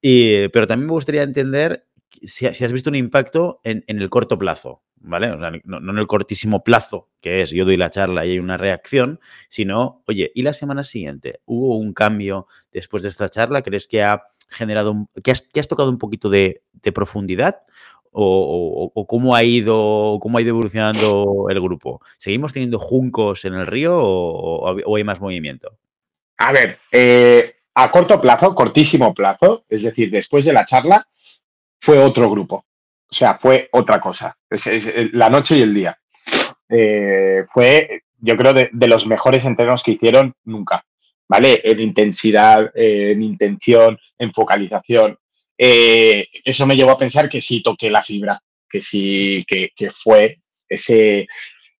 y, 0.00 0.48
pero 0.48 0.66
también 0.66 0.86
me 0.86 0.92
gustaría 0.92 1.22
entender 1.22 1.86
si, 2.22 2.46
has 2.46 2.72
visto 2.72 2.90
un 2.90 2.96
impacto 2.96 3.60
en, 3.64 3.84
el 3.86 4.10
corto 4.10 4.38
plazo, 4.38 4.82
¿vale? 4.96 5.28
no, 5.36 5.78
en 5.78 5.98
el 5.98 6.06
cortísimo 6.06 6.62
plazo, 6.62 7.08
que 7.20 7.42
es 7.42 7.50
yo 7.50 7.64
doy 7.64 7.76
la 7.76 7.90
charla 7.90 8.26
y 8.26 8.32
hay 8.32 8.38
una 8.38 8.56
reacción, 8.56 9.20
sino, 9.48 10.02
oye, 10.06 10.30
¿y 10.34 10.42
la 10.42 10.52
semana 10.52 10.82
siguiente? 10.82 11.40
¿Hubo 11.46 11.76
un 11.78 11.92
cambio 11.92 12.46
después 12.72 13.02
de 13.02 13.08
esta 13.08 13.28
charla? 13.28 13.62
¿Crees 13.62 13.86
que 13.86 14.02
ha 14.02 14.22
generado, 14.48 15.08
que, 15.22 15.30
has, 15.30 15.68
tocado 15.68 15.90
un 15.90 15.98
poquito 15.98 16.28
de, 16.28 16.62
profundidad? 16.94 17.62
O, 18.12 19.06
cómo 19.08 19.36
ha 19.36 19.44
ido 19.44 20.18
cómo 20.20 20.38
ha 20.38 20.42
ido 20.42 20.50
evolucionando 20.50 21.46
el 21.48 21.60
grupo? 21.60 22.00
¿Seguimos 22.18 22.52
teniendo 22.52 22.80
juncos 22.80 23.44
en 23.44 23.54
el 23.54 23.66
río 23.66 23.96
o, 23.96 24.96
hay 24.96 25.04
más 25.04 25.20
movimiento? 25.20 25.78
A 26.38 26.52
ver, 26.52 26.78
eh, 26.90 27.54
a 27.74 27.90
corto 27.90 28.20
plazo, 28.20 28.54
cortísimo 28.54 29.14
plazo, 29.14 29.64
es 29.68 29.82
decir, 29.82 30.10
después 30.10 30.44
de 30.44 30.52
la 30.52 30.64
charla, 30.64 31.06
fue 31.80 31.98
otro 31.98 32.30
grupo. 32.30 32.66
O 33.10 33.14
sea, 33.14 33.38
fue 33.38 33.68
otra 33.72 34.00
cosa. 34.00 34.36
Es, 34.48 35.12
la 35.12 35.28
noche 35.28 35.56
y 35.56 35.62
el 35.62 35.74
día. 35.74 35.98
Eh, 36.68 37.44
fue, 37.52 38.02
yo 38.18 38.36
creo, 38.36 38.52
de, 38.52 38.70
los 38.86 39.06
mejores 39.06 39.44
entrenos 39.44 39.82
que 39.82 39.92
hicieron 39.92 40.34
nunca. 40.44 40.84
¿Vale? 41.28 41.60
En 41.64 41.80
intensidad, 41.80 42.70
en 42.74 43.22
intención, 43.22 43.98
en 44.18 44.32
focalización. 44.32 45.16
Eh, 45.56 46.26
eso 46.44 46.66
me 46.66 46.76
llevó 46.76 46.92
a 46.92 46.98
pensar 46.98 47.28
que 47.28 47.40
sí 47.40 47.62
toqué 47.62 47.90
la 47.90 48.02
fibra, 48.02 48.40
que 48.68 48.80
sí, 48.80 49.44
que, 49.46 49.90
fue 49.90 50.40
ese, 50.68 51.28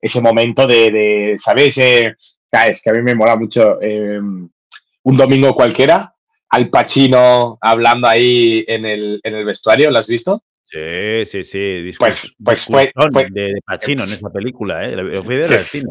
ese 0.01 0.21
momento 0.21 0.67
de, 0.67 1.35
¿sabes? 1.39 1.79
Eh, 1.79 2.15
es 2.53 2.83
que 2.83 2.91
a 2.91 2.93
mí 2.93 3.03
me 3.03 3.15
mola 3.15 3.37
mucho 3.37 3.79
un 3.81 5.17
domingo 5.17 5.55
cualquiera, 5.55 6.15
al 6.51 6.69
Pacino 6.69 7.59
hablando 7.61 8.09
ahí 8.09 8.65
en 8.67 8.85
el, 8.85 9.21
en 9.23 9.35
el 9.35 9.45
vestuario, 9.45 9.91
¿lo 9.91 9.99
has 9.99 10.09
visto? 10.09 10.43
Sí, 10.65 11.25
sí, 11.27 11.45
sí. 11.45 11.91
pues, 11.99 12.33
pues 12.43 12.65
fue, 12.65 12.93
de, 13.31 13.61
Pacino 13.65 14.05
en 14.05 14.11
esa 14.11 14.31
película, 14.31 14.87
¿eh? 14.87 14.97
Lo 14.97 15.23
fui 15.23 15.43
cine. 15.59 15.91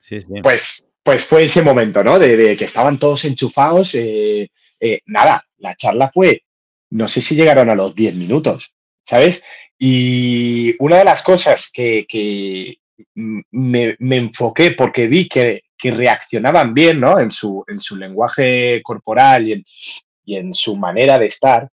Sí, 0.00 0.20
sí. 0.20 0.26
Pues, 0.42 0.84
pues 1.02 1.24
fue 1.24 1.44
ese 1.44 1.62
momento, 1.62 2.04
¿no? 2.04 2.18
De, 2.18 2.56
que 2.56 2.64
estaban 2.64 2.98
todos 2.98 3.24
enchufados. 3.24 3.94
Eh, 3.94 4.50
eh, 4.78 5.00
nada, 5.06 5.44
la 5.58 5.74
charla 5.76 6.10
fue, 6.12 6.42
no 6.90 7.08
sé 7.08 7.20
si 7.20 7.34
llegaron 7.34 7.70
a 7.70 7.74
los 7.74 7.94
10 7.94 8.14
minutos, 8.14 8.72
¿sabes? 9.02 9.42
Y 9.78 10.74
una 10.78 10.98
de 10.98 11.04
las 11.04 11.22
cosas 11.22 11.70
que, 11.72 12.06
que 12.08 12.78
me, 13.14 13.96
me, 13.98 14.16
enfoqué 14.16 14.72
porque 14.72 15.06
vi 15.06 15.28
que 15.28 15.62
que 15.80 15.90
reaccionaban 15.90 16.74
bien 16.74 17.00
¿no? 17.00 17.18
en, 17.18 17.30
su, 17.30 17.64
en 17.66 17.80
su 17.80 17.96
lenguaje 17.96 18.82
corporal 18.82 19.48
y 19.48 20.36
en, 20.36 20.54
su 20.54 20.76
manera 20.76 21.18
de 21.18 21.26
estar, 21.26 21.68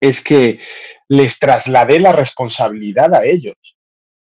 es 0.00 0.20
que 0.20 0.58
les 1.08 1.38
trasladé 1.38 2.00
la 2.00 2.12
responsabilidad 2.12 3.14
a 3.14 3.24
ellos. 3.24 3.54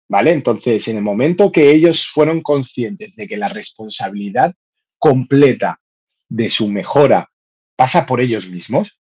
¿Vale? 0.07 0.33
Entonces, 0.33 0.87
en 0.89 0.97
el 0.99 1.03
momento 1.03 1.51
que 1.51 1.71
ellos 1.71 2.07
fueron 2.07 2.43
conscientes 2.43 3.17
de 3.17 3.27
que 3.27 3.39
la 3.39 3.49
responsabilidad 3.49 4.53
completa 4.99 5.81
de 6.29 6.51
su 6.51 6.69
mejora 6.69 7.31
pasa 7.75 8.05
por 8.05 8.21
ellos 8.21 8.47
mismos, 8.47 8.99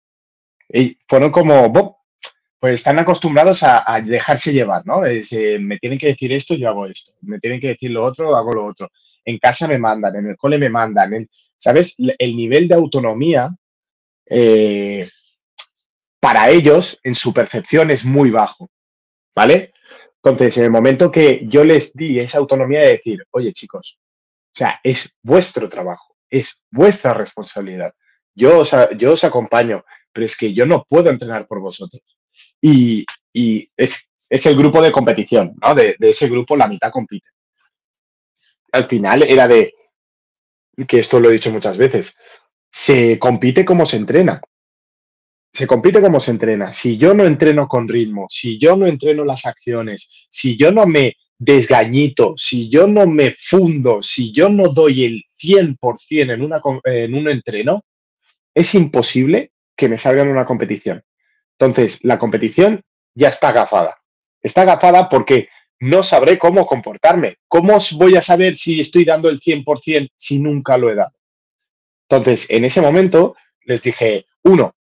y 0.70 0.98
fueron 1.06 1.30
como, 1.30 2.02
pues 2.58 2.74
están 2.74 2.98
acostumbrados 2.98 3.62
a, 3.62 4.00
dejarse 4.04 4.52
llevar, 4.52 4.84
¿no? 4.84 5.06
Eh, 5.06 5.58
me 5.60 5.78
tienen 5.78 5.98
que 5.98 6.08
decir 6.08 6.32
esto, 6.32 6.54
yo 6.56 6.68
hago 6.68 6.86
esto. 6.86 7.12
Me 7.22 7.38
tienen 7.38 7.60
que 7.60 7.68
decir 7.68 7.92
lo 7.92 8.04
otro, 8.04 8.36
hago 8.36 8.52
lo 8.52 8.66
otro 8.66 8.90
en 9.28 9.38
casa 9.38 9.68
me 9.68 9.76
mandan, 9.76 10.16
en 10.16 10.26
el 10.30 10.36
cole 10.38 10.56
me 10.56 10.70
mandan, 10.70 11.28
¿sabes? 11.54 11.96
El 11.98 12.34
nivel 12.34 12.66
de 12.66 12.74
autonomía 12.74 13.54
eh, 14.24 15.06
para 16.18 16.48
ellos 16.48 16.98
en 17.02 17.12
su 17.12 17.34
percepción 17.34 17.90
es 17.90 18.06
muy 18.06 18.30
bajo, 18.30 18.70
¿vale? 19.36 19.74
Entonces, 20.16 20.56
en 20.56 20.64
el 20.64 20.70
momento 20.70 21.10
que 21.10 21.42
yo 21.46 21.62
les 21.62 21.92
di 21.92 22.18
esa 22.18 22.38
autonomía 22.38 22.80
de 22.80 22.92
decir, 22.92 23.22
oye 23.30 23.52
chicos, 23.52 23.98
o 23.98 24.56
sea, 24.56 24.80
es 24.82 25.14
vuestro 25.22 25.68
trabajo, 25.68 26.16
es 26.30 26.62
vuestra 26.70 27.12
responsabilidad. 27.12 27.92
Yo 28.34 28.60
os, 28.60 28.70
yo 28.96 29.12
os 29.12 29.24
acompaño, 29.24 29.84
pero 30.10 30.24
es 30.24 30.38
que 30.38 30.54
yo 30.54 30.64
no 30.64 30.86
puedo 30.88 31.10
entrenar 31.10 31.46
por 31.46 31.60
vosotros. 31.60 32.02
Y, 32.62 33.04
es, 33.76 34.08
el 34.30 34.56
grupo 34.56 34.80
de 34.80 34.90
competición, 34.90 35.54
¿no? 35.60 35.74
De, 35.74 35.96
de, 35.98 36.08
ese 36.08 36.28
grupo 36.28 36.56
la 36.56 36.66
mitad 36.66 36.90
compite 36.90 37.28
al 38.72 38.86
final 38.88 39.22
era 39.22 39.48
de, 39.48 39.74
que 40.86 40.98
esto 40.98 41.20
lo 41.20 41.28
he 41.28 41.32
dicho 41.32 41.50
muchas 41.50 41.76
veces, 41.76 42.16
se 42.70 43.18
compite 43.18 43.64
como 43.64 43.84
se 43.84 43.96
entrena. 43.96 44.40
Se 45.52 45.66
compite 45.66 46.00
como 46.00 46.20
se 46.20 46.30
entrena. 46.30 46.72
Si 46.72 46.98
yo 46.98 47.14
no 47.14 47.24
entreno 47.24 47.66
con 47.66 47.88
ritmo, 47.88 48.26
si 48.28 48.58
yo 48.58 48.76
no 48.76 48.86
entreno 48.86 49.24
las 49.24 49.46
acciones, 49.46 50.08
si 50.28 50.56
yo 50.56 50.70
no 50.70 50.86
me 50.86 51.16
desgañito, 51.38 52.34
si 52.36 52.68
yo 52.68 52.86
no 52.86 53.06
me 53.06 53.30
fundo, 53.32 54.02
si 54.02 54.32
yo 54.32 54.48
no 54.48 54.68
doy 54.68 55.04
el 55.04 55.22
100% 55.40 56.34
en, 56.34 56.42
una, 56.42 56.60
en 56.84 57.14
un 57.14 57.28
entreno, 57.28 57.82
es 58.54 58.74
imposible 58.74 59.52
que 59.76 59.88
me 59.88 59.98
salga 59.98 60.22
en 60.22 60.28
una 60.28 60.44
competición. 60.44 61.02
Entonces, 61.58 62.00
la 62.02 62.18
competición 62.18 62.82
ya 63.14 63.28
está 63.28 63.48
agafada. 63.48 63.96
Está 64.42 64.62
agafada 64.62 65.08
porque 65.08 65.48
no 65.80 66.02
sabré 66.02 66.38
cómo 66.38 66.66
comportarme. 66.66 67.36
¿Cómo 67.46 67.78
voy 67.92 68.16
a 68.16 68.22
saber 68.22 68.56
si 68.56 68.80
estoy 68.80 69.04
dando 69.04 69.28
el 69.28 69.40
100% 69.40 70.10
si 70.16 70.38
nunca 70.38 70.76
lo 70.76 70.90
he 70.90 70.94
dado? 70.94 71.12
Entonces, 72.08 72.46
en 72.48 72.64
ese 72.64 72.80
momento 72.80 73.36
les 73.64 73.82
dije, 73.82 74.26
uno, 74.42 74.74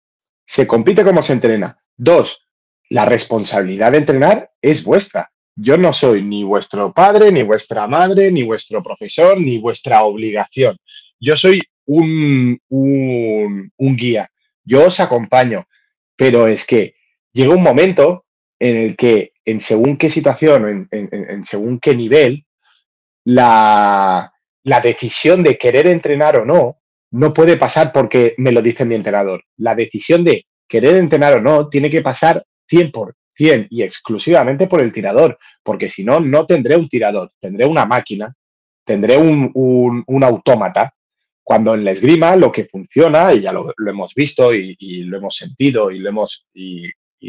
se 0.47 0.67
compite 0.67 1.05
como 1.05 1.23
se 1.23 1.33
entrena. 1.33 1.79
Dos, 1.97 2.47
la 2.89 3.05
responsabilidad 3.05 3.93
de 3.93 3.99
entrenar 3.99 4.51
es 4.63 4.85
vuestra. 4.85 5.31
Yo 5.57 5.77
no 5.77 5.93
soy 5.93 6.23
ni 6.23 6.45
vuestro 6.45 6.93
padre, 6.93 7.33
ni 7.33 7.43
vuestra 7.43 7.87
madre, 7.87 8.31
ni 8.31 8.43
vuestro 8.43 8.83
profesor, 8.83 9.41
ni 9.41 9.59
vuestra 9.59 10.05
obligación. 10.05 10.77
Yo 11.19 11.35
soy 11.35 11.63
un, 11.87 12.61
un, 12.69 13.73
un 13.77 13.97
guía. 13.97 14.31
Yo 14.65 14.87
os 14.87 15.01
acompaño. 15.01 15.67
Pero 16.15 16.47
es 16.47 16.65
que 16.65 16.95
llega 17.33 17.55
un 17.55 17.63
momento 17.63 18.25
en 18.59 18.77
el 18.77 18.97
que 18.97 19.33
en 19.47 19.61
según 19.61 19.97
qué 19.97 20.11
situación, 20.11 20.89
en, 20.91 21.43
según 21.45 21.79
qué 21.79 21.95
nivel, 21.95 22.45
la, 23.25 24.33
decisión 24.83 25.43
de 25.43 25.57
querer 25.57 25.87
entrenar 25.87 26.41
o 26.41 26.45
no 26.45 26.79
no 27.13 27.33
puede 27.33 27.57
pasar 27.57 27.93
porque 27.93 28.35
me 28.39 28.53
lo 28.53 28.61
dice 28.61 28.85
mi 28.85 28.97
entrenador. 28.97 29.45
La 29.59 29.75
decisión 29.75 30.25
de 30.25 30.47
querer 30.69 30.97
entrenar 30.97 31.35
o 31.35 31.41
no 31.41 31.69
tiene 31.69 31.89
que 31.89 32.03
pasar 32.03 32.45
100% 32.71 33.15
y 33.71 33.83
exclusivamente 33.83 34.67
por 34.67 34.81
el 34.81 34.93
tirador, 34.93 35.39
porque 35.63 35.89
si 35.89 36.03
no, 36.03 36.19
no 36.21 36.47
tendré 36.47 36.77
un 36.77 36.89
tirador, 36.89 37.31
tendré 37.41 37.65
una 37.65 37.85
máquina, 37.85 38.35
tendré 38.85 39.17
un, 39.17 39.53
un, 39.55 40.25
autómata. 40.25 40.93
Cuando 41.45 41.75
en 41.75 41.85
la 41.85 41.93
esgrima 41.93 42.35
lo 42.35 42.51
que 42.51 42.65
funciona, 42.65 43.33
y 43.33 43.43
ya 43.43 43.53
lo, 43.53 43.73
hemos 43.87 44.15
visto 44.15 44.53
y, 44.53 45.05
lo 45.05 45.19
hemos 45.19 45.37
sentido 45.37 45.93
y 45.93 46.01
lo 46.01 46.09
hemos, 46.09 46.49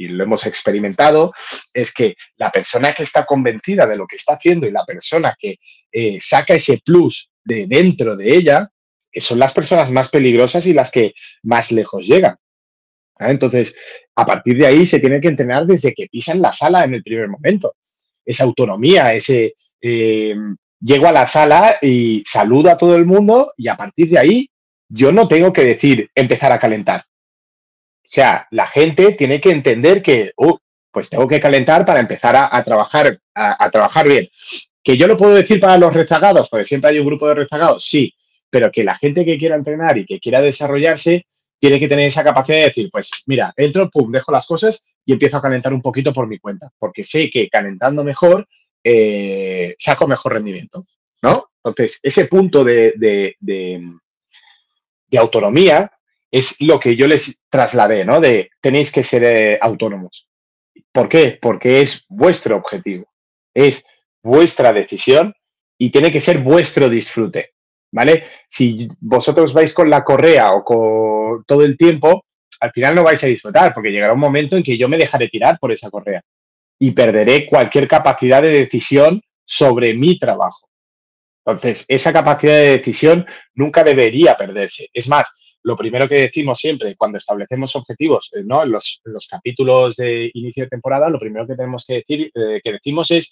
y 0.06 0.08
lo 0.08 0.24
hemos 0.24 0.46
experimentado, 0.46 1.34
es 1.74 1.94
que 1.94 2.16
la 2.38 2.52
persona 2.52 2.94
que 2.94 3.04
está 3.04 3.26
convencida 3.26 3.86
de 3.86 3.98
lo 3.98 4.08
que 4.08 4.16
está 4.16 4.34
haciendo 4.34 4.68
y 4.68 4.72
la 4.72 4.86
persona 4.86 5.36
que 5.38 5.58
eh, 5.92 6.20
saca 6.22 6.54
ese 6.54 6.80
plus 6.84 7.30
de 7.44 7.68
dentro 7.68 8.16
de 8.16 8.36
ella, 8.36 8.70
son 9.20 9.40
las 9.40 9.54
personas 9.54 9.92
más 9.92 10.10
peligrosas 10.10 10.66
y 10.66 10.74
las 10.74 10.92
que 10.92 11.14
más 11.44 11.72
lejos 11.72 12.06
llegan. 12.06 12.36
Entonces, 13.20 13.76
a 14.16 14.26
partir 14.26 14.58
de 14.58 14.68
ahí 14.68 14.86
se 14.86 15.00
tiene 15.00 15.20
que 15.20 15.28
entrenar 15.28 15.66
desde 15.66 15.94
que 15.94 16.08
pisan 16.08 16.42
la 16.42 16.54
sala 16.54 16.84
en 16.84 16.94
el 16.94 17.04
primer 17.04 17.28
momento. 17.28 17.76
Esa 18.24 18.44
autonomía, 18.44 19.14
ese 19.14 19.56
eh, 19.82 20.36
llego 20.80 21.08
a 21.08 21.12
la 21.12 21.26
sala 21.26 21.78
y 21.82 22.22
saludo 22.26 22.70
a 22.70 22.78
todo 22.78 22.96
el 22.96 23.06
mundo 23.06 23.54
y 23.58 23.68
a 23.68 23.76
partir 23.76 24.10
de 24.10 24.20
ahí 24.20 24.50
yo 24.90 25.12
no 25.12 25.28
tengo 25.28 25.52
que 25.52 25.64
decir 25.64 26.10
empezar 26.14 26.52
a 26.52 26.60
calentar. 26.60 27.06
O 28.08 28.10
sea, 28.10 28.48
la 28.52 28.66
gente 28.68 29.14
tiene 29.14 29.42
que 29.42 29.52
entender 29.52 30.02
que, 30.02 30.32
uh, 30.38 30.58
pues 30.92 31.10
tengo 31.10 31.28
que 31.28 31.42
calentar 31.42 31.86
para 31.86 32.00
empezar 32.00 32.38
a, 32.38 32.64
trabajar, 32.64 33.20
a, 33.36 33.70
trabajar 33.70 34.08
bien. 34.08 34.30
Que 34.82 34.96
yo 34.96 35.08
lo 35.08 35.18
puedo 35.18 35.36
decir 35.36 35.60
para 35.60 35.78
los 35.78 35.94
rezagados, 35.94 36.48
porque 36.50 36.64
siempre 36.64 36.92
hay 36.92 37.00
un 37.00 37.06
grupo 37.06 37.28
de 37.28 37.36
rezagados, 37.36 37.84
sí, 37.84 38.14
pero 38.50 38.72
que 38.72 38.86
la 38.86 38.96
gente 38.96 39.26
que 39.26 39.38
quiera 39.38 39.58
entrenar 39.58 39.98
y 39.98 40.06
que 40.06 40.22
quiera 40.22 40.42
desarrollarse 40.42 41.26
tiene 41.60 41.82
que 41.82 41.90
tener 41.90 42.08
esa 42.08 42.24
capacidad 42.24 42.60
de 42.60 42.68
decir, 42.68 42.90
pues 42.90 43.12
mira, 43.26 43.54
entro, 43.58 43.90
pum, 43.90 44.10
dejo 44.10 44.32
las 44.32 44.48
cosas 44.48 44.86
y 45.06 45.12
empiezo 45.12 45.38
a 45.38 45.42
calentar 45.42 45.74
un 45.74 45.82
poquito 45.82 46.14
por 46.14 46.28
mi 46.28 46.40
cuenta, 46.40 46.72
porque 46.80 47.04
sé 47.04 47.30
que 47.30 47.50
calentando 47.50 48.06
mejor 48.06 48.48
eh, 48.82 49.76
saco 49.78 50.08
mejor 50.08 50.34
rendimiento, 50.34 50.86
¿no? 51.22 51.50
Entonces, 51.62 52.00
ese 52.02 52.26
punto 52.26 52.64
de, 52.64 52.94
de 52.98 55.18
autonomía 55.18 55.92
es 56.32 56.56
lo 56.62 56.80
que 56.80 56.96
yo 56.96 57.08
les 57.08 57.40
trasladé, 57.50 58.06
¿no? 58.06 58.20
De 58.20 58.50
tenéis 58.62 58.92
que 58.92 59.04
ser 59.04 59.24
eh, 59.24 59.60
autónomos. 59.62 60.28
¿Por 60.92 61.10
qué? 61.10 61.38
Porque 61.42 61.82
es 61.82 62.06
vuestro 62.10 62.58
objetivo, 62.58 63.06
es 63.54 63.84
vuestra 64.24 64.74
decisión 64.74 65.34
y 65.78 65.90
tiene 65.90 66.12
que 66.12 66.20
ser 66.20 66.40
vuestro 66.40 66.90
disfrute, 66.90 67.52
¿vale? 67.92 68.24
Si 68.50 68.88
vosotros 69.00 69.54
vais 69.54 69.74
con 69.74 69.90
la 69.90 70.04
correa 70.04 70.54
o 70.54 70.64
con 70.64 71.44
todo 71.46 71.64
el 71.64 71.78
tiempo, 71.78 72.26
al 72.60 72.72
final 72.72 72.96
no 72.96 73.04
vais 73.04 73.24
a 73.24 73.28
disfrutar, 73.28 73.74
porque 73.74 73.92
llegará 73.92 74.14
un 74.14 74.20
momento 74.20 74.58
en 74.58 74.64
que 74.64 74.78
yo 74.78 74.90
me 74.90 74.98
dejaré 74.98 75.30
tirar 75.30 75.60
por 75.60 75.72
esa 75.72 75.90
correa 75.90 76.22
y 76.80 76.92
perderé 76.92 77.46
cualquier 77.46 77.88
capacidad 77.88 78.42
de 78.42 78.50
decisión 78.50 79.22
sobre 79.44 79.94
mi 79.94 80.20
trabajo. 80.20 80.68
Entonces, 81.46 81.86
esa 81.88 82.12
capacidad 82.12 82.56
de 82.56 82.78
decisión 82.78 83.26
nunca 83.54 83.84
debería 83.84 84.36
perderse. 84.36 84.90
Es 84.94 85.08
más, 85.08 85.32
lo 85.68 85.76
primero 85.76 86.08
que 86.08 86.16
decimos 86.16 86.60
siempre 86.60 86.96
cuando 86.96 87.18
establecemos 87.18 87.76
objetivos, 87.76 88.30
eh, 88.34 88.42
¿no? 88.46 88.64
En 88.64 88.72
los, 88.72 89.02
capítulos 89.30 89.98
de 89.98 90.32
inicio 90.34 90.64
de 90.64 90.70
temporada, 90.70 91.10
lo 91.10 91.20
primero 91.20 91.46
que 91.46 91.58
tenemos 91.58 91.84
que 91.86 91.96
decir, 91.96 92.32
eh, 92.34 92.62
que 92.64 92.72
decimos 92.72 93.12
es 93.12 93.30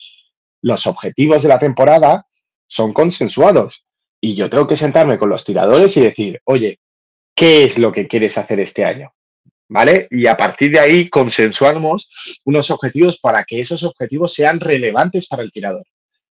los 0.61 0.86
objetivos 0.86 1.43
de 1.43 1.47
la 1.47 1.59
temporada 1.59 2.25
son 2.67 2.91
consensuados. 2.91 3.86
Y 4.19 4.36
yo 4.36 4.49
tengo 4.49 4.67
que 4.67 4.75
sentarme 4.75 5.17
con 5.17 5.29
los 5.29 5.45
tiradores 5.45 5.95
y 5.95 6.01
decir, 6.01 6.41
oye, 6.43 6.79
¿qué 7.33 7.63
es 7.63 7.77
lo 7.77 7.93
que 7.93 8.05
quieres 8.05 8.38
hacer 8.38 8.59
este 8.59 8.83
año? 8.83 9.13
¿vale? 9.69 10.09
Y 10.11 10.27
a 10.27 10.36
partir 10.36 10.71
de 10.71 10.79
ahí 10.81 11.09
consensuamos 11.09 12.09
unos 12.43 12.69
objetivos 12.69 13.17
para 13.17 13.45
que 13.45 13.61
esos 13.61 13.81
objetivos 13.83 14.33
sean 14.33 14.59
relevantes 14.59 15.27
para 15.27 15.41
el 15.41 15.53
tirador. 15.53 15.86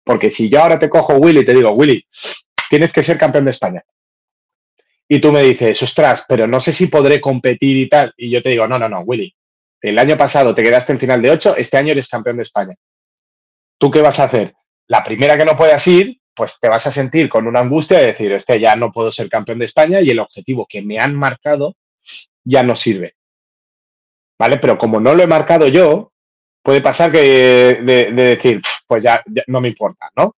Porque 0.06 0.32
si 0.32 0.48
yo 0.48 0.62
ahora 0.62 0.80
te 0.80 0.88
cojo 0.88 1.16
Willy 1.18 1.42
y 1.42 1.46
te 1.46 1.54
digo, 1.54 1.72
Willy, 1.72 2.06
tienes 2.70 2.94
que 2.94 3.04
ser 3.04 3.18
campeón 3.18 3.44
de 3.44 3.52
España. 3.52 3.84
Y 5.10 5.20
tú 5.20 5.32
me 5.32 5.42
dices, 5.42 5.82
ostras, 5.82 6.26
pero 6.30 6.48
no 6.48 6.60
sé 6.60 6.72
si 6.72 6.88
podré 6.88 7.20
competir 7.20 7.76
y 7.78 7.90
tal. 7.90 8.14
Y 8.16 8.30
yo 8.30 8.42
te 8.42 8.50
digo, 8.50 8.68
no, 8.68 8.78
no, 8.78 8.88
no, 8.88 9.02
Willy, 9.02 9.36
el 9.82 9.98
año 9.98 10.16
pasado 10.16 10.54
te 10.54 10.64
quedaste 10.64 10.94
en 10.94 11.00
final 11.00 11.22
de 11.22 11.32
8, 11.32 11.56
este 11.58 11.78
año 11.78 11.92
eres 11.92 12.08
campeón 12.08 12.38
de 12.38 12.44
España. 12.44 12.76
¿Tú 13.80 13.90
qué 13.90 14.02
vas 14.02 14.20
a 14.20 14.26
hacer? 14.26 14.54
La 14.88 15.04
primera 15.04 15.38
que 15.38 15.46
no 15.46 15.58
puedas 15.58 15.86
ir, 15.88 16.20
pues 16.36 16.60
te 16.60 16.70
vas 16.70 16.86
a 16.86 16.92
sentir 16.92 17.28
con 17.28 17.48
una 17.48 17.60
angustia 17.60 17.98
de 17.98 18.08
decir, 18.08 18.32
este 18.32 18.60
ya 18.60 18.76
no 18.76 18.92
puedo 18.92 19.10
ser 19.10 19.30
campeón 19.30 19.60
de 19.60 19.66
España 19.66 20.00
y 20.00 20.12
el 20.12 20.20
objetivo 20.20 20.68
que 20.70 20.82
me 20.82 21.00
han 21.00 21.16
marcado 21.16 21.76
ya 22.44 22.64
no 22.64 22.76
sirve. 22.76 23.16
¿vale? 24.40 24.58
Pero 24.58 24.78
como 24.78 25.00
no 25.00 25.14
lo 25.14 25.22
he 25.22 25.28
marcado 25.28 25.68
yo, 25.68 26.14
puede 26.64 26.82
pasar 26.82 27.12
que 27.12 27.20
de, 27.82 28.12
decir, 28.12 28.62
pues 28.88 29.04
ya, 29.04 29.22
no 29.48 29.62
me 29.62 29.68
importa, 29.68 30.10
¿no? 30.16 30.36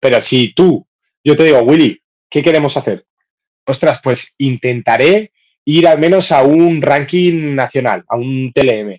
Pero 0.00 0.20
si 0.20 0.54
tú, 0.54 0.84
yo 1.22 1.36
te 1.36 1.44
digo, 1.44 1.60
Willy, 1.60 2.02
¿qué 2.28 2.42
queremos 2.42 2.76
hacer? 2.76 3.04
Ostras, 3.66 4.00
pues 4.02 4.34
intentaré 4.38 5.32
ir 5.64 5.86
al 5.86 5.98
menos 5.98 6.32
a 6.32 6.42
un 6.42 6.82
ranking 6.82 7.54
nacional, 7.54 8.04
a 8.08 8.16
un 8.16 8.52
TLM. 8.52 8.98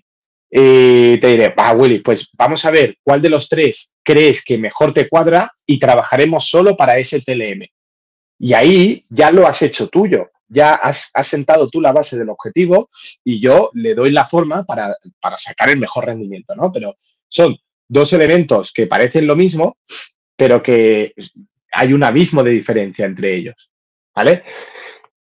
Y 0.50 1.18
te 1.18 1.26
diré, 1.26 1.48
va, 1.48 1.72
Willy, 1.72 1.98
pues 1.98 2.30
vamos 2.32 2.64
a 2.64 2.70
ver 2.70 2.96
cuál 3.02 3.20
de 3.20 3.30
los 3.30 3.48
tres 3.48 3.92
crees 4.02 4.44
que 4.44 4.56
mejor 4.56 4.94
te 4.94 5.08
cuadra 5.08 5.52
y 5.66 5.78
trabajaremos 5.78 6.48
solo 6.48 6.76
para 6.76 6.98
ese 6.98 7.20
TLM. 7.20 7.66
Y 8.38 8.52
ahí 8.52 9.02
ya 9.08 9.30
lo 9.30 9.46
has 9.46 9.62
hecho 9.62 9.88
tuyo 9.88 10.30
ya 10.48 10.74
has, 10.74 11.10
sentado 11.22 11.68
tú 11.68 11.80
la 11.80 11.92
base 11.92 12.16
del 12.16 12.30
objetivo 12.30 12.90
y 13.24 13.40
yo 13.40 13.70
le 13.74 13.94
doy 13.94 14.10
la 14.10 14.26
forma 14.26 14.64
para, 14.64 14.94
sacar 15.36 15.70
el 15.70 15.78
mejor 15.78 16.06
rendimiento, 16.06 16.54
¿no? 16.54 16.70
Pero 16.72 16.94
son 17.28 17.56
dos 17.88 18.12
elementos 18.12 18.72
que 18.72 18.86
parecen 18.86 19.26
lo 19.26 19.36
mismo, 19.36 19.78
pero 20.36 20.62
que 20.62 21.12
hay 21.72 21.92
un 21.92 22.04
abismo 22.04 22.42
de 22.42 22.52
diferencia 22.52 23.04
entre 23.04 23.34
ellos, 23.36 23.70
¿vale? 24.14 24.42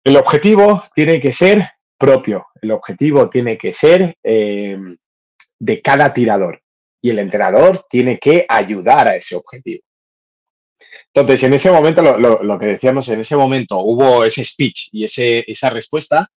El 0.04 0.16
objetivo 0.16 0.84
tiene 0.94 1.20
que 1.20 1.32
ser 1.32 1.68
propio, 1.98 2.46
el 2.62 2.70
objetivo 2.70 3.28
tiene 3.28 3.58
que 3.58 3.72
ser 3.72 4.16
eh, 4.22 4.78
de 5.58 5.82
cada 5.82 6.12
tirador 6.12 6.62
y 7.02 7.10
el 7.10 7.18
entrenador 7.18 7.86
tiene 7.90 8.18
que 8.18 8.46
ayudar 8.48 9.08
a 9.08 9.16
ese 9.16 9.36
objetivo. 9.36 9.82
Entonces, 11.12 11.42
en 11.42 11.54
ese 11.54 11.70
momento, 11.70 12.02
lo, 12.02 12.58
que 12.58 12.66
decíamos, 12.66 13.08
en 13.08 13.20
ese 13.20 13.36
momento 13.36 13.78
hubo 13.78 14.24
ese 14.24 14.44
speech 14.44 14.88
y 14.92 15.04
ese, 15.04 15.44
esa 15.50 15.70
respuesta, 15.70 16.30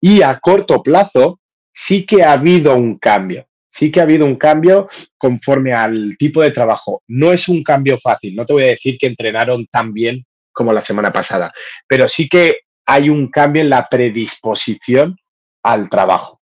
y 0.00 0.22
a 0.22 0.38
corto 0.38 0.82
plazo 0.82 1.40
sí 1.72 2.06
que 2.06 2.22
ha 2.22 2.32
habido 2.32 2.74
un 2.74 2.98
cambio. 2.98 3.46
Sí 3.68 3.90
que 3.90 4.00
ha 4.00 4.04
habido 4.04 4.24
un 4.24 4.36
cambio 4.36 4.88
conforme 5.18 5.72
al 5.74 6.16
tipo 6.18 6.40
de 6.40 6.50
trabajo. 6.50 7.02
No 7.06 7.32
es 7.32 7.48
un 7.48 7.62
cambio 7.62 7.98
fácil, 7.98 8.34
no 8.34 8.46
te 8.46 8.52
voy 8.54 8.64
a 8.64 8.68
decir 8.68 8.96
que 8.98 9.06
entrenaron 9.06 9.66
tan 9.66 9.92
bien 9.92 10.24
como 10.58 10.72
la 10.72 10.80
semana 10.80 11.12
pasada, 11.12 11.52
pero 11.86 12.08
sí 12.08 12.28
que 12.28 12.62
hay 12.84 13.08
un 13.08 13.30
cambio 13.30 13.62
en 13.62 13.70
la 13.70 13.88
predisposición 13.88 15.16
al 15.62 15.88
trabajo, 15.88 16.40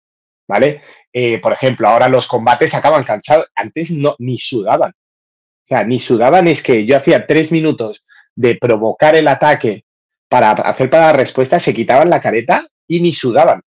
¿vale? 0.47 0.81
Eh, 1.13 1.37
por 1.39 1.53
ejemplo, 1.53 1.87
ahora 1.87 2.09
los 2.09 2.25
combates 2.25 2.73
acaban 2.73 3.03
cansados, 3.03 3.45
antes 3.53 3.91
no, 3.91 4.15
ni 4.17 4.39
sudaban, 4.39 4.89
o 4.89 5.67
sea, 5.67 5.83
ni 5.83 5.99
sudaban, 5.99 6.47
es 6.47 6.63
que 6.63 6.87
yo 6.87 6.97
hacía 6.97 7.27
tres 7.27 7.51
minutos 7.51 8.03
de 8.33 8.55
provocar 8.55 9.15
el 9.15 9.27
ataque 9.27 9.83
para 10.27 10.53
hacer 10.53 10.89
para 10.89 11.07
la 11.07 11.13
respuesta, 11.13 11.59
se 11.59 11.75
quitaban 11.75 12.09
la 12.09 12.19
careta 12.19 12.67
y 12.87 13.01
ni 13.01 13.13
sudaban. 13.13 13.61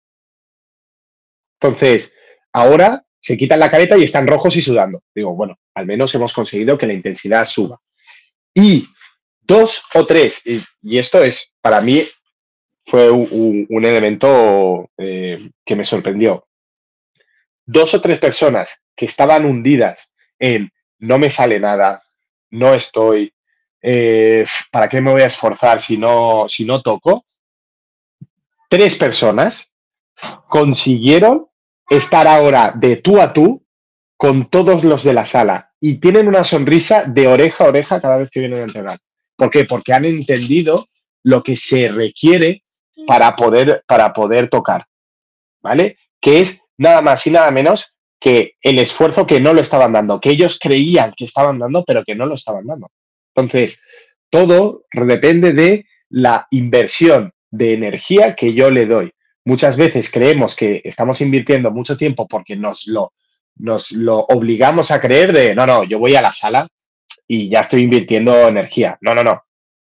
Entonces, 1.59 2.15
ahora 2.51 3.03
se 3.19 3.37
quitan 3.37 3.59
la 3.59 3.69
careta 3.69 3.95
y 3.95 4.05
están 4.05 4.25
rojos 4.25 4.55
y 4.55 4.61
sudando. 4.61 5.03
Digo, 5.13 5.35
bueno, 5.35 5.59
al 5.75 5.85
menos 5.85 6.15
hemos 6.15 6.33
conseguido 6.33 6.79
que 6.79 6.87
la 6.87 6.93
intensidad 6.93 7.45
suba. 7.45 7.79
Y 8.55 8.87
dos 9.41 9.83
o 9.93 10.05
tres, 10.05 10.41
y, 10.45 10.97
esto 10.97 11.23
es, 11.23 11.51
para 11.61 11.81
mí, 11.81 12.07
fue 12.83 13.09
un, 13.11 13.85
elemento 13.85 14.89
eh, 14.97 15.51
que 15.63 15.75
me 15.75 15.83
sorprendió. 15.83 16.47
Dos 17.65 17.93
o 17.93 18.01
tres 18.01 18.19
personas 18.19 18.81
que 18.95 19.05
estaban 19.05 19.45
hundidas 19.45 20.11
en 20.39 20.71
no 20.99 21.17
me 21.17 21.29
sale 21.29 21.59
nada, 21.59 22.01
no 22.51 22.73
estoy, 22.73 23.33
eh, 23.81 24.45
¿para 24.71 24.89
qué 24.89 25.01
me 25.01 25.11
voy 25.11 25.21
a 25.21 25.27
esforzar 25.27 25.79
si 25.79 25.97
no, 25.97 26.45
si 26.47 26.65
no 26.65 26.81
toco? 26.81 27.25
Tres 28.69 28.95
personas 28.95 29.71
consiguieron 30.47 31.47
estar 31.89 32.27
ahora 32.27 32.73
de 32.75 32.97
tú 32.97 33.19
a 33.19 33.33
tú 33.33 33.65
con 34.15 34.49
todos 34.49 34.83
los 34.83 35.03
de 35.03 35.13
la 35.13 35.25
sala 35.25 35.71
y 35.79 35.95
tienen 35.95 36.27
una 36.27 36.43
sonrisa 36.43 37.03
de 37.05 37.27
oreja 37.27 37.65
a 37.65 37.67
oreja 37.69 37.99
cada 37.99 38.17
vez 38.17 38.29
que 38.29 38.39
vienen 38.39 38.59
a 38.59 38.63
entrenar. 38.63 38.99
¿Por 39.41 39.49
qué? 39.49 39.65
Porque 39.65 39.91
han 39.91 40.05
entendido 40.05 40.87
lo 41.23 41.41
que 41.41 41.57
se 41.57 41.87
requiere 41.87 42.63
para 43.07 43.35
poder, 43.35 43.83
para 43.87 44.13
poder 44.13 44.49
tocar, 44.49 44.85
¿vale? 45.63 45.97
Que 46.21 46.41
es 46.41 46.61
nada 46.77 47.01
más 47.01 47.25
y 47.25 47.31
nada 47.31 47.49
menos 47.49 47.91
que 48.19 48.53
el 48.61 48.77
esfuerzo 48.77 49.25
que 49.25 49.39
no 49.39 49.55
lo 49.55 49.61
estaban 49.61 49.93
dando, 49.93 50.21
que 50.21 50.29
ellos 50.29 50.59
creían 50.61 51.15
que 51.17 51.25
estaban 51.25 51.57
dando, 51.57 51.83
pero 51.83 52.03
que 52.05 52.13
no 52.13 52.27
lo 52.27 52.35
estaban 52.35 52.67
dando. 52.67 52.91
Entonces, 53.33 53.81
todo 54.29 54.83
depende 54.91 55.53
de 55.53 55.87
la 56.09 56.45
inversión 56.51 57.33
de 57.49 57.73
energía 57.73 58.35
que 58.35 58.53
yo 58.53 58.69
le 58.69 58.85
doy. 58.85 59.11
Muchas 59.43 59.75
veces 59.75 60.11
creemos 60.11 60.55
que 60.55 60.83
estamos 60.83 61.19
invirtiendo 61.19 61.71
mucho 61.71 61.97
tiempo 61.97 62.27
porque 62.27 62.55
nos 62.55 62.85
lo, 62.85 63.11
nos 63.55 63.91
lo 63.91 64.19
obligamos 64.19 64.91
a 64.91 65.01
creer 65.01 65.33
de, 65.33 65.55
no, 65.55 65.65
no, 65.65 65.83
yo 65.83 65.97
voy 65.97 66.13
a 66.13 66.21
la 66.21 66.31
sala 66.31 66.67
y 67.33 67.47
ya 67.47 67.61
estoy 67.61 67.83
invirtiendo 67.83 68.49
energía. 68.49 68.97
No, 68.99 69.15
no, 69.15 69.23
no. 69.23 69.45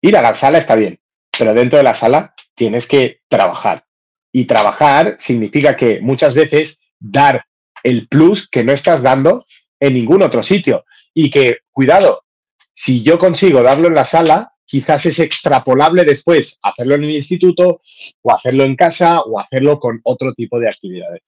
Ir 0.02 0.18
a 0.18 0.22
la 0.22 0.34
sala 0.34 0.58
está 0.58 0.76
bien, 0.76 1.00
pero 1.40 1.54
dentro 1.54 1.78
de 1.78 1.84
la 1.84 1.94
sala 1.94 2.34
tienes 2.56 2.86
que 2.86 3.22
trabajar. 3.30 3.86
Y 4.34 4.44
trabajar 4.44 5.16
significa 5.18 5.78
que 5.78 6.02
muchas 6.02 6.34
veces 6.34 6.80
dar 7.00 7.46
el 7.84 8.10
plus 8.10 8.50
que 8.50 8.66
no 8.66 8.74
estás 8.74 9.02
dando 9.02 9.46
en 9.80 9.94
ningún 9.94 10.24
otro 10.24 10.44
sitio. 10.44 10.84
Y 11.14 11.32
que, 11.32 11.60
cuidado, 11.72 12.26
si 12.74 13.02
yo 13.02 13.18
consigo 13.18 13.64
darlo 13.64 13.88
en 13.88 13.96
la 13.96 14.04
sala, 14.04 14.52
quizás 14.66 15.06
es 15.06 15.20
extrapolable 15.20 16.04
después 16.04 16.60
hacerlo 16.62 16.96
en 16.96 17.06
el 17.06 17.12
instituto 17.12 17.80
o 18.24 18.34
hacerlo 18.34 18.66
en 18.66 18.76
casa 18.76 19.22
o 19.22 19.40
hacerlo 19.40 19.80
con 19.80 20.02
otro 20.04 20.34
tipo 20.34 20.60
de 20.60 20.68
actividades. 20.68 21.22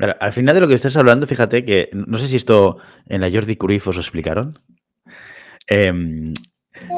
Al 0.00 0.32
final 0.32 0.54
de 0.54 0.60
lo 0.60 0.68
que 0.68 0.74
estás 0.74 0.96
hablando, 0.96 1.26
fíjate 1.26 1.64
que 1.64 1.90
no 1.92 2.18
sé 2.18 2.28
si 2.28 2.36
esto 2.36 2.78
en 3.06 3.20
la 3.20 3.30
Jordi 3.30 3.56
Cruyff 3.56 3.88
os 3.88 3.96
lo 3.96 4.02
explicaron. 4.02 4.54
Em, 5.66 6.32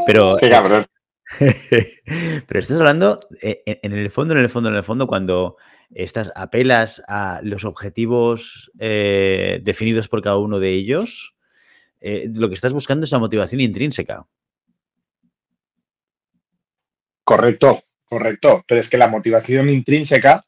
pero. 0.07 0.37
Qué 0.39 0.49
cabrón. 0.49 0.87
pero 1.39 2.61
estás 2.61 2.79
hablando 2.79 3.21
eh, 3.43 3.63
en 3.65 3.93
el 3.93 4.11
fondo, 4.11 4.35
en 4.35 4.41
el 4.41 4.51
fondo, 4.51 4.69
en 4.69 4.77
el 4.77 4.85
fondo, 4.85 5.07
cuando 5.07 5.57
estas 5.91 6.33
apelas 6.35 7.03
a 7.09 7.41
los 7.43 7.65
objetivos 7.65 8.71
eh, 8.79 9.61
definidos 9.63 10.09
por 10.09 10.23
cada 10.23 10.39
uno 10.39 10.59
de 10.59 10.71
ellos, 10.71 11.35
eh, 12.01 12.29
lo 12.33 12.49
que 12.49 12.55
estás 12.55 12.73
buscando 12.73 13.05
es 13.05 13.13
la 13.13 13.19
motivación 13.19 13.61
intrínseca. 13.61 14.27
Correcto, 17.25 17.83
correcto. 18.05 18.65
Pero 18.67 18.81
es 18.81 18.91
que 18.91 18.99
la 18.99 19.09
motivación 19.09 19.69
intrínseca 19.71 20.45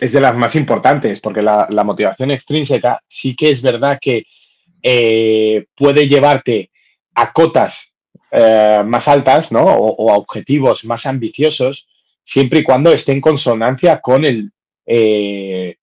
es 0.00 0.12
de 0.12 0.20
las 0.20 0.36
más 0.36 0.54
importantes, 0.54 1.20
porque 1.20 1.42
la, 1.42 1.66
motivación 1.84 2.30
extrínseca 2.30 3.00
sí 3.06 3.34
que 3.34 3.50
es 3.50 3.62
verdad 3.62 3.98
que 4.00 4.24
eh, 4.82 5.66
puede 5.74 6.08
llevarte 6.08 6.70
a 7.14 7.32
cotas 7.32 7.92
eh, 8.30 8.82
más 8.84 9.08
altas, 9.08 9.50
¿no? 9.50 9.64
O, 9.64 10.14
objetivos 10.14 10.84
más 10.84 11.06
ambiciosos, 11.06 11.88
siempre 12.22 12.60
y 12.60 12.62
cuando 12.62 12.92
esté 12.92 13.12
en 13.12 13.20
consonancia 13.20 14.00
con 14.00 14.24
el, 14.24 14.52
eh, 14.86 15.76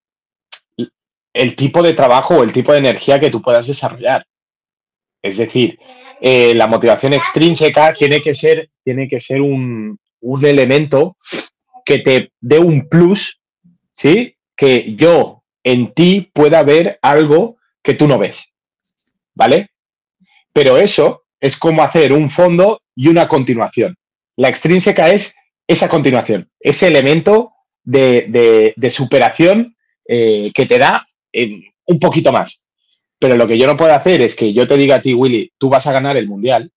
el 1.34 1.56
tipo 1.56 1.82
de 1.84 1.94
trabajo 1.94 2.36
o 2.38 2.44
el 2.44 2.54
tipo 2.54 2.72
de 2.72 2.80
energía 2.80 3.20
que 3.20 3.30
tú 3.30 3.42
puedas 3.42 3.68
desarrollar. 3.68 4.26
Es 5.22 5.38
decir, 5.38 5.80
la 6.22 6.68
motivación 6.68 7.14
extrínseca 7.14 7.94
tiene 7.94 8.22
que 8.22 8.36
ser, 8.36 8.70
tiene 8.84 9.08
que 9.08 9.20
ser 9.20 9.42
un, 9.42 10.00
un 10.22 10.46
elemento 10.46 11.18
que 11.84 12.00
te 12.00 12.32
dé 12.40 12.60
un 12.60 12.88
plus, 12.88 13.40
¿sí? 13.96 14.36
Que 14.56 14.96
yo 14.96 15.44
en 15.64 15.94
ti 15.94 16.30
pueda 16.34 16.64
ver 16.64 17.00
algo 17.02 17.58
que 17.82 17.96
tú 17.96 18.08
no 18.08 18.20
ves, 18.20 18.54
¿vale? 19.34 19.72
Pero 20.54 20.78
eso 20.78 21.24
es 21.40 21.58
como 21.58 21.84
hacer 21.84 22.14
un 22.14 22.30
fondo 22.30 22.82
y 22.96 23.08
una 23.08 23.28
continuación. 23.28 23.96
La 24.38 24.50
extrínseca 24.50 25.10
es 25.10 25.36
esa 25.68 25.90
continuación, 25.90 26.50
ese 26.60 26.88
elemento 26.88 27.54
de, 27.84 28.74
superación 28.90 29.76
eh, 30.08 30.52
que 30.54 30.66
te 30.66 30.78
da 30.78 31.08
un 31.86 32.00
poquito 32.00 32.32
más. 32.32 32.64
Pero 33.20 33.36
lo 33.36 33.48
que 33.48 33.58
yo 33.58 33.66
no 33.66 33.78
puedo 33.78 33.94
hacer 33.94 34.22
es 34.22 34.36
que 34.36 34.54
yo 34.54 34.68
te 34.68 34.78
diga 34.78 34.96
a 34.96 35.02
ti, 35.02 35.14
Willy, 35.14 35.52
tú 35.58 35.70
vas 35.70 35.88
a 35.88 35.94
ganar 35.94 36.18
el 36.18 36.28
mundial 36.28 36.72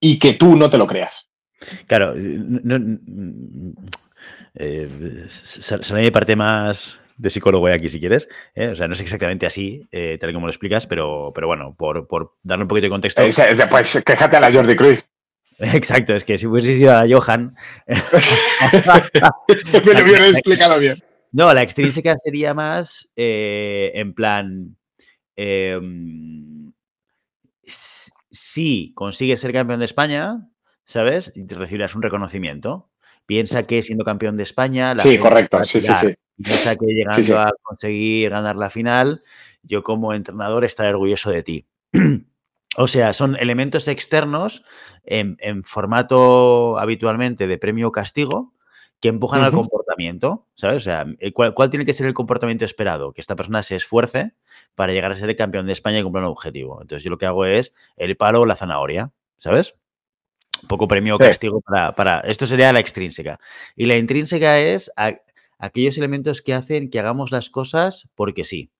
y 0.00 0.18
que 0.18 0.32
tú 0.32 0.56
no 0.56 0.70
te 0.70 0.78
lo 0.78 0.86
creas. 0.86 1.26
Claro, 1.86 2.14
no, 2.16 2.98
eh, 4.54 5.24
sale 5.28 6.02
mi 6.02 6.10
parte 6.10 6.36
más 6.36 7.00
de 7.16 7.30
psicólogo 7.30 7.68
aquí, 7.68 7.88
si 7.88 8.00
quieres. 8.00 8.28
¿eh? 8.54 8.68
O 8.68 8.76
sea, 8.76 8.88
no 8.88 8.94
es 8.94 9.00
exactamente 9.00 9.46
así, 9.46 9.86
eh, 9.92 10.18
tal 10.18 10.30
y 10.30 10.32
como 10.32 10.46
lo 10.46 10.50
explicas, 10.50 10.86
pero, 10.86 11.32
pero 11.34 11.46
bueno, 11.46 11.74
por, 11.76 12.06
por 12.06 12.36
darle 12.42 12.64
un 12.64 12.68
poquito 12.68 12.86
de 12.86 12.90
contexto. 12.90 13.22
pues 13.70 14.02
quéjate 14.04 14.36
a 14.36 14.40
la 14.40 14.52
Jordi 14.52 14.74
Cruz. 14.74 15.04
Exacto, 15.58 16.14
es 16.14 16.24
que 16.24 16.38
si 16.38 16.46
hubiese 16.46 16.74
sido 16.74 16.92
a 16.92 17.06
Johan. 17.06 17.54
Me 17.86 19.94
lo 19.94 20.02
hubiera 20.02 20.28
explicado 20.28 20.80
bien. 20.80 21.02
No, 21.32 21.52
la 21.52 21.62
extrínseca 21.62 22.16
sería 22.24 22.54
más 22.54 23.08
eh, 23.14 23.92
en 23.94 24.14
plan. 24.14 24.76
Em, 25.36 26.72
si 27.62 28.92
consigues 28.94 29.40
ser 29.40 29.52
campeón 29.52 29.80
de 29.80 29.84
España, 29.84 30.48
¿sabes? 30.84 31.32
Y 31.36 31.46
recibirás 31.46 31.94
un 31.94 32.02
reconocimiento. 32.02 32.89
Piensa 33.30 33.62
que 33.62 33.80
siendo 33.84 34.04
campeón 34.04 34.36
de 34.36 34.42
España. 34.42 34.92
La 34.92 35.04
sí, 35.04 35.16
correcto, 35.16 35.62
sí, 35.62 35.80
sí, 35.80 35.94
sí. 35.94 36.16
Piensa 36.42 36.74
que 36.74 36.86
llegando 36.86 37.38
a 37.38 37.52
conseguir 37.62 38.28
ganar 38.28 38.56
la 38.56 38.70
final, 38.70 39.22
yo 39.62 39.84
como 39.84 40.14
entrenador 40.14 40.64
estaré 40.64 40.88
orgulloso 40.88 41.30
de 41.30 41.44
ti. 41.44 41.68
o 42.76 42.88
sea, 42.88 43.12
son 43.12 43.36
elementos 43.36 43.86
externos 43.86 44.64
en, 45.04 45.62
formato 45.62 46.76
habitualmente 46.80 47.46
de 47.46 47.56
premio 47.56 47.92
castigo 47.92 48.52
que 48.98 49.10
empujan 49.10 49.44
al 49.44 49.52
comportamiento, 49.52 50.48
¿sabes? 50.56 50.78
O 50.78 50.80
sea, 50.80 51.06
eh, 51.20 51.32
¿cuál, 51.32 51.70
tiene 51.70 51.84
que 51.84 51.94
ser 51.94 52.08
el 52.08 52.14
comportamiento 52.14 52.64
esperado? 52.64 53.12
Que 53.12 53.20
esta 53.20 53.36
persona 53.36 53.62
se 53.62 53.76
esfuerce 53.76 54.34
para 54.74 54.92
llegar 54.92 55.12
a 55.12 55.14
ser 55.14 55.30
el 55.30 55.36
campeón 55.36 55.66
de 55.66 55.72
España 55.72 56.00
y 56.00 56.02
cumplir 56.02 56.24
un 56.24 56.30
objetivo. 56.30 56.82
Entonces, 56.82 57.04
yo 57.04 57.10
lo 57.10 57.18
que 57.18 57.26
hago 57.26 57.44
es 57.44 57.72
el 57.96 58.16
palo 58.16 58.40
o 58.40 58.46
la 58.46 58.56
zanahoria, 58.56 59.12
¿sabes? 59.38 59.76
Un 60.62 60.68
poco 60.68 60.88
premio 60.88 61.16
o 61.16 61.18
castigo 61.18 61.60
para, 61.60 61.94
para, 61.94 62.20
Esto 62.20 62.46
sería 62.46 62.72
la 62.72 62.80
extrínseca. 62.80 63.38
Y 63.76 63.86
la 63.86 63.96
intrínseca 63.96 64.58
es 64.58 64.90
aquellos 65.58 65.96
elementos 65.98 66.42
que 66.42 66.54
hacen 66.54 66.90
que 66.90 66.98
hagamos 66.98 67.30
las 67.30 67.50
cosas 67.50 68.08
porque 68.14 68.44
sí. 68.44 68.70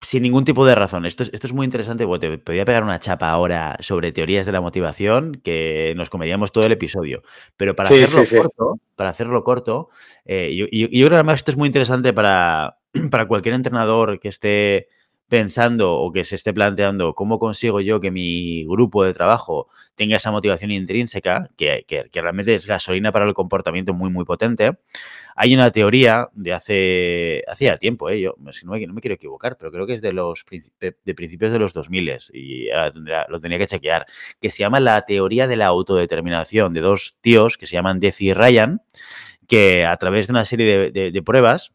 Sin 0.00 0.22
ningún 0.22 0.44
tipo 0.44 0.66
de 0.66 0.74
razón. 0.74 1.06
Esto 1.06 1.22
es, 1.22 1.30
esto 1.32 1.46
es 1.46 1.54
muy 1.54 1.64
interesante, 1.64 2.06
porque 2.06 2.28
te 2.28 2.38
podría 2.38 2.66
pegar 2.66 2.84
una 2.84 3.00
chapa 3.00 3.30
ahora 3.30 3.76
sobre 3.80 4.12
teorías 4.12 4.44
de 4.44 4.52
la 4.52 4.60
motivación 4.60 5.40
que 5.42 5.94
nos 5.96 6.10
comeríamos 6.10 6.52
todo 6.52 6.66
el 6.66 6.72
episodio. 6.72 7.22
Pero 7.56 7.74
para 7.74 7.88
hacerlo 7.88 8.22
corto, 8.42 8.80
para 8.96 9.10
hacerlo 9.10 9.42
corto, 9.44 9.88
eh, 10.26 10.54
yo, 10.54 10.66
yo, 10.70 10.88
creo 10.88 11.08
que 11.08 11.14
además 11.14 11.36
esto 11.36 11.52
es 11.52 11.56
muy 11.56 11.68
interesante 11.68 12.12
para, 12.12 12.78
para 13.10 13.26
cualquier 13.26 13.54
entrenador 13.54 14.20
que 14.20 14.28
esté 14.28 14.88
pensando 15.28 15.94
o 15.94 16.12
que 16.12 16.24
se 16.24 16.36
esté 16.36 16.52
planteando 16.52 17.14
cómo 17.14 17.38
consigo 17.38 17.80
yo 17.80 18.00
que 18.00 18.10
mi 18.10 18.64
grupo 18.64 19.04
de 19.04 19.14
trabajo 19.14 19.66
tenga 19.94 20.16
esa 20.16 20.30
motivación 20.30 20.70
intrínseca, 20.70 21.48
que, 21.56 21.84
realmente 22.12 22.54
es 22.54 22.66
gasolina 22.66 23.12
para 23.12 23.24
el 23.26 23.34
comportamiento 23.34 23.94
muy, 23.94 24.10
muy 24.10 24.24
potente, 24.24 24.78
hay 25.36 25.54
una 25.54 25.70
teoría 25.70 26.28
de 26.32 26.52
hace 26.52 27.42
hacía 27.48 27.76
tiempo, 27.78 28.10
¿eh? 28.10 28.20
yo 28.20 28.34
no 28.38 28.50
me, 28.72 28.86
no 28.86 28.92
me, 28.92 29.00
quiero 29.00 29.14
equivocar, 29.14 29.56
pero 29.58 29.72
creo 29.72 29.86
que 29.86 29.94
es 29.94 30.02
de 30.02 30.12
los 30.12 30.44
de, 30.80 31.14
principios 31.14 31.52
de 31.52 31.58
los 31.58 31.72
2000 31.72 32.18
y 32.32 32.68
lo 33.28 33.40
tenía 33.40 33.58
que 33.58 33.66
chequear, 33.66 34.06
que 34.40 34.50
se 34.50 34.58
llama 34.58 34.80
la 34.80 35.02
teoría 35.02 35.46
de 35.46 35.56
la 35.56 35.66
autodeterminación 35.66 36.74
de 36.74 36.80
dos 36.80 37.16
tíos 37.20 37.56
que 37.56 37.66
se 37.66 37.74
llaman 37.74 38.00
Deci 38.00 38.28
y 38.28 38.34
Ryan, 38.34 38.82
que 39.48 39.84
a 39.84 39.96
través 39.96 40.26
de 40.26 40.32
una 40.32 40.44
serie 40.44 40.90
de 40.90 41.22
pruebas 41.22 41.72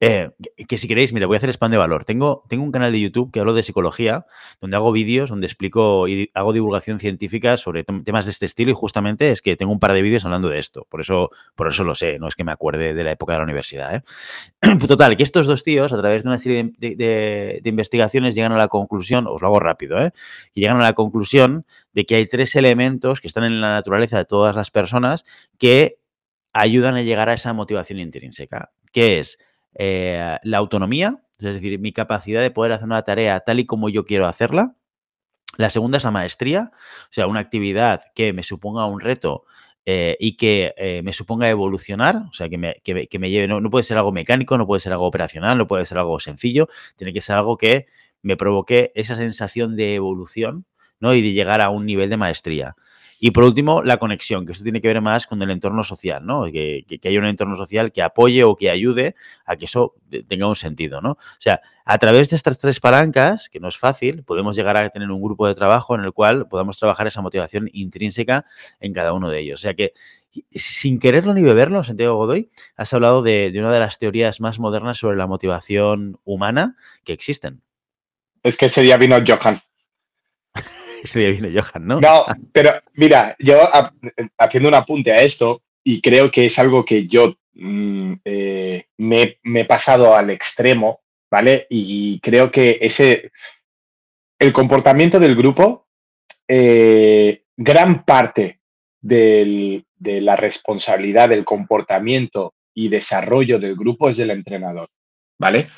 eh, 0.00 0.30
que 0.68 0.78
si 0.78 0.86
queréis, 0.86 1.12
mira, 1.12 1.26
voy 1.26 1.34
a 1.34 1.38
hacer 1.38 1.50
spam 1.50 1.72
de 1.72 1.76
valor. 1.76 2.04
Tengo, 2.04 2.44
tengo 2.48 2.62
un 2.62 2.70
canal 2.70 2.92
de 2.92 3.00
YouTube 3.00 3.32
que 3.32 3.40
hablo 3.40 3.52
de 3.52 3.64
psicología, 3.64 4.26
donde 4.60 4.76
hago 4.76 4.92
vídeos, 4.92 5.30
donde 5.30 5.46
explico 5.46 6.06
y 6.06 6.30
hago 6.34 6.52
divulgación 6.52 7.00
científica 7.00 7.56
sobre 7.56 7.82
temas 7.82 8.24
de 8.24 8.30
este 8.30 8.46
estilo 8.46 8.70
y 8.70 8.74
justamente 8.74 9.32
es 9.32 9.42
que 9.42 9.56
tengo 9.56 9.72
un 9.72 9.80
par 9.80 9.92
de 9.92 10.02
vídeos 10.02 10.24
hablando 10.24 10.48
de 10.48 10.60
esto. 10.60 10.86
Por 10.88 11.00
eso, 11.00 11.30
por 11.56 11.66
eso 11.68 11.82
lo 11.82 11.96
sé, 11.96 12.18
no 12.20 12.28
es 12.28 12.36
que 12.36 12.44
me 12.44 12.52
acuerde 12.52 12.94
de 12.94 13.04
la 13.04 13.10
época 13.10 13.32
de 13.32 13.38
la 13.38 13.44
universidad. 13.44 13.96
¿eh? 13.96 14.02
Total, 14.86 15.16
que 15.16 15.24
estos 15.24 15.48
dos 15.48 15.64
tíos, 15.64 15.92
a 15.92 15.98
través 15.98 16.22
de 16.22 16.28
una 16.28 16.38
serie 16.38 16.72
de, 16.78 17.60
investigaciones, 17.64 18.36
llegan 18.36 18.52
a 18.52 18.56
la 18.56 18.68
conclusión, 18.68 19.26
os 19.26 19.42
lo 19.42 19.48
hago 19.48 19.58
rápido, 19.58 20.00
¿eh? 20.00 20.12
y 20.54 20.60
llegan 20.60 20.76
a 20.76 20.84
la 20.84 20.92
conclusión 20.92 21.66
de 21.92 22.06
que 22.06 22.14
hay 22.14 22.26
tres 22.26 22.54
elementos 22.54 23.20
que 23.20 23.26
están 23.26 23.44
en 23.44 23.60
la 23.60 23.72
naturaleza 23.74 24.16
de 24.18 24.24
todas 24.24 24.54
las 24.54 24.70
personas 24.70 25.24
que 25.58 25.98
ayudan 26.52 26.96
a 26.96 27.02
llegar 27.02 27.28
a 27.28 27.34
esa 27.34 27.52
motivación 27.52 27.98
intrínseca, 27.98 28.70
que 28.92 29.18
es 29.18 29.38
eh, 29.74 30.38
la 30.42 30.58
autonomía, 30.58 31.22
es 31.38 31.54
decir, 31.54 31.78
mi 31.78 31.92
capacidad 31.92 32.42
de 32.42 32.50
poder 32.50 32.72
hacer 32.72 32.86
una 32.86 33.02
tarea 33.02 33.40
tal 33.40 33.60
y 33.60 33.66
como 33.66 33.88
yo 33.88 34.04
quiero 34.04 34.26
hacerla. 34.26 34.74
La 35.56 35.70
segunda 35.70 35.98
es 35.98 36.04
la 36.04 36.10
maestría, 36.10 36.72
o 36.74 37.12
sea, 37.12 37.26
una 37.26 37.40
actividad 37.40 38.02
que 38.14 38.32
me 38.32 38.42
suponga 38.42 38.86
un 38.86 39.00
reto 39.00 39.44
eh, 39.86 40.16
y 40.20 40.36
que 40.36 40.74
eh, 40.76 41.02
me 41.02 41.12
suponga 41.12 41.48
evolucionar, 41.48 42.16
o 42.28 42.32
sea, 42.32 42.48
que 42.48 42.58
me, 42.58 42.74
lleve, 43.30 43.48
no, 43.48 43.70
puede 43.70 43.84
ser 43.84 43.96
algo 43.96 44.12
mecánico, 44.12 44.58
no 44.58 44.66
puede 44.66 44.80
ser 44.80 44.92
algo 44.92 45.06
operacional, 45.06 45.56
no 45.56 45.66
puede 45.66 45.86
ser 45.86 45.98
algo 45.98 46.20
sencillo, 46.20 46.68
tiene 46.96 47.12
que 47.12 47.22
ser 47.22 47.36
algo 47.36 47.56
que 47.56 47.86
me 48.20 48.36
provoque 48.36 48.92
esa 48.94 49.16
sensación 49.16 49.76
de 49.76 49.94
evolución 49.94 50.66
¿no? 51.00 51.14
y 51.14 51.22
de 51.22 51.32
llegar 51.32 51.60
a 51.60 51.70
un 51.70 51.86
nivel 51.86 52.10
de 52.10 52.18
maestría. 52.18 52.76
Y 53.20 53.32
por 53.32 53.44
último, 53.44 53.82
la 53.82 53.96
conexión, 53.96 54.46
que 54.46 54.52
esto 54.52 54.62
tiene 54.62 54.80
que 54.80 54.88
ver 54.88 55.00
más 55.00 55.26
con 55.26 55.42
el 55.42 55.50
entorno 55.50 55.82
social, 55.82 56.24
¿no? 56.24 56.44
Que, 56.44 56.84
que, 56.86 57.08
haya 57.08 57.18
un 57.18 57.26
entorno 57.26 57.56
social 57.56 57.90
que 57.90 58.02
apoye 58.02 58.44
o 58.44 58.54
que 58.54 58.70
ayude 58.70 59.16
a 59.44 59.56
que 59.56 59.64
eso 59.64 59.94
tenga 60.28 60.46
un 60.46 60.56
sentido, 60.56 61.00
¿no? 61.00 61.12
O 61.12 61.40
sea, 61.40 61.60
a 61.84 61.98
través 61.98 62.28
de 62.30 62.36
estas 62.36 62.58
tres 62.58 62.80
palancas, 62.80 63.48
que 63.48 63.60
no 63.60 63.68
es 63.68 63.76
fácil, 63.76 64.22
podemos 64.22 64.54
llegar 64.54 64.76
a 64.76 64.88
tener 64.90 65.10
un 65.10 65.20
grupo 65.20 65.48
de 65.48 65.54
trabajo 65.54 65.94
en 65.94 66.04
el 66.04 66.12
cual 66.12 66.46
podamos 66.48 66.78
trabajar 66.78 67.06
esa 67.06 67.22
motivación 67.22 67.68
intrínseca 67.72 68.44
en 68.78 68.92
cada 68.92 69.12
uno 69.12 69.30
de 69.30 69.40
ellos. 69.40 69.60
O 69.60 69.62
sea 69.62 69.74
que, 69.74 69.94
sin 70.50 71.00
quererlo 71.00 71.34
ni 71.34 71.42
beberlo, 71.42 71.82
Santiago 71.82 72.16
Godoy, 72.16 72.50
has 72.76 72.92
hablado 72.94 73.22
de, 73.22 73.50
de 73.50 73.58
una 73.58 73.72
de 73.72 73.80
las 73.80 73.98
teorías 73.98 74.40
más 74.40 74.58
modernas 74.58 74.98
sobre 74.98 75.16
la 75.16 75.26
motivación 75.26 76.20
humana 76.24 76.76
que 77.04 77.14
existen. 77.14 77.62
Es 78.42 78.56
que 78.56 78.66
ese 78.66 78.82
día 78.82 78.96
vino 78.96 79.16
Johan. 79.26 79.60
Ese 81.04 81.20
día 81.20 81.30
viene 81.30 81.58
Johan, 81.58 81.86
¿no? 81.86 82.00
No, 82.00 82.26
pero 82.52 82.72
mira, 82.94 83.36
yo 83.38 83.58
haciendo 84.38 84.68
un 84.68 84.74
apunte 84.74 85.12
a 85.12 85.22
esto, 85.22 85.62
y 85.84 86.00
creo 86.00 86.30
que 86.30 86.46
es 86.46 86.58
algo 86.58 86.84
que 86.84 87.06
yo 87.06 87.36
mm, 87.54 88.14
eh, 88.24 88.86
me, 88.98 89.38
he 89.42 89.64
pasado 89.64 90.14
al 90.14 90.30
extremo, 90.30 91.00
¿vale? 91.30 91.66
Y 91.70 92.20
creo 92.20 92.50
que 92.50 92.78
ese, 92.80 93.30
el 94.38 94.52
comportamiento 94.52 95.18
del 95.18 95.34
grupo, 95.34 95.88
eh, 96.46 97.44
gran 97.56 98.04
parte 98.04 98.60
de 99.00 99.84
la 100.00 100.36
responsabilidad 100.36 101.30
del 101.30 101.44
comportamiento 101.44 102.54
y 102.74 102.88
desarrollo 102.88 103.58
del 103.58 103.74
grupo 103.74 104.08
es 104.08 104.16
del 104.16 104.30
entrenador, 104.30 104.88
¿vale? 105.38 105.68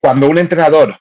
Cuando 0.00 0.28
un 0.28 0.38
entrenador 0.38 0.98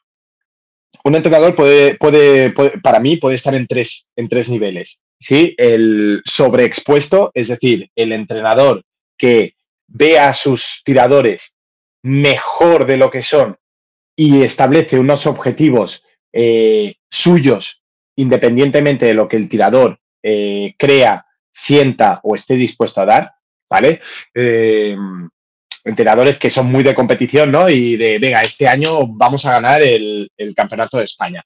un 1.07 1.15
entrenador 1.15 1.55
puede, 1.55 1.95
puede, 1.95 2.51
para 2.81 2.99
mí, 2.99 3.17
puede 3.17 3.35
estar 3.35 3.55
en 3.55 3.67
tres, 3.67 4.09
en 4.15 4.27
tres 4.27 4.49
niveles. 4.49 4.99
¿sí? 5.19 5.55
El 5.57 6.21
sobreexpuesto, 6.25 7.31
es 7.33 7.47
decir, 7.47 7.89
el 7.95 8.11
entrenador 8.11 8.83
que 9.17 9.55
ve 9.87 10.19
a 10.19 10.33
sus 10.33 10.81
tiradores 10.83 11.55
mejor 12.03 12.85
de 12.85 12.97
lo 12.97 13.09
que 13.09 13.21
son 13.21 13.57
y 14.15 14.43
establece 14.43 14.99
unos 14.99 15.25
objetivos 15.25 16.03
eh, 16.33 16.95
suyos 17.09 17.81
independientemente 18.17 19.05
de 19.05 19.13
lo 19.13 19.27
que 19.27 19.37
el 19.37 19.47
tirador 19.47 19.99
eh, 20.23 20.73
crea, 20.77 21.25
sienta 21.51 22.19
o 22.23 22.35
esté 22.35 22.55
dispuesto 22.55 22.99
a 22.99 23.05
dar, 23.05 23.31
¿vale? 23.69 24.01
Eh, 24.33 24.95
entrenadores 25.87 26.37
que 26.37 26.49
son 26.49 26.67
muy 26.67 26.83
de 26.83 26.93
competición, 26.93 27.51
¿no? 27.51 27.69
Y 27.69 27.95
de, 27.95 28.19
venga, 28.19 28.41
este 28.41 28.67
año 28.67 29.07
vamos 29.07 29.45
a 29.45 29.53
ganar 29.53 29.81
el, 29.81 30.29
campeonato 30.55 30.97
de 30.97 31.05
España. 31.05 31.43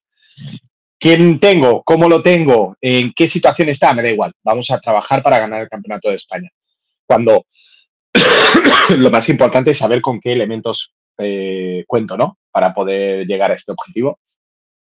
¿Quién 1.00 1.40
tengo? 1.40 1.84
¿Cómo 1.84 2.10
lo 2.10 2.22
tengo? 2.22 2.76
¿En 2.82 3.14
qué 3.14 3.28
situación 3.28 3.70
está? 3.70 3.94
Me 3.94 4.02
da 4.02 4.10
igual. 4.10 4.34
Vamos 4.44 4.70
a 4.72 4.80
trabajar 4.80 5.22
para 5.22 5.40
ganar 5.40 5.62
el 5.62 5.70
campeonato 5.70 6.10
de 6.10 6.16
España. 6.16 6.50
Cuando 7.06 7.46
lo 8.98 9.12
más 9.12 9.30
importante 9.30 9.72
es 9.72 9.78
saber 9.78 10.02
con 10.02 10.20
qué 10.20 10.34
elementos 10.34 10.94
eh, 11.18 11.84
cuento, 11.88 12.18
¿no? 12.18 12.38
Para 12.52 12.74
poder 12.74 13.26
llegar 13.28 13.52
a 13.52 13.56
este 13.56 13.72
objetivo. 13.72 14.20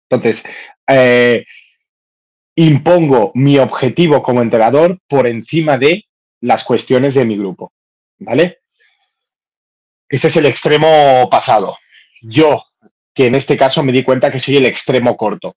Entonces, 0.10 0.43
eh, 0.88 1.45
impongo 2.56 3.32
mi 3.36 3.58
objetivo 3.58 4.22
como 4.22 4.41
entrenador 4.41 4.99
por 5.08 5.28
encima 5.28 5.78
de 5.78 6.06
las 6.41 6.64
cuestiones 6.64 7.14
de 7.14 7.26
mi 7.26 7.38
grupo, 7.38 7.74
¿vale? 8.20 8.60
Ese 10.16 10.28
es 10.28 10.38
el 10.38 10.45
extremo 10.45 11.30
pasado. 11.30 11.78
Yo, 12.22 12.63
que 13.13 13.28
en 13.28 13.36
este 13.36 13.57
caso 13.57 13.84
me 13.84 13.91
di 13.91 14.03
cuenta 14.03 14.32
que 14.32 14.39
soy 14.39 14.57
el 14.57 14.66
extremo 14.66 15.16
corto 15.16 15.55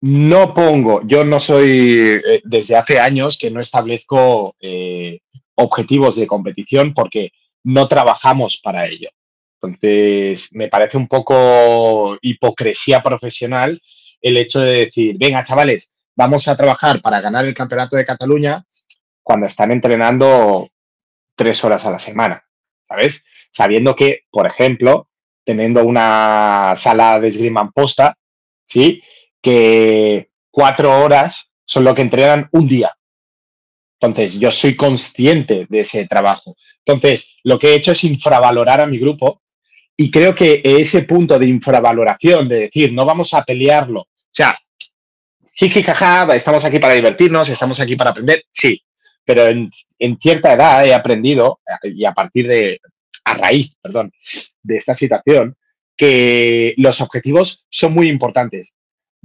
no 0.00 0.52
pongo, 0.54 1.02
yo 1.06 1.24
no 1.24 1.40
soy, 1.40 2.20
eh, 2.24 2.40
desde 2.44 2.76
hace 2.76 3.00
años 3.00 3.38
que 3.38 3.50
no 3.50 3.60
establezco 3.60 4.54
eh, 4.60 5.20
objetivos 5.54 6.16
de 6.16 6.26
competición 6.26 6.92
porque 6.92 7.32
no 7.64 7.88
trabajamos 7.88 8.60
para 8.62 8.86
ello. 8.86 9.08
Entonces, 9.60 10.48
me 10.52 10.68
parece 10.68 10.96
un 10.96 11.08
poco 11.08 12.18
hipocresía 12.20 13.02
profesional 13.02 13.80
el 14.20 14.36
hecho 14.36 14.60
de 14.60 14.84
decir, 14.84 15.16
venga, 15.18 15.42
chavales, 15.42 15.90
vamos 16.14 16.46
a 16.46 16.56
trabajar 16.56 17.00
para 17.00 17.20
ganar 17.20 17.46
el 17.46 17.54
Campeonato 17.54 17.96
de 17.96 18.06
Cataluña 18.06 18.64
cuando 19.22 19.46
están 19.46 19.72
entrenando 19.72 20.68
tres 21.34 21.64
horas 21.64 21.84
a 21.84 21.90
la 21.90 21.98
semana, 21.98 22.44
¿sabes? 22.86 23.24
Sabiendo 23.56 23.96
que, 23.96 24.24
por 24.30 24.46
ejemplo, 24.46 25.08
teniendo 25.42 25.82
una 25.82 26.74
sala 26.76 27.18
de 27.18 27.28
esgrima 27.28 27.70
posta, 27.70 28.14
¿sí? 28.66 29.02
que 29.40 30.28
cuatro 30.50 31.02
horas 31.02 31.48
son 31.64 31.84
lo 31.84 31.94
que 31.94 32.02
entrenan 32.02 32.50
un 32.52 32.68
día. 32.68 32.94
Entonces, 33.98 34.38
yo 34.38 34.50
soy 34.50 34.76
consciente 34.76 35.66
de 35.70 35.80
ese 35.80 36.06
trabajo. 36.06 36.54
Entonces, 36.84 37.34
lo 37.44 37.58
que 37.58 37.68
he 37.68 37.76
hecho 37.76 37.92
es 37.92 38.04
infravalorar 38.04 38.82
a 38.82 38.86
mi 38.86 38.98
grupo 38.98 39.40
y 39.96 40.10
creo 40.10 40.34
que 40.34 40.60
ese 40.62 41.04
punto 41.04 41.38
de 41.38 41.46
infravaloración, 41.46 42.50
de 42.50 42.60
decir, 42.60 42.92
no 42.92 43.06
vamos 43.06 43.32
a 43.32 43.42
pelearlo, 43.42 44.00
o 44.00 44.06
sea, 44.30 44.54
jiji, 45.54 45.82
jaja, 45.82 46.26
estamos 46.34 46.62
aquí 46.62 46.78
para 46.78 46.92
divertirnos, 46.92 47.48
estamos 47.48 47.80
aquí 47.80 47.96
para 47.96 48.10
aprender, 48.10 48.44
sí, 48.52 48.82
pero 49.24 49.46
en, 49.46 49.70
en 49.98 50.18
cierta 50.18 50.52
edad 50.52 50.84
he 50.84 50.92
aprendido, 50.92 51.60
y 51.84 52.04
a 52.04 52.12
partir 52.12 52.46
de, 52.46 52.78
a 53.26 53.34
raíz, 53.34 53.76
perdón, 53.82 54.12
de 54.62 54.76
esta 54.76 54.94
situación, 54.94 55.56
que 55.96 56.74
los 56.78 57.00
objetivos 57.00 57.64
son 57.68 57.92
muy 57.94 58.08
importantes 58.08 58.76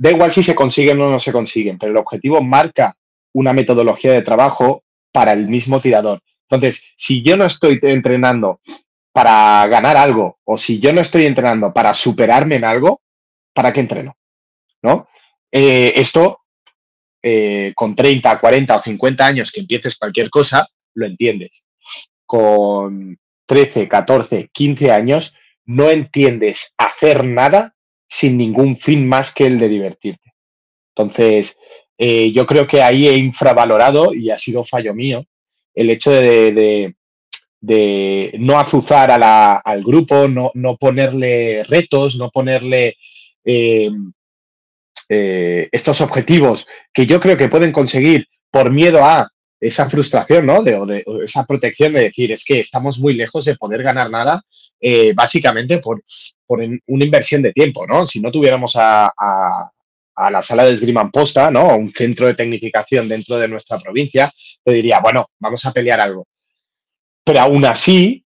Da 0.01 0.09
igual 0.09 0.31
si 0.31 0.41
se 0.41 0.55
consiguen 0.55 0.99
o 0.99 1.11
no 1.11 1.19
se 1.19 1.31
consiguen, 1.31 1.77
pero 1.77 1.91
el 1.91 1.97
objetivo 1.99 2.41
marca 2.41 2.97
una 3.33 3.53
metodología 3.53 4.13
de 4.13 4.23
trabajo 4.23 4.83
para 5.11 5.31
el 5.31 5.47
mismo 5.47 5.79
tirador. 5.79 6.21
Entonces, 6.49 6.91
si 6.95 7.21
yo 7.21 7.37
no 7.37 7.45
estoy 7.45 7.79
entrenando 7.83 8.61
para 9.11 9.67
ganar 9.67 9.97
algo 9.97 10.39
o 10.43 10.57
si 10.57 10.79
yo 10.79 10.91
no 10.91 11.01
estoy 11.01 11.27
entrenando 11.27 11.71
para 11.71 11.93
superarme 11.93 12.55
en 12.55 12.63
algo, 12.63 13.01
¿para 13.53 13.71
qué 13.71 13.81
entreno? 13.81 14.15
¿No? 14.81 15.07
Eh, 15.51 15.93
esto, 15.95 16.39
eh, 17.21 17.71
con 17.75 17.93
30, 17.93 18.39
40 18.39 18.75
o 18.75 18.81
50 18.81 19.23
años 19.23 19.51
que 19.51 19.59
empieces 19.59 19.97
cualquier 19.97 20.31
cosa, 20.31 20.67
lo 20.95 21.05
entiendes. 21.05 21.63
Con 22.25 23.19
13, 23.51 23.89
14, 23.89 24.49
15 24.53 24.91
años, 24.91 25.33
no 25.65 25.89
entiendes 25.89 26.73
hacer 26.77 27.25
nada 27.25 27.75
sin 28.07 28.37
ningún 28.37 28.77
fin 28.77 29.05
más 29.05 29.33
que 29.33 29.45
el 29.45 29.59
de 29.59 29.67
divertirte. 29.67 30.33
Entonces, 30.95 31.57
eh, 31.97 32.31
yo 32.31 32.45
creo 32.45 32.65
que 32.65 32.81
ahí 32.81 33.09
he 33.09 33.17
infravalorado, 33.17 34.13
y 34.13 34.29
ha 34.29 34.37
sido 34.37 34.63
fallo 34.63 34.93
mío, 34.93 35.25
el 35.75 35.89
hecho 35.89 36.11
de, 36.11 36.95
no 38.39 38.57
azuzar 38.57 39.11
al 39.11 39.83
grupo, 39.83 40.29
no, 40.29 40.77
ponerle 40.77 41.65
retos, 41.65 42.15
no 42.15 42.29
ponerle 42.29 42.95
eh, 43.43 43.91
eh, 45.09 45.67
estos 45.73 45.99
objetivos 45.99 46.65
que 46.93 47.05
yo 47.05 47.19
creo 47.19 47.35
que 47.35 47.49
pueden 47.49 47.73
conseguir 47.73 48.29
por 48.49 48.71
miedo 48.71 49.03
a 49.03 49.29
esa 49.61 49.87
frustración, 49.87 50.47
¿no? 50.47 50.63
De, 50.63 50.75
o 50.75 50.85
de 50.87 51.05
esa 51.23 51.45
protección 51.45 51.93
de 51.93 52.01
decir, 52.01 52.31
es 52.31 52.43
que 52.43 52.59
estamos 52.59 52.97
muy 52.97 53.13
lejos 53.13 53.45
de 53.45 53.55
poder 53.55 53.83
ganar 53.83 54.09
nada, 54.09 54.41
eh, 54.79 55.13
básicamente 55.13 55.77
por, 55.77 56.03
por 56.47 56.59
una 56.59 57.05
inversión 57.05 57.43
de 57.43 57.53
tiempo, 57.53 57.85
¿no? 57.85 58.05
Si 58.05 58.19
no 58.19 58.31
tuviéramos 58.31 58.73
a, 58.75 59.13
la 60.29 60.41
sala 60.41 60.65
de 60.65 60.73
esgrima 60.73 61.01
en 61.01 61.11
posta, 61.11 61.49
¿no? 61.51 61.75
Un 61.75 61.91
centro 61.91 62.27
de 62.27 62.33
tecnificación 62.33 63.07
dentro 63.07 63.37
de 63.37 63.47
nuestra 63.47 63.79
provincia, 63.79 64.31
te 64.63 64.71
diría, 64.71 64.99
bueno, 64.99 65.27
vamos 65.39 65.63
a 65.65 65.71
pelear 65.71 65.99
algo. 65.99 66.27
Pero 67.23 67.39
aún 67.39 67.65
así, 67.65 68.25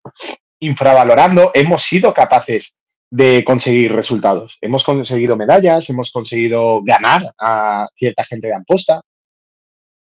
infravalorando, 0.61 1.51
hemos 1.55 1.83
sido 1.83 2.13
capaces 2.13 2.79
de 3.11 3.43
conseguir 3.45 3.93
resultados. 3.93 4.59
Hemos 4.61 4.85
conseguido 4.85 5.37
medallas, 5.37 5.89
hemos 5.89 6.11
conseguido 6.11 6.83
ganar 6.83 7.33
a 7.39 7.89
cierta 7.95 8.25
gente 8.25 8.49
de 8.49 8.55
Amposta. 8.55 9.01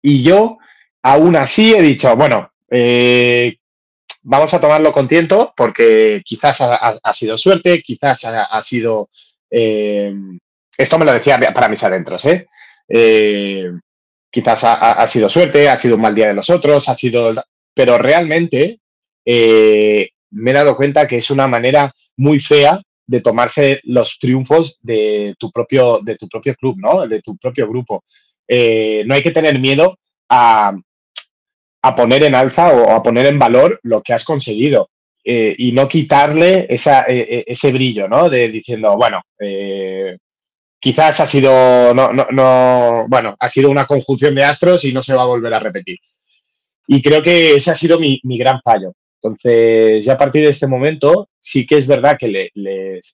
Y 0.02 0.22
yo 0.22 0.58
Aún 1.07 1.36
así 1.36 1.74
he 1.74 1.82
dicho, 1.82 2.16
bueno, 2.16 2.50
eh, 2.70 3.59
vamos 4.22 4.55
a 4.55 4.61
tomarlo 4.61 4.90
con 4.90 5.07
tiento 5.07 5.52
porque 5.55 6.22
quizás 6.24 6.62
ha, 6.62 7.12
sido 7.12 7.36
suerte, 7.36 7.82
quizás 7.82 8.24
ha, 8.24 8.62
sido... 8.62 9.11
Eh, 9.50 10.14
esto 10.78 10.98
me 10.98 11.05
lo 11.05 11.12
decía 11.12 11.38
para 11.52 11.68
mis 11.68 11.82
adentros, 11.82 12.24
¿eh? 12.24 12.46
eh 12.88 13.70
quizás 14.30 14.64
ha, 14.64 15.07
sido 15.07 15.28
suerte, 15.28 15.68
ha 15.68 15.76
sido 15.76 15.96
un 15.96 16.00
mal 16.00 16.14
día 16.14 16.28
de 16.28 16.34
los 16.34 16.48
otros, 16.48 16.88
ha 16.88 16.94
sido... 16.94 17.34
Pero 17.74 17.98
realmente 17.98 18.80
me 19.26 20.50
he 20.50 20.55
dado 20.55 20.74
cuenta 20.74 21.07
que 21.07 21.18
es 21.18 21.30
una 21.30 21.46
manera 21.46 21.92
muy 22.16 22.40
fea 22.40 22.80
de 23.07 23.20
tomarse 23.20 23.80
los 23.84 24.18
triunfos 24.18 24.78
de 24.80 25.34
tu 25.38 25.50
propio, 25.52 26.00
de 26.02 26.16
tu 26.16 26.28
propio 26.28 26.55
club, 26.55 26.76
¿no? 26.78 27.07
De 27.07 27.20
tu 27.20 27.36
propio 27.36 27.68
grupo. 27.68 28.05
no 28.48 29.14
hay 29.14 29.22
que 29.22 29.32
tener 29.32 29.59
miedo 29.59 29.98
a, 30.30 30.72
a 31.85 31.95
poner 31.95 32.24
en 32.24 32.35
alza 32.35 32.72
o 32.72 32.91
a 32.91 33.03
poner 33.03 33.26
en 33.26 33.39
valor 33.39 33.78
lo 33.82 34.03
que 34.03 34.14
has 34.14 34.24
conseguido 34.24 34.89
eh, 35.22 35.55
y 35.59 35.72
no 35.72 35.87
quitarle 35.87 36.66
esa, 36.68 37.05
e, 37.07 37.18
e, 37.18 37.45
ese 37.47 37.72
brillo, 37.72 38.09
¿no? 38.09 38.30
De 38.30 38.49
diciendo, 38.49 38.97
bueno, 38.97 39.20
eh, 39.39 40.16
quizás 40.80 41.20
ha 41.20 41.26
sido, 41.26 41.93
no, 41.93 42.11
no, 42.12 43.07
bueno, 43.07 43.37
ha 43.39 43.49
sido 43.51 43.70
una 43.70 43.87
conjunción 43.87 44.35
de 44.35 44.45
astros 44.45 44.85
y 44.87 44.95
no 44.95 45.03
se 45.03 45.12
va 45.12 45.22
a 45.22 45.26
volver 45.26 45.53
a 45.53 45.61
repetir. 45.61 45.99
Y 46.87 47.03
creo 47.03 47.22
que 47.22 47.57
ese 47.57 47.70
ha 47.70 47.74
sido 47.74 48.01
mi, 48.01 48.18
gran 48.22 48.61
fallo. 48.62 48.95
Entonces, 49.22 50.07
ya 50.07 50.14
a 50.14 50.18
partir 50.18 50.43
de 50.43 50.51
este 50.51 50.66
momento, 50.66 51.28
sí 51.39 51.66
que 51.66 51.76
es 51.76 51.87
verdad 51.87 52.16
que 52.18 52.28
les, 52.28 52.51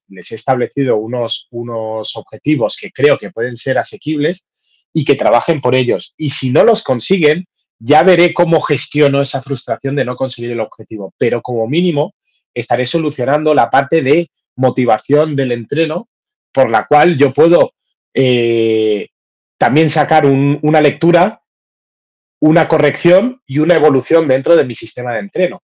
les, 0.08 0.32
he 0.32 0.34
establecido 0.36 0.96
unos, 0.96 1.48
unos 1.50 2.14
objetivos 2.14 2.76
que 2.80 2.92
creo 2.92 3.18
que 3.18 3.30
pueden 3.30 3.56
ser 3.56 3.78
asequibles 3.78 4.44
y 4.92 5.04
que 5.04 5.16
trabajen 5.16 5.60
por 5.60 5.74
ellos. 5.74 6.14
Y 6.16 6.30
si 6.30 6.50
no 6.50 6.62
los 6.62 6.84
consiguen, 6.84 7.46
ya 7.80 8.02
veré 8.02 8.32
cómo 8.34 8.60
gestiono 8.60 9.20
esa 9.20 9.42
frustración 9.42 9.96
de 9.96 10.04
no 10.04 10.14
conseguir 10.14 10.52
el 10.52 10.60
objetivo, 10.60 11.14
pero 11.18 11.40
como 11.40 11.66
mínimo 11.66 12.14
estaré 12.54 12.84
solucionando 12.84 13.54
la 13.54 13.70
parte 13.70 14.02
de 14.02 14.30
motivación 14.56 15.34
del 15.34 15.52
entreno 15.52 16.08
por 16.52 16.68
la 16.68 16.86
cual 16.86 17.16
yo 17.16 17.32
puedo 17.32 17.72
eh, 18.12 19.08
también 19.56 19.88
sacar 19.88 20.26
una 20.26 20.80
lectura, 20.80 21.42
una 22.40 22.68
corrección 22.68 23.40
y 23.46 23.58
una 23.58 23.76
evolución 23.76 24.28
dentro 24.28 24.56
de 24.56 24.64
mi 24.64 24.74
sistema 24.74 25.14
de 25.14 25.20
entreno. 25.20 25.62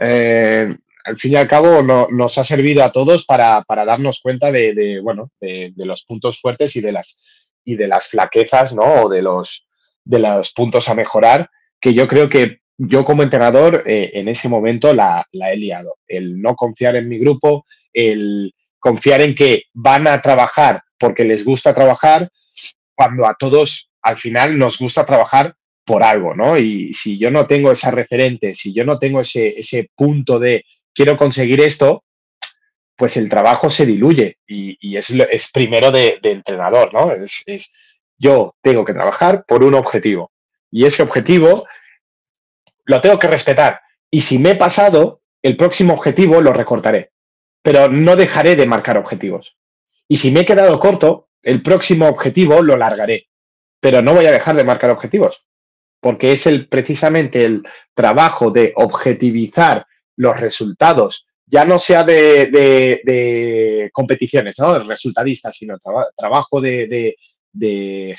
Eh, 0.00 0.76
al 1.04 1.16
fin 1.16 1.32
y 1.32 1.36
al 1.36 1.48
cabo 1.48 1.82
nos 1.82 2.38
ha 2.38 2.44
servido 2.44 2.82
a 2.82 2.90
todos 2.90 3.24
para, 3.24 3.64
darnos 3.68 4.20
cuenta 4.20 4.50
de, 4.50 5.00
bueno, 5.02 5.30
de, 5.40 5.72
los 5.76 6.04
puntos 6.04 6.40
fuertes 6.40 6.76
y 6.76 6.80
de 6.80 6.92
las, 6.92 7.18
y 7.64 7.76
de 7.76 7.88
las 7.88 8.08
flaquezas, 8.08 8.74
¿no? 8.74 9.04
O 9.04 9.08
de 9.08 9.22
los, 9.22 9.66
de 10.04 10.18
los 10.18 10.52
puntos 10.52 10.88
a 10.88 10.94
mejorar, 10.94 11.50
que 11.80 11.94
yo 11.94 12.06
creo 12.08 12.28
que 12.28 12.58
yo 12.76 13.04
como 13.04 13.22
entrenador 13.22 13.84
eh, 13.86 14.10
en 14.14 14.28
ese 14.28 14.48
momento 14.48 14.92
la, 14.92 15.26
he 15.32 15.56
liado. 15.56 15.96
El 16.06 16.40
no 16.40 16.56
confiar 16.56 16.96
en 16.96 17.08
mi 17.08 17.18
grupo, 17.18 17.66
el 17.92 18.52
confiar 18.78 19.20
en 19.20 19.34
que 19.34 19.64
van 19.72 20.06
a 20.06 20.20
trabajar 20.20 20.82
porque 20.98 21.24
les 21.24 21.44
gusta 21.44 21.74
trabajar, 21.74 22.28
cuando 22.94 23.26
a 23.26 23.34
todos 23.38 23.90
al 24.02 24.18
final 24.18 24.58
nos 24.58 24.78
gusta 24.78 25.04
trabajar 25.04 25.54
por 25.84 26.02
algo, 26.02 26.34
¿no? 26.34 26.56
Y 26.56 26.92
si 26.94 27.18
yo 27.18 27.30
no 27.30 27.46
tengo 27.46 27.72
esa 27.72 27.90
referente, 27.90 28.54
si 28.54 28.72
yo 28.72 28.84
no 28.84 28.98
tengo 28.98 29.20
ese, 29.20 29.58
ese 29.58 29.90
punto 29.94 30.38
de 30.38 30.64
quiero 30.94 31.16
conseguir 31.16 31.60
esto, 31.60 32.04
pues 32.96 33.16
el 33.16 33.28
trabajo 33.28 33.70
se 33.70 33.86
diluye 33.86 34.38
y, 34.46 34.96
es, 34.96 35.10
es, 35.10 35.50
primero 35.50 35.90
de, 35.90 36.18
entrenador, 36.22 36.92
¿no? 36.94 37.10
Es, 37.12 37.70
yo 38.24 38.56
tengo 38.62 38.86
que 38.86 38.94
trabajar 38.94 39.44
por 39.46 39.62
un 39.62 39.74
objetivo. 39.74 40.32
Y 40.70 40.86
ese 40.86 41.02
objetivo 41.02 41.66
lo 42.86 43.00
tengo 43.02 43.18
que 43.18 43.28
respetar. 43.28 43.82
Y 44.10 44.22
si 44.22 44.38
me 44.38 44.52
he 44.52 44.56
pasado, 44.56 45.20
el 45.42 45.56
próximo 45.58 45.92
objetivo 45.92 46.40
lo 46.40 46.54
recortaré. 46.54 47.12
Pero 47.62 47.88
no 47.88 48.16
dejaré 48.16 48.56
de 48.56 48.66
marcar 48.66 48.96
objetivos. 48.96 49.58
Y 50.08 50.16
si 50.16 50.30
me 50.30 50.40
he 50.40 50.44
quedado 50.46 50.80
corto, 50.80 51.28
el 51.42 51.62
próximo 51.62 52.08
objetivo 52.08 52.62
lo 52.62 52.76
largaré, 52.76 53.28
pero 53.78 54.00
no 54.00 54.14
voy 54.14 54.26
a 54.26 54.32
dejar 54.32 54.56
de 54.56 54.64
marcar 54.64 54.90
objetivos, 54.90 55.44
porque 56.00 56.32
es 56.32 56.46
el, 56.46 56.68
precisamente 56.68 57.44
el 57.44 57.62
trabajo 57.92 58.50
de 58.50 58.72
objetivizar 58.76 59.86
los 60.16 60.40
resultados, 60.40 61.26
ya 61.46 61.66
no 61.66 61.78
sea 61.78 62.02
de, 62.02 63.90
competiciones, 63.92 64.58
¿no? 64.58 64.78
resultadistas, 64.78 65.56
sino 65.56 65.76
trabajo 66.16 66.60
de, 66.60 66.86
de 66.86 67.16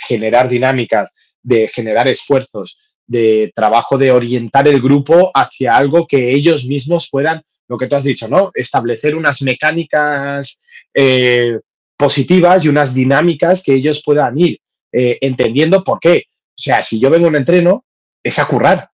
generar 0.07 0.47
dinámicas, 0.49 1.11
de 1.43 1.67
generar 1.67 2.07
esfuerzos, 2.07 2.77
de 3.07 3.51
trabajo 3.55 3.97
de 3.97 4.11
orientar 4.11 4.67
el 4.67 4.81
grupo 4.81 5.31
hacia 5.33 5.75
algo 5.75 6.07
que 6.07 6.33
ellos 6.33 6.65
mismos 6.65 7.09
puedan, 7.09 7.43
lo 7.67 7.77
que 7.77 7.87
tú 7.87 7.95
has 7.95 8.03
dicho, 8.03 8.27
¿no? 8.27 8.51
Establecer 8.53 9.15
unas 9.15 9.41
mecánicas 9.41 10.59
eh, 10.93 11.59
positivas 11.97 12.65
y 12.65 12.69
unas 12.69 12.93
dinámicas 12.93 13.63
que 13.63 13.73
ellos 13.73 14.01
puedan 14.03 14.37
ir 14.39 14.59
eh, 14.91 15.17
entendiendo 15.21 15.83
por 15.83 15.99
qué. 15.99 16.23
O 16.27 16.61
sea, 16.61 16.83
si 16.83 16.99
yo 16.99 17.09
vengo 17.09 17.25
a 17.25 17.29
un 17.29 17.35
entreno, 17.35 17.85
es 18.23 18.39
a 18.39 18.47
currar. 18.47 18.89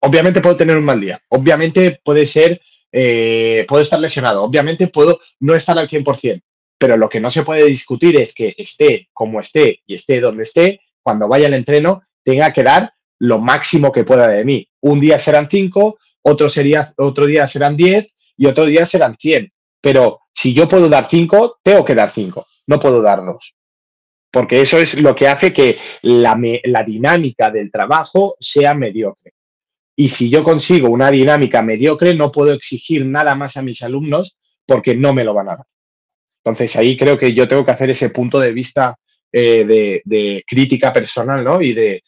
Obviamente 0.00 0.40
puedo 0.40 0.56
tener 0.56 0.76
un 0.76 0.84
mal 0.84 1.00
día, 1.00 1.20
obviamente 1.28 2.00
puede 2.04 2.26
ser, 2.26 2.60
eh, 2.92 3.64
puedo 3.66 3.82
estar 3.82 3.98
lesionado, 3.98 4.42
obviamente 4.42 4.88
puedo 4.88 5.18
no 5.40 5.54
estar 5.54 5.78
al 5.78 5.88
100%, 5.88 6.42
pero 6.78 6.96
lo 6.96 7.08
que 7.08 7.20
no 7.20 7.30
se 7.30 7.42
puede 7.42 7.64
discutir 7.66 8.16
es 8.16 8.34
que 8.34 8.54
esté 8.56 9.08
como 9.12 9.40
esté 9.40 9.80
y 9.86 9.94
esté 9.94 10.20
donde 10.20 10.42
esté, 10.42 10.80
cuando 11.02 11.28
vaya 11.28 11.46
al 11.46 11.54
entreno, 11.54 12.02
tenga 12.24 12.52
que 12.52 12.62
dar 12.62 12.92
lo 13.18 13.38
máximo 13.38 13.92
que 13.92 14.04
pueda 14.04 14.28
de 14.28 14.44
mí. 14.44 14.68
Un 14.80 15.00
día 15.00 15.18
serán 15.18 15.48
cinco, 15.48 15.98
otro, 16.22 16.48
sería, 16.48 16.92
otro 16.96 17.26
día 17.26 17.46
serán 17.46 17.76
diez 17.76 18.08
y 18.36 18.46
otro 18.46 18.66
día 18.66 18.84
serán 18.84 19.14
cien. 19.14 19.52
Pero 19.80 20.20
si 20.34 20.52
yo 20.52 20.68
puedo 20.68 20.88
dar 20.88 21.08
cinco, 21.08 21.58
tengo 21.62 21.84
que 21.84 21.94
dar 21.94 22.10
cinco, 22.10 22.46
no 22.66 22.78
puedo 22.78 23.00
dar 23.00 23.24
dos. 23.24 23.54
Porque 24.30 24.60
eso 24.60 24.76
es 24.78 25.00
lo 25.00 25.14
que 25.14 25.28
hace 25.28 25.52
que 25.52 25.78
la, 26.02 26.38
la 26.64 26.84
dinámica 26.84 27.50
del 27.50 27.70
trabajo 27.70 28.36
sea 28.38 28.74
mediocre. 28.74 29.32
Y 29.96 30.10
si 30.10 30.28
yo 30.28 30.44
consigo 30.44 30.90
una 30.90 31.10
dinámica 31.10 31.62
mediocre, 31.62 32.14
no 32.14 32.30
puedo 32.30 32.52
exigir 32.52 33.06
nada 33.06 33.34
más 33.34 33.56
a 33.56 33.62
mis 33.62 33.82
alumnos 33.82 34.36
porque 34.66 34.94
no 34.94 35.14
me 35.14 35.24
lo 35.24 35.32
van 35.32 35.48
a 35.48 35.56
dar. 35.56 35.66
Entonces 36.46 36.76
ahí 36.76 36.96
creo 36.96 37.18
que 37.18 37.34
yo 37.34 37.48
tengo 37.48 37.64
que 37.64 37.72
hacer 37.72 37.90
ese 37.90 38.10
punto 38.10 38.38
de 38.38 38.52
vista 38.52 38.96
eh, 39.32 39.64
de, 40.04 40.44
crítica 40.46 40.92
personal 40.92 41.42
¿no? 41.42 41.60
y 41.60 41.74
de, 41.74 42.02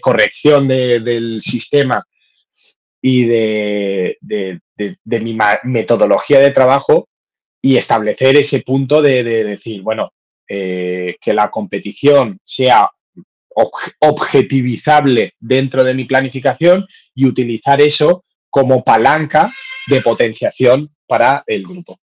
corrección 0.00 0.66
del 0.66 1.42
sistema 1.42 2.02
y 3.02 3.26
de, 3.26 4.16
mi 5.04 5.36
metodología 5.64 6.40
de 6.40 6.52
trabajo 6.52 7.10
y 7.60 7.76
establecer 7.76 8.34
ese 8.36 8.62
punto 8.62 9.02
de, 9.02 9.22
decir, 9.22 9.82
bueno, 9.82 10.10
eh, 10.48 11.16
que 11.20 11.34
la 11.34 11.50
competición 11.50 12.40
sea 12.42 12.88
objetivizable 13.98 15.34
dentro 15.38 15.84
de 15.84 15.92
mi 15.92 16.06
planificación 16.06 16.86
y 17.14 17.26
utilizar 17.26 17.82
eso 17.82 18.24
como 18.48 18.82
palanca 18.82 19.52
de 19.86 20.00
potenciación 20.00 20.90
para 21.06 21.44
el 21.46 21.64
grupo. 21.64 21.98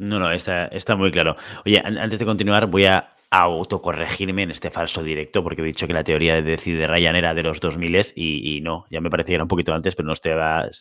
No, 0.00 0.18
no, 0.18 0.32
está, 0.32 0.64
está 0.68 0.96
muy 0.96 1.12
claro. 1.12 1.36
Oye, 1.66 1.78
antes 1.84 2.18
de 2.18 2.24
continuar, 2.24 2.66
voy 2.66 2.86
a 2.86 3.10
autocorregirme 3.28 4.44
en 4.44 4.50
este 4.50 4.70
falso 4.70 5.02
directo, 5.02 5.44
porque 5.44 5.60
he 5.60 5.64
dicho 5.64 5.86
que 5.86 5.92
la 5.92 6.02
teoría 6.02 6.34
de 6.36 6.42
decir 6.42 6.78
de 6.78 6.86
Ryan 6.86 7.16
era 7.16 7.34
de 7.34 7.42
los 7.42 7.60
2000 7.60 8.00
y, 8.16 8.56
y 8.56 8.60
no, 8.62 8.86
ya 8.88 9.02
me 9.02 9.10
parecía 9.10 9.32
que 9.32 9.34
era 9.34 9.44
un 9.44 9.48
poquito 9.48 9.74
antes, 9.74 9.94
pero 9.94 10.06
no 10.06 10.14
estoy 10.14 10.32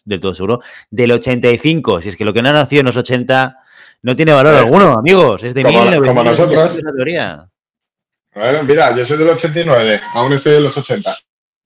del 0.05 0.21
todo 0.21 0.33
seguro. 0.33 0.61
Del 0.89 1.11
85, 1.11 2.01
si 2.01 2.09
es 2.09 2.15
que 2.15 2.23
lo 2.23 2.31
que 2.31 2.41
no 2.41 2.47
ha 2.47 2.53
nacido 2.53 2.79
en 2.79 2.85
los 2.85 2.95
80 2.95 3.57
no 4.03 4.15
tiene 4.15 4.31
valor 4.31 4.53
eh, 4.53 4.59
alguno, 4.59 4.93
amigos, 4.93 5.43
es 5.43 5.53
de 5.53 5.63
como, 5.63 5.79
como 6.01 6.23
nosotros. 6.23 6.79
teoría. 6.95 7.45
Bueno, 8.33 8.63
mira, 8.63 8.95
yo 8.95 9.03
soy 9.03 9.17
del 9.17 9.29
89, 9.29 9.99
aún 10.13 10.31
estoy 10.31 10.53
de 10.53 10.61
los 10.61 10.77
80. 10.77 11.13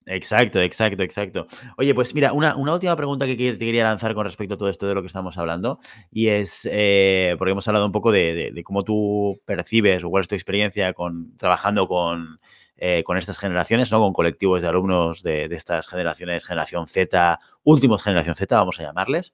Exacto, 0.06 0.62
exacto, 0.62 1.04
exacto. 1.04 1.47
Oye, 1.78 1.93
pues 1.95 2.14
mira, 2.14 2.34
una, 2.34 2.56
última 2.56 2.95
pregunta 2.95 3.26
que 3.26 3.36
te 3.36 3.58
quería 3.58 3.84
lanzar 3.84 4.14
con 4.14 4.26
respecto 4.26 4.56
a 4.56 4.58
todo 4.58 4.70
esto 4.70 4.88
de 4.88 4.95
lo 4.95 5.01
que 5.01 5.08
estamos 5.08 5.38
hablando, 5.38 5.80
y 6.12 6.28
es, 6.28 6.68
eh, 6.72 7.36
porque 7.38 7.51
hemos 7.51 7.68
hablado 7.68 7.86
un 7.86 7.91
poco 7.91 8.12
de, 8.12 8.62
cómo 8.66 8.84
tú 8.84 9.39
percibes 9.45 10.04
o 10.04 10.10
cuál 10.10 10.22
es 10.22 10.28
tu 10.28 10.36
experiencia 10.36 10.93
con, 10.93 11.38
trabajando 11.38 11.88
con, 11.88 12.39
eh, 12.76 13.04
estas 13.18 13.39
generaciones, 13.39 13.91
¿no? 13.91 13.99
con 13.99 14.14
colectivos 14.14 14.62
de 14.62 14.68
alumnos 14.68 15.24
de, 15.24 15.45
estas 15.45 15.88
generaciones, 15.88 16.45
generación 16.45 16.88
Z, 16.88 17.39
últimos 17.64 18.04
generación 18.04 18.36
Z, 18.36 18.58
vamos 18.58 18.80
a 18.80 18.84
llamarles. 18.84 19.34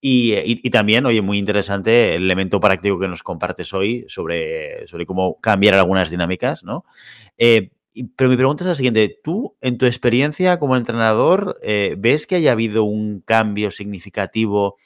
Y, 0.00 0.70
también, 0.70 1.04
oye, 1.06 1.20
muy 1.20 1.38
interesante 1.38 2.14
el 2.14 2.24
elemento 2.24 2.60
práctico 2.60 2.98
que 2.98 3.08
nos 3.08 3.24
compartes 3.24 3.72
hoy 3.74 4.04
sobre, 4.08 4.84
cómo 5.04 5.40
cambiar 5.40 5.74
algunas 5.74 6.10
dinámicas, 6.10 6.62
¿no? 6.62 6.84
Eh, 7.38 7.70
pero 8.04 8.30
mi 8.30 8.36
pregunta 8.36 8.64
es 8.64 8.68
la 8.68 8.74
siguiente. 8.74 9.18
¿Tú, 9.22 9.56
en 9.60 9.78
tu 9.78 9.86
experiencia 9.86 10.58
como 10.58 10.76
entrenador, 10.76 11.56
eh, 11.62 11.94
ves 11.98 12.26
que 12.26 12.36
haya 12.36 12.52
habido 12.52 12.84
un 12.84 13.20
cambio 13.20 13.70
significativo 13.70 14.76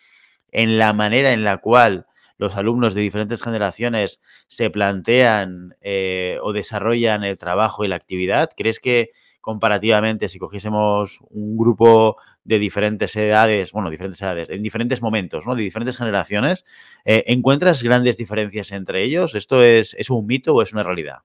en 0.52 0.78
la 0.78 0.92
manera 0.92 1.32
en 1.32 1.44
la 1.44 1.58
cual 1.58 2.06
los 2.38 2.56
alumnos 2.56 2.94
de 2.94 3.02
diferentes 3.02 3.42
generaciones 3.42 4.20
se 4.48 4.70
plantean 4.70 5.76
eh, 5.82 6.38
o 6.42 6.52
desarrollan 6.52 7.24
el 7.24 7.38
trabajo 7.38 7.84
y 7.84 7.88
la 7.88 7.96
actividad? 7.96 8.50
¿Crees 8.56 8.80
que 8.80 9.10
comparativamente, 9.40 10.28
si 10.28 10.38
cogiésemos 10.38 11.20
un 11.30 11.56
grupo 11.56 12.16
de 12.44 12.58
diferentes 12.58 13.14
edades, 13.16 13.72
bueno, 13.72 13.90
diferentes 13.90 14.20
edades, 14.22 14.50
en 14.50 14.62
diferentes 14.62 15.02
momentos, 15.02 15.46
¿no? 15.46 15.54
De 15.54 15.62
diferentes 15.62 15.96
generaciones, 15.96 16.64
eh, 17.04 17.24
¿encuentras 17.26 17.82
grandes 17.82 18.16
diferencias 18.16 18.72
entre 18.72 19.02
ellos? 19.02 19.34
¿Esto 19.34 19.62
es, 19.62 19.94
es 19.94 20.10
un 20.10 20.26
mito 20.26 20.54
o 20.54 20.62
es 20.62 20.72
una 20.72 20.82
realidad? 20.82 21.18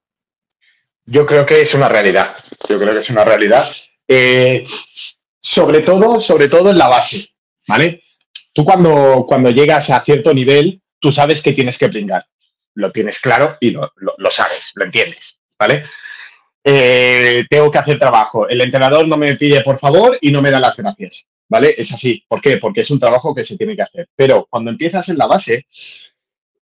Yo 1.06 1.26
creo 1.26 1.46
que 1.46 1.62
es 1.62 1.74
una 1.74 1.88
realidad. 1.88 2.36
Yo 2.68 2.80
creo 2.80 2.94
que 2.94 3.00
es 3.00 3.10
una 3.10 3.24
realidad. 3.24 3.70
Eh, 4.08 4.64
sobre 5.40 5.82
todo, 5.82 6.20
sobre 6.20 6.48
todo 6.48 6.72
en 6.72 6.78
la 6.78 6.88
base, 6.88 7.30
¿vale? 7.68 8.04
Tú 8.52 8.66
cuando, 8.66 9.26
cuando 9.28 9.52
llegas 9.52 9.90
a 9.90 10.04
cierto 10.04 10.34
nivel, 10.34 10.82
tú 11.00 11.12
sabes 11.12 11.42
que 11.42 11.54
tienes 11.54 11.78
que 11.78 11.90
pringar. 11.90 12.26
Lo 12.74 12.92
tienes 12.92 13.20
claro 13.20 13.58
y 13.60 13.72
lo, 13.72 13.92
sabes, 14.32 14.72
lo 14.74 14.86
entiendes, 14.86 15.40
¿vale? 15.58 15.84
Eh, 16.64 17.46
tengo 17.50 17.70
que 17.70 17.78
hacer 17.78 18.00
trabajo. 18.00 18.50
El 18.50 18.62
entrenador 18.62 19.08
no 19.08 19.18
me 19.18 19.36
pide 19.36 19.62
por 19.62 19.78
favor 19.78 20.18
y 20.20 20.32
no 20.32 20.42
me 20.42 20.50
da 20.50 20.60
las 20.60 20.76
gracias, 20.76 21.28
¿vale? 21.48 21.76
Es 21.78 21.94
así. 21.94 22.24
¿Por 22.28 22.42
qué? 22.42 22.58
Porque 22.58 22.82
es 22.82 22.90
un 22.90 23.00
trabajo 23.00 23.36
que 23.36 23.44
se 23.44 23.56
tiene 23.56 23.76
que 23.76 23.84
hacer. 23.84 24.10
Pero 24.16 24.48
cuando 24.50 24.72
empiezas 24.72 25.08
en 25.10 25.18
la 25.18 25.28
base, 25.28 25.68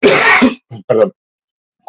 perdón, 0.88 1.14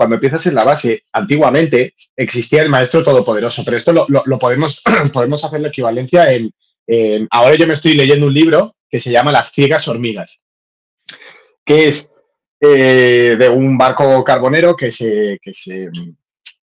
cuando 0.00 0.16
empiezas 0.16 0.46
en 0.46 0.54
la 0.54 0.64
base, 0.64 1.04
antiguamente 1.12 1.92
existía 2.16 2.62
el 2.62 2.70
maestro 2.70 3.02
todopoderoso, 3.02 3.62
pero 3.66 3.76
esto 3.76 3.92
lo, 3.92 4.38
podemos, 4.38 4.82
podemos 5.12 5.44
hacer 5.44 5.60
la 5.60 5.68
equivalencia 5.68 6.32
en, 6.32 6.50
Ahora 7.30 7.54
yo 7.56 7.66
me 7.66 7.74
estoy 7.74 7.92
leyendo 7.92 8.26
un 8.26 8.32
libro 8.32 8.76
que 8.88 8.98
se 8.98 9.12
llama 9.12 9.30
Las 9.30 9.52
ciegas 9.52 9.86
hormigas, 9.88 10.40
que 11.66 11.88
es 11.88 12.10
eh, 12.62 13.36
de 13.38 13.48
un 13.50 13.76
barco 13.76 14.24
carbonero 14.24 14.74
que 14.74 14.90
se, 14.90 15.38
que 15.42 15.52
se 15.52 15.90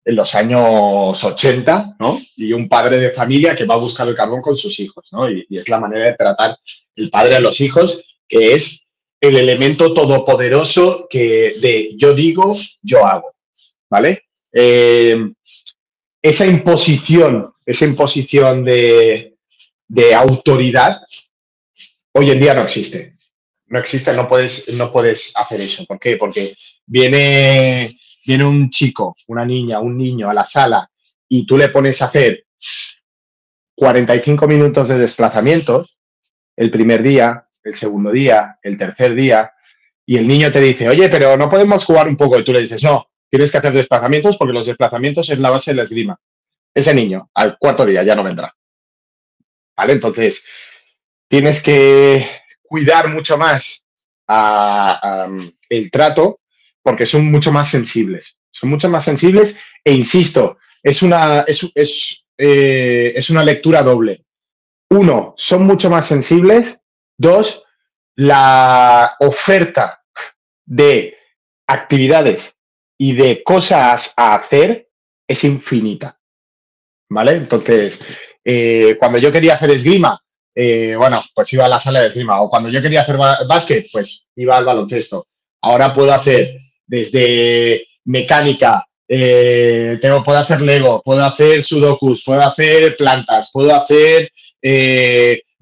en 0.05 0.14
los 0.14 0.35
años 0.35 1.24
80, 1.24 1.97
¿no? 2.01 2.20
Y 2.37 2.53
un 2.53 2.68
padre 2.68 2.99
de 2.99 3.12
familia 3.12 3.57
que 3.57 3.64
va 3.64 3.76
a 3.76 3.78
buscar 3.78 4.07
el 4.07 4.14
carbón 4.14 4.43
con 4.43 4.57
sus 4.57 4.78
hijos, 4.78 5.09
¿no? 5.11 5.30
Y, 5.30 5.47
y, 5.49 5.57
es 5.57 5.70
la 5.70 5.80
manera 5.80 6.05
de 6.05 6.16
tratar 6.16 6.59
el 6.97 7.09
padre 7.09 7.37
a 7.37 7.41
los 7.41 7.62
hijos, 7.62 8.05
que 8.28 8.53
es 8.53 8.82
el 9.23 9.37
elemento 9.37 9.95
todopoderoso 9.95 11.07
que 11.09 11.55
de 11.61 11.95
yo 11.97 12.12
digo, 12.12 12.57
yo 12.83 13.07
hago, 13.07 13.37
¿vale? 13.89 14.25
Eh, 14.53 15.16
esa 16.20 16.45
imposición, 16.45 17.55
esa 17.64 17.85
imposición 17.85 18.64
de, 18.64 19.29
autoridad, 20.16 21.03
hoy 22.12 22.31
en 22.33 22.41
día 22.41 22.55
no 22.55 22.62
existe. 22.62 23.14
No 23.66 23.79
existe, 23.79 24.12
no 24.12 24.29
puedes, 24.29 24.68
no 24.75 24.91
puedes 24.91 25.33
hacer 25.37 25.61
eso. 25.61 25.85
¿Por 25.87 26.01
qué? 26.01 26.16
Porque 26.16 26.57
viene, 26.85 27.97
viene 28.27 28.45
un 28.45 28.70
chico, 28.70 29.16
una 29.29 29.45
niña, 29.45 29.79
un 29.79 29.97
niño 29.97 30.29
a 30.29 30.35
la 30.35 30.45
sala 30.45 30.91
y 31.29 31.47
tú 31.47 31.57
le 31.57 31.68
pones 31.68 32.03
a 32.03 32.07
hacer 32.07 32.45
45 33.77 34.49
minutos 34.49 34.89
de 34.89 34.99
desplazamientos 34.99 35.97
el 36.57 36.70
primer 36.70 37.03
día, 37.03 37.47
el 37.65 37.75
segundo 37.75 38.11
día, 38.11 38.59
el 38.63 38.77
tercer 38.77 39.15
día, 39.15 39.53
y 40.05 40.17
el 40.17 40.27
niño 40.27 40.51
te 40.51 40.61
dice, 40.61 40.89
oye, 40.89 41.09
pero 41.09 41.37
no 41.37 41.49
podemos 41.49 41.85
jugar 41.85 42.09
un 42.09 42.17
poco, 42.17 42.39
y 42.39 42.45
tú 42.45 42.53
le 42.53 42.63
dices, 42.63 42.83
no, 42.83 43.09
tienes 43.31 43.51
que 43.51 43.59
hacer 43.59 43.73
desplazamientos 43.73 44.37
porque 44.37 44.53
los 44.53 44.67
desplazamientos 44.67 45.31
es 45.31 45.39
la 45.39 45.51
base 45.51 45.71
de 45.71 45.77
la 45.77 45.83
esgrima. 45.85 46.21
Ese 46.75 46.95
niño, 46.95 47.31
al 47.35 47.57
cuarto 47.59 47.87
día, 47.87 48.03
ya 48.03 48.15
no 48.15 48.23
vendrá. 48.23 48.55
¿Vale? 49.77 49.95
Entonces, 49.95 50.45
tienes 51.29 51.63
que 51.63 52.27
cuidar 52.63 53.09
mucho 53.09 53.39
más 53.39 53.83
el 55.69 55.91
trato 55.91 56.41
porque 56.83 57.07
son 57.07 57.31
mucho 57.31 57.53
más 57.53 57.71
sensibles. 57.71 58.39
Son 58.51 58.69
mucho 58.69 58.89
más 58.89 59.05
sensibles 59.05 59.59
e 59.85 59.93
insisto, 59.93 60.59
es 60.83 61.03
una, 61.03 61.41
es, 61.43 61.71
es, 61.75 62.27
eh, 62.37 63.13
es 63.15 63.31
una 63.31 63.45
lectura 63.45 63.83
doble. 63.83 64.25
Uno, 64.91 65.33
son 65.37 65.65
mucho 65.65 65.89
más 65.89 66.07
sensibles 66.07 66.82
Dos, 67.17 67.65
la 68.17 69.17
oferta 69.21 70.03
de 70.65 71.17
actividades 71.67 72.57
y 72.99 73.15
de 73.15 73.43
cosas 73.43 74.13
a 74.17 74.35
hacer 74.35 74.89
es 75.27 75.45
infinita. 75.45 76.19
¿Vale? 77.09 77.33
Entonces, 77.33 78.01
eh, 78.45 78.97
cuando 78.99 79.19
yo 79.19 79.31
quería 79.31 79.55
hacer 79.55 79.71
esgrima, 79.71 80.21
eh, 80.55 80.95
bueno, 80.97 81.23
pues 81.35 81.53
iba 81.53 81.65
a 81.65 81.69
la 81.69 81.79
sala 81.79 82.01
de 82.01 82.07
esgrima. 82.07 82.41
O 82.41 82.49
cuando 82.49 82.69
yo 82.69 82.81
quería 82.81 83.03
hacer 83.03 83.17
básquet, 83.17 83.87
pues 83.93 84.29
iba 84.37 84.57
al 84.57 84.65
baloncesto. 84.65 85.27
Ahora 85.63 85.93
puedo 85.93 86.13
hacer 86.13 86.59
desde 86.87 87.87
mecánica, 88.05 88.87
eh, 89.09 89.99
tengo, 90.01 90.25
puedo 90.25 90.39
hacer 90.39 90.61
Lego, 90.61 91.03
puedo 91.05 91.25
hacer 91.25 91.63
sudokus, 91.63 92.23
puedo 92.25 92.43
hacer 92.43 92.97
plantas, 92.97 93.51
puedo 93.53 93.75
hacer 93.75 94.31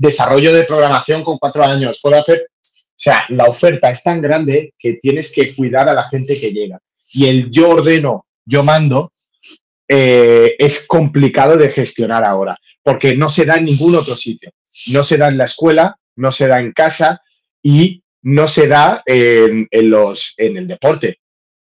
desarrollo 0.01 0.55
de 0.55 0.65
programación 0.65 1.23
con 1.23 1.39
cuatro 1.39 1.63
años, 1.63 2.01
puedo 2.03 2.19
hacer... 2.19 2.49
O 2.73 3.03
sea, 3.03 3.25
la 3.31 3.45
oferta 3.47 3.91
es 3.91 4.03
tan 4.03 4.21
grande 4.21 4.75
que 4.79 4.95
tienes 4.95 5.33
que 5.33 5.55
cuidar 5.55 5.89
a 5.89 5.95
la 5.95 6.05
gente 6.05 6.39
que 6.39 6.53
llega. 6.53 6.79
Y 7.13 7.27
el 7.29 7.51
yo 7.51 7.71
ordeno, 7.71 8.27
yo 8.45 8.63
mando, 8.63 9.13
eh, 9.89 10.55
es 10.59 10.87
complicado 10.87 11.57
de 11.57 11.71
gestionar 11.71 12.25
ahora, 12.25 12.59
porque 12.83 13.17
no 13.17 13.29
se 13.31 13.47
da 13.47 13.57
en 13.57 13.65
ningún 13.65 13.95
otro 13.95 14.15
sitio. 14.17 14.51
No 14.89 15.03
se 15.03 15.17
da 15.17 15.29
en 15.29 15.39
la 15.39 15.45
escuela, 15.45 15.97
no 16.17 16.31
se 16.31 16.47
da 16.47 16.61
en 16.61 16.73
casa 16.73 17.23
y 17.63 18.03
no 18.23 18.47
se 18.47 18.69
da 18.69 19.03
en, 19.07 19.69
los, 19.91 20.35
en 20.37 20.59
el 20.59 20.67
deporte. 20.67 21.21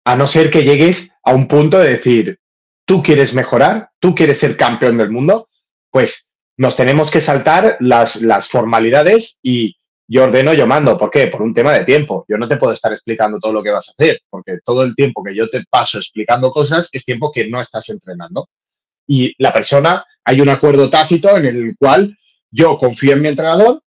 A 0.05 0.15
no 0.15 0.27
ser 0.27 0.51
que 0.51 0.63
llegues 0.63 1.11
a 1.23 1.33
un 1.33 1.47
punto 1.47 1.79
de 1.79 1.89
decir, 1.95 2.39
tú 2.85 3.01
quieres 3.01 3.33
mejorar, 3.33 3.89
tú 3.99 4.13
quieres 4.13 4.39
ser 4.39 4.55
campeón 4.55 4.97
del 4.97 5.09
mundo, 5.09 5.49
pues 5.89 6.29
nos 6.57 6.75
tenemos 6.75 7.09
que 7.09 7.21
saltar 7.21 7.77
las, 7.79 8.47
formalidades 8.47 9.37
y 9.41 9.75
yo 10.07 10.25
ordeno, 10.25 10.53
yo 10.53 10.67
mando. 10.67 10.97
¿Por 10.97 11.09
qué? 11.09 11.27
Por 11.27 11.41
un 11.41 11.53
tema 11.53 11.73
de 11.73 11.85
tiempo. 11.85 12.25
Yo 12.27 12.37
no 12.37 12.47
te 12.47 12.57
puedo 12.57 12.73
estar 12.73 12.91
explicando 12.91 13.39
todo 13.39 13.53
lo 13.53 13.63
que 13.63 13.71
vas 13.71 13.87
a 13.89 13.91
hacer, 13.91 14.19
porque 14.29 14.59
todo 14.63 14.83
el 14.83 14.95
tiempo 14.95 15.23
que 15.23 15.35
yo 15.35 15.49
te 15.49 15.63
paso 15.69 15.97
explicando 15.97 16.51
cosas 16.51 16.89
es 16.91 17.05
tiempo 17.05 17.31
que 17.31 17.47
no 17.47 17.59
estás 17.59 17.89
entrenando. 17.89 18.49
Y 19.07 19.33
la 19.41 19.51
persona, 19.51 20.05
hay 20.23 20.41
un 20.41 20.49
acuerdo 20.49 20.89
tácito 20.89 21.35
en 21.37 21.45
el 21.45 21.75
cual 21.77 22.17
yo 22.51 22.77
confío 22.77 23.13
en 23.13 23.21
mi 23.21 23.27
entrenador, 23.29 23.81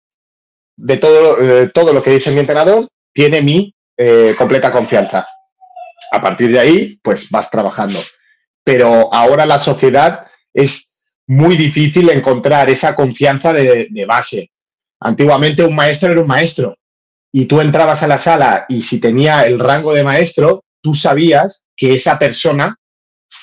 de 0.77 0.97
todo, 0.97 1.41
eh, 1.41 1.71
todo 1.73 1.93
lo 1.93 2.03
que 2.03 2.11
dice 2.11 2.31
mi 2.31 2.41
entrenador, 2.41 2.89
tiene 3.13 3.41
mi 3.41 3.75
eh, 3.97 4.35
completa 4.37 4.73
confianza. 4.73 5.27
A 6.11 6.21
partir 6.21 6.51
de 6.51 6.59
ahí, 6.59 7.01
pues 7.03 7.31
vas 7.31 7.51
trabajando. 7.51 7.99
Pero 8.63 9.13
ahora 9.15 9.47
la 9.47 9.59
sociedad 9.59 10.27
es 10.53 10.87
muy 11.29 11.57
difícil 11.57 12.09
encontrar 12.11 12.71
esa 12.71 12.95
confianza 12.95 13.53
de 13.53 14.05
base 14.07 14.51
Antiguamente 15.01 15.63
un 15.63 15.75
maestro 15.75 16.13
era 16.13 16.21
un 16.21 16.27
maestro 16.27 16.77
y 17.33 17.45
tú 17.45 17.61
entrabas 17.61 18.03
a 18.03 18.07
la 18.07 18.19
sala 18.19 18.65
y 18.69 18.83
si 18.83 18.99
tenía 18.99 19.43
el 19.43 19.59
rango 19.59 19.93
de 19.93 20.03
maestro, 20.03 20.65
tú 20.81 20.95
sabías 20.95 21.67
que 21.77 21.95
esa 21.95 22.19
persona 22.19 22.77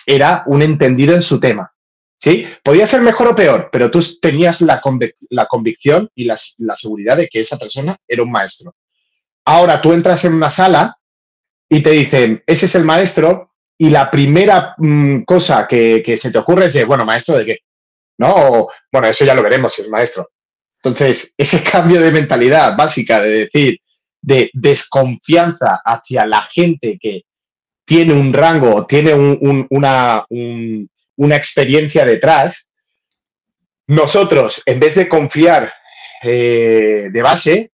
era 0.05 0.43
un 0.47 0.61
entendido 0.61 1.13
en 1.13 1.21
su 1.21 1.39
tema. 1.39 1.71
¿Sí? 2.17 2.45
Podía 2.63 2.87
ser 2.87 3.01
mejor 3.01 3.27
o 3.27 3.35
peor, 3.35 3.69
pero 3.69 3.91
tú 3.91 3.99
tenías 4.21 4.61
la, 4.61 4.79
convicción 4.79 6.09
y 6.15 6.23
la, 6.23 6.37
seguridad 6.37 7.17
de 7.17 7.27
que 7.27 7.41
esa 7.41 7.57
persona 7.57 7.97
era 8.07 8.23
un 8.23 8.31
maestro. 8.31 8.73
Ahora 9.45 9.81
tú 9.81 9.91
entras 9.91 10.23
en 10.23 10.33
una 10.33 10.49
sala 10.49 10.97
y 11.67 11.81
te 11.81 11.89
dicen, 11.89 12.41
ese 12.47 12.67
es 12.67 12.75
el 12.75 12.85
maestro, 12.85 13.51
y 13.77 13.89
la 13.89 14.09
primera 14.09 14.73
mm, 14.77 15.23
cosa 15.23 15.67
que, 15.67 16.15
se 16.15 16.31
te 16.31 16.37
ocurre 16.37 16.67
es 16.67 16.87
bueno, 16.87 17.03
maestro 17.03 17.35
de 17.35 17.45
qué? 17.45 17.59
¿No? 18.23 18.67
bueno, 18.91 19.07
eso 19.07 19.25
ya 19.25 19.33
lo 19.33 19.43
veremos 19.43 19.73
si 19.73 19.81
es 19.81 19.89
maestro. 19.89 20.29
Entonces, 20.81 21.33
ese 21.37 21.61
cambio 21.71 22.01
de 22.01 22.11
mentalidad 22.11 22.75
básica 22.77 23.21
de 23.21 23.29
decir, 23.29 23.79
de 24.21 24.49
desconfianza 24.53 25.81
hacia 25.83 26.25
la 26.25 26.41
gente 26.43 26.97
que 26.99 27.23
tiene 27.85 28.13
un 28.13 28.31
rango, 28.31 28.85
tiene 28.85 29.13
una, 29.13 30.25
una, 30.29 31.35
experiencia 31.35 32.05
detrás, 32.05 32.69
nosotros, 33.87 34.63
en 34.65 34.79
vez 34.79 34.95
de 34.95 35.09
confiar 35.09 35.73
eh, 36.23 37.09
de 37.11 37.21
base, 37.21 37.71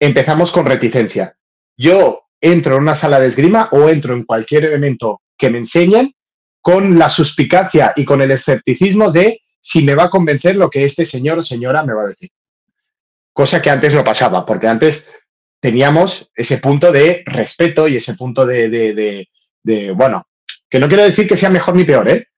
empezamos 0.00 0.50
con 0.50 0.64
reticencia. 0.64 1.36
Yo 1.76 2.22
entro 2.40 2.76
en 2.76 2.82
una 2.82 2.94
sala 2.94 3.20
de 3.20 3.26
esgrima 3.26 3.68
o 3.72 3.90
entro 3.90 4.14
en 4.14 4.24
cualquier 4.24 4.64
evento 4.64 5.20
que 5.36 5.50
me 5.50 5.58
enseñen 5.58 6.14
con 6.62 6.98
la 6.98 7.10
suspicacia 7.10 7.92
y 7.94 8.04
con 8.06 8.22
el 8.22 8.30
escepticismo 8.30 9.12
de 9.12 9.42
si 9.62 9.82
me 9.82 9.94
va 9.94 10.04
a 10.04 10.10
convencer 10.10 10.56
lo 10.56 10.68
que 10.68 10.84
este 10.84 11.04
señor 11.04 11.38
o 11.38 11.42
señora 11.42 11.82
me 11.84 11.94
va 11.94 12.02
a 12.02 12.08
decir 12.08 12.28
cosa 13.32 13.62
que 13.62 13.70
antes 13.70 13.94
no 13.94 14.04
pasaba, 14.04 14.44
porque 14.44 14.68
antes 14.68 15.06
teníamos 15.60 16.30
ese 16.34 16.58
punto 16.58 16.92
de 16.92 17.22
respeto 17.26 17.88
y 17.88 17.96
ese 17.96 18.14
punto 18.14 18.44
de, 18.44 19.26
bueno, 19.94 20.26
que 20.68 20.78
no 20.78 20.88
quiero 20.88 21.04
decir 21.04 21.26
que 21.26 21.36
sea 21.36 21.50
mejor 21.50 21.76
ni 21.76 21.84
peor, 21.84 22.08
¿eh? 22.08 22.28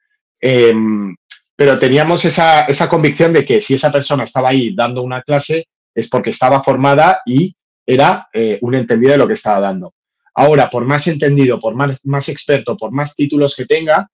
Em, 0.40 1.14
pero 1.56 1.78
teníamos 1.78 2.24
esa, 2.24 2.66
convicción 2.88 3.32
de 3.32 3.44
que 3.44 3.60
si 3.60 3.74
esa 3.74 3.90
persona 3.90 4.24
estaba 4.24 4.50
ahí 4.50 4.74
dando 4.74 5.02
una 5.02 5.22
clase 5.22 5.68
es 5.94 6.08
porque 6.08 6.30
estaba 6.30 6.62
formada 6.62 7.20
y 7.24 7.54
era 7.86 8.28
eh, 8.32 8.58
un 8.62 8.74
entendido 8.74 9.12
de 9.12 9.18
lo 9.18 9.26
que 9.26 9.34
estaba 9.34 9.60
dando. 9.60 9.94
Ahora, 10.34 10.68
por 10.68 10.84
más 10.84 11.06
entendido, 11.06 11.60
por 11.60 11.74
más, 11.76 12.04
más 12.04 12.28
experto, 12.28 12.76
por 12.76 12.90
más 12.90 13.14
títulos 13.14 13.54
que 13.54 13.66
tenga, 13.66 14.08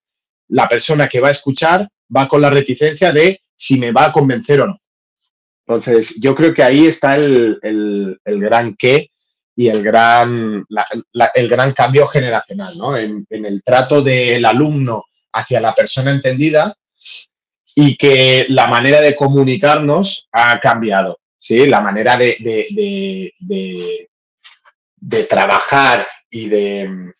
la 0.49 0.67
persona 0.67 1.07
que 1.07 1.19
va 1.19 1.29
a 1.29 1.31
escuchar 1.31 1.87
va 2.15 2.27
con 2.27 2.41
la 2.41 2.49
reticencia 2.49 3.11
de 3.11 3.41
si 3.55 3.77
me 3.77 3.91
va 3.91 4.05
a 4.05 4.11
convencer 4.11 4.61
o 4.61 4.67
no. 4.67 4.81
Entonces, 5.65 6.19
yo 6.19 6.35
creo 6.35 6.53
que 6.53 6.63
ahí 6.63 6.87
está 6.87 7.15
el, 7.15 8.19
gran 8.25 8.75
qué 8.75 9.11
y 9.55 9.67
el 9.67 9.83
gran, 9.83 10.65
el 11.35 11.47
gran 11.47 11.73
cambio 11.73 12.07
generacional, 12.07 12.77
¿no? 12.77 12.97
En, 12.97 13.25
el 13.29 13.63
trato 13.63 14.01
del 14.01 14.43
alumno 14.45 15.05
hacia 15.31 15.61
la 15.61 15.73
persona 15.73 16.11
entendida 16.11 16.75
y 17.75 17.95
que 17.95 18.47
la 18.49 18.67
manera 18.67 18.99
de 18.99 19.15
comunicarnos 19.15 20.27
ha 20.31 20.59
cambiado, 20.59 21.19
¿sí? 21.37 21.67
La 21.67 21.79
manera 21.79 22.17
de, 22.17 22.35
de, 24.99 25.23
trabajar 25.23 26.07
y 26.29 26.49
de, 26.49 27.13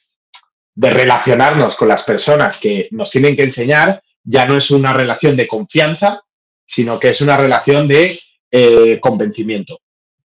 de 0.76 0.89
relacionarnos 0.89 1.76
con 1.76 1.88
las 1.88 2.04
personas 2.04 2.58
que 2.58 2.89
nos 2.92 3.12
tienen 3.12 3.36
que 3.36 3.44
enseñar 3.44 4.02
ya 4.24 4.45
no 4.45 4.55
es 4.55 4.72
una 4.72 4.93
relación 4.93 5.36
de 5.36 5.47
confianza, 5.47 6.22
sino 6.65 6.99
que 6.99 7.09
es 7.09 7.22
una 7.22 7.38
relación 7.38 7.88
de 7.88 8.19
eh, 8.51 8.99
convencimiento. 8.99 9.80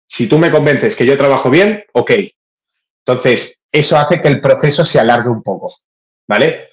Si 0.05 0.27
tú 0.27 0.37
me 0.37 0.51
convences 0.51 0.95
que 0.95 1.05
yo 1.05 1.17
trabajo 1.17 1.49
bien, 1.49 1.83
ok. 1.93 2.11
Entonces, 3.05 3.61
eso 3.71 3.97
hace 3.97 4.21
que 4.21 4.27
el 4.27 4.41
proceso 4.41 4.85
se 4.85 4.99
alargue 4.99 5.29
un 5.29 5.43
poco, 5.43 5.73
¿vale? 6.27 6.69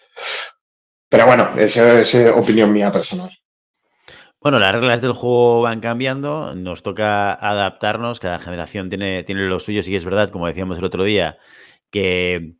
Pero 1.08 1.26
bueno, 1.26 1.50
esa 1.58 2.00
es 2.00 2.14
opinión 2.34 2.72
mía 2.72 2.92
personal. 2.92 3.30
Bueno, 4.40 4.58
las 4.58 4.74
reglas 4.74 5.00
del 5.00 5.12
juego 5.12 5.62
van 5.62 5.80
cambiando, 5.80 6.54
nos 6.54 6.82
toca 6.82 7.32
adaptarnos, 7.32 8.20
cada 8.20 8.38
generación 8.38 8.90
tiene, 8.90 9.24
tiene 9.24 9.46
lo 9.46 9.58
suyo, 9.58 9.80
que 9.82 9.96
es 9.96 10.04
verdad, 10.04 10.28
como 10.28 10.46
decíamos 10.46 10.78
el 10.78 10.84
otro 10.84 11.02
día, 11.02 11.38
que 11.90 12.56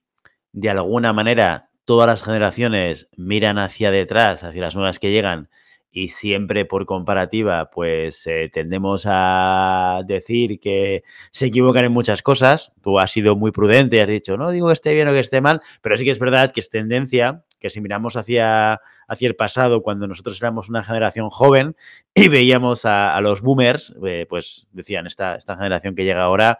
de 0.52 0.70
alguna 0.70 1.12
manera 1.12 1.68
todas 1.84 2.06
las 2.06 2.22
generaciones 2.22 3.08
miran 3.16 3.58
hacia 3.58 3.90
detrás, 3.90 4.44
hacia 4.44 4.62
las 4.62 4.74
nuevas 4.74 4.98
que 4.98 5.10
llegan, 5.10 5.48
y 5.94 6.08
siempre 6.08 6.64
por 6.64 6.86
comparativa, 6.86 7.70
pues 7.70 8.26
eh, 8.26 8.50
tendemos 8.52 9.04
a 9.06 10.02
decir 10.04 10.58
que 10.58 11.04
se 11.30 11.46
equivocan 11.46 11.84
en 11.84 11.92
muchas 11.92 12.20
cosas. 12.20 12.72
Tú 12.82 12.98
has 12.98 13.12
sido 13.12 13.36
muy 13.36 13.52
prudente 13.52 13.96
y 13.96 14.00
has 14.00 14.08
dicho, 14.08 14.36
no 14.36 14.50
digo 14.50 14.66
que 14.66 14.72
esté 14.72 14.92
bien 14.92 15.06
o 15.06 15.12
que 15.12 15.20
esté 15.20 15.40
mal, 15.40 15.60
pero 15.82 15.96
sí 15.96 16.04
que 16.04 16.10
es 16.10 16.18
verdad 16.18 16.50
que 16.50 16.58
es 16.58 16.68
tendencia 16.68 17.44
que 17.60 17.70
si 17.70 17.80
miramos 17.80 18.16
hacia, 18.16 18.80
hacia 19.08 19.28
el 19.28 19.36
pasado, 19.36 19.82
cuando 19.82 20.06
nosotros 20.08 20.38
éramos 20.38 20.68
una 20.68 20.82
generación 20.82 21.30
joven 21.30 21.76
y 22.12 22.28
veíamos 22.28 22.84
a, 22.84 23.18
los 23.22 23.40
boomers, 23.40 23.94
eh, 24.04 24.26
pues 24.28 24.66
decían, 24.72 25.06
esta, 25.06 25.36
esta 25.36 25.56
generación 25.56 25.94
que 25.94 26.04
llega 26.04 26.24
ahora 26.24 26.58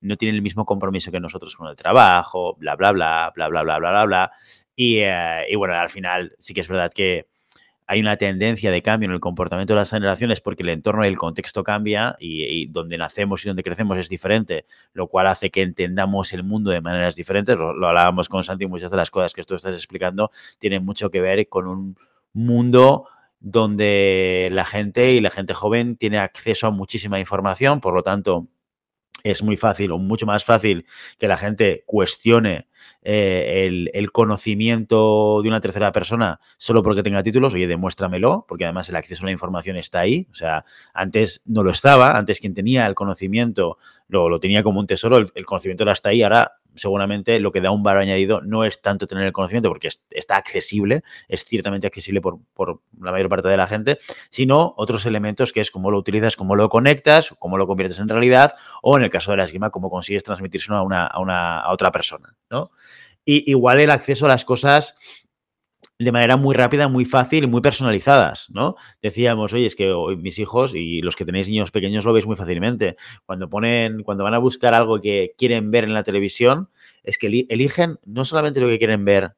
no 0.00 0.16
tiene 0.16 0.36
el 0.36 0.42
mismo 0.42 0.64
compromiso 0.64 1.10
que 1.10 1.20
nosotros 1.20 1.56
con 1.56 1.68
el 1.68 1.76
trabajo, 1.76 2.56
bla, 2.56 2.76
bla, 2.76 2.92
bla, 2.92 3.32
bla, 3.34 3.48
bla, 3.48 3.62
bla, 3.62 3.78
bla, 3.78 3.90
bla, 3.90 4.04
bla. 4.04 4.32
Y, 4.74 4.98
eh, 4.98 5.46
y 5.50 5.56
bueno, 5.56 5.74
al 5.74 5.88
final 5.88 6.34
sí 6.38 6.54
que 6.54 6.60
es 6.60 6.68
verdad 6.68 6.90
que 6.94 7.26
hay 7.90 8.00
una 8.00 8.16
tendencia 8.16 8.70
de 8.70 8.82
cambio 8.82 9.08
en 9.08 9.14
el 9.14 9.18
comportamiento 9.18 9.72
de 9.72 9.80
las 9.80 9.90
generaciones 9.90 10.40
porque 10.40 10.62
el 10.62 10.68
entorno 10.68 11.04
y 11.04 11.08
el 11.08 11.18
contexto 11.18 11.64
cambia 11.64 12.14
y, 12.20 12.70
donde 12.70 12.96
nacemos 12.96 13.44
y 13.44 13.48
donde 13.48 13.64
crecemos 13.64 13.98
es 13.98 14.08
diferente, 14.08 14.64
lo 14.92 15.08
cual 15.08 15.26
hace 15.26 15.50
que 15.50 15.62
entendamos 15.62 16.32
el 16.32 16.44
mundo 16.44 16.70
de 16.70 16.80
maneras 16.80 17.16
diferentes. 17.16 17.58
Lo, 17.58 17.70
hablábamos 17.88 18.28
con 18.28 18.44
Santi, 18.44 18.68
muchas 18.68 18.92
de 18.92 18.96
las 18.96 19.10
cosas 19.10 19.32
que 19.32 19.42
tú 19.42 19.56
estás 19.56 19.74
explicando 19.74 20.30
tienen 20.60 20.84
mucho 20.84 21.10
que 21.10 21.20
ver 21.20 21.48
con 21.48 21.66
un 21.66 21.96
mundo 22.32 23.08
donde 23.40 24.50
la 24.52 24.64
gente 24.64 25.14
y 25.14 25.20
la 25.20 25.30
gente 25.30 25.52
joven 25.52 25.96
tiene 25.96 26.20
acceso 26.20 26.68
a 26.68 26.70
muchísima 26.70 27.18
información, 27.18 27.80
por 27.80 27.92
lo 27.92 28.04
tanto, 28.04 28.46
es 29.24 29.42
muy 29.42 29.56
fácil 29.56 29.92
o 29.92 29.98
mucho 29.98 30.26
más 30.26 30.44
fácil 30.44 30.86
que 31.18 31.28
la 31.28 31.36
gente 31.36 31.82
cuestione 31.86 32.68
eh, 33.02 33.88
el, 33.92 34.12
conocimiento 34.12 35.40
de 35.42 35.48
una 35.48 35.60
tercera 35.60 35.92
persona 35.92 36.40
solo 36.58 36.82
porque 36.82 37.02
tenga 37.02 37.22
títulos, 37.22 37.54
oye, 37.54 37.66
demuéstramelo, 37.66 38.44
porque 38.48 38.64
además 38.64 38.88
el 38.88 38.96
acceso 38.96 39.22
a 39.22 39.26
la 39.26 39.32
información 39.32 39.76
está 39.76 40.00
ahí. 40.00 40.26
O 40.30 40.34
sea, 40.34 40.64
antes 40.92 41.42
no 41.46 41.62
lo 41.62 41.70
estaba, 41.70 42.16
antes 42.16 42.40
quien 42.40 42.54
tenía 42.54 42.86
el 42.86 42.94
conocimiento 42.94 43.78
lo, 44.08 44.28
lo 44.28 44.40
tenía 44.40 44.62
como 44.62 44.80
un 44.80 44.86
tesoro, 44.86 45.18
el, 45.18 45.46
conocimiento 45.46 45.84
era 45.84 45.92
hasta 45.92 46.10
ahí, 46.10 46.22
ahora 46.22 46.59
seguramente 46.74 47.38
lo 47.40 47.52
que 47.52 47.60
da 47.60 47.70
un 47.70 47.82
valor 47.82 48.02
añadido 48.02 48.40
no 48.42 48.64
es 48.64 48.80
tanto 48.80 49.06
tener 49.06 49.24
el 49.24 49.32
conocimiento, 49.32 49.68
porque 49.68 49.88
está 50.10 50.36
accesible, 50.36 51.02
es 51.28 51.44
ciertamente 51.44 51.86
accesible 51.86 52.20
por, 52.20 52.38
la 53.00 53.12
mayor 53.12 53.28
parte 53.28 53.48
de 53.48 53.56
la 53.56 53.66
gente, 53.66 53.98
sino 54.30 54.74
otros 54.76 55.06
elementos 55.06 55.52
que 55.52 55.60
es 55.60 55.70
cómo 55.70 55.90
lo 55.90 55.98
utilizas, 55.98 56.36
cómo 56.36 56.56
lo 56.56 56.68
conectas, 56.68 57.34
cómo 57.38 57.58
lo 57.58 57.66
conviertes 57.66 57.98
en 57.98 58.08
realidad, 58.08 58.54
o 58.82 58.96
en 58.96 59.04
el 59.04 59.10
caso 59.10 59.30
de 59.30 59.38
la 59.38 59.44
esgrima, 59.44 59.70
cómo 59.70 59.90
consigues 59.90 60.24
transmitírselo 60.24 60.76
a, 60.76 60.82
una, 60.82 61.06
a, 61.06 61.20
una, 61.20 61.60
a 61.60 61.72
otra 61.72 61.90
persona, 61.90 62.36
¿no? 62.50 62.70
Y 63.24 63.50
igual 63.50 63.80
el 63.80 63.90
acceso 63.90 64.24
a 64.24 64.28
las 64.28 64.44
cosas 64.44 64.96
de 66.04 66.12
manera 66.12 66.38
muy 66.38 66.54
rápida, 66.54 66.88
muy 66.88 67.04
fácil 67.04 67.44
y 67.44 67.46
muy 67.46 67.60
personalizadas, 67.60 68.48
¿no? 68.50 68.76
Decíamos, 69.02 69.52
oye, 69.52 69.66
es 69.66 69.76
que 69.76 69.92
hoy 69.92 70.16
mis 70.16 70.38
hijos 70.38 70.74
y 70.74 71.02
los 71.02 71.14
que 71.14 71.26
tenéis 71.26 71.50
niños 71.50 71.70
pequeños 71.70 72.06
lo 72.06 72.14
veis 72.14 72.26
muy 72.26 72.36
fácilmente. 72.36 72.96
Cuando 73.26 73.50
ponen, 73.50 74.02
cuando 74.02 74.24
van 74.24 74.32
a 74.32 74.38
buscar 74.38 74.72
algo 74.72 75.02
que 75.02 75.34
quieren 75.36 75.70
ver 75.70 75.84
en 75.84 75.92
la 75.92 76.02
televisión, 76.02 76.70
es 77.02 77.18
que 77.18 77.46
eligen 77.50 77.98
no 78.06 78.24
solamente 78.24 78.60
lo 78.62 78.68
que 78.68 78.78
quieren 78.78 79.04
ver, 79.04 79.34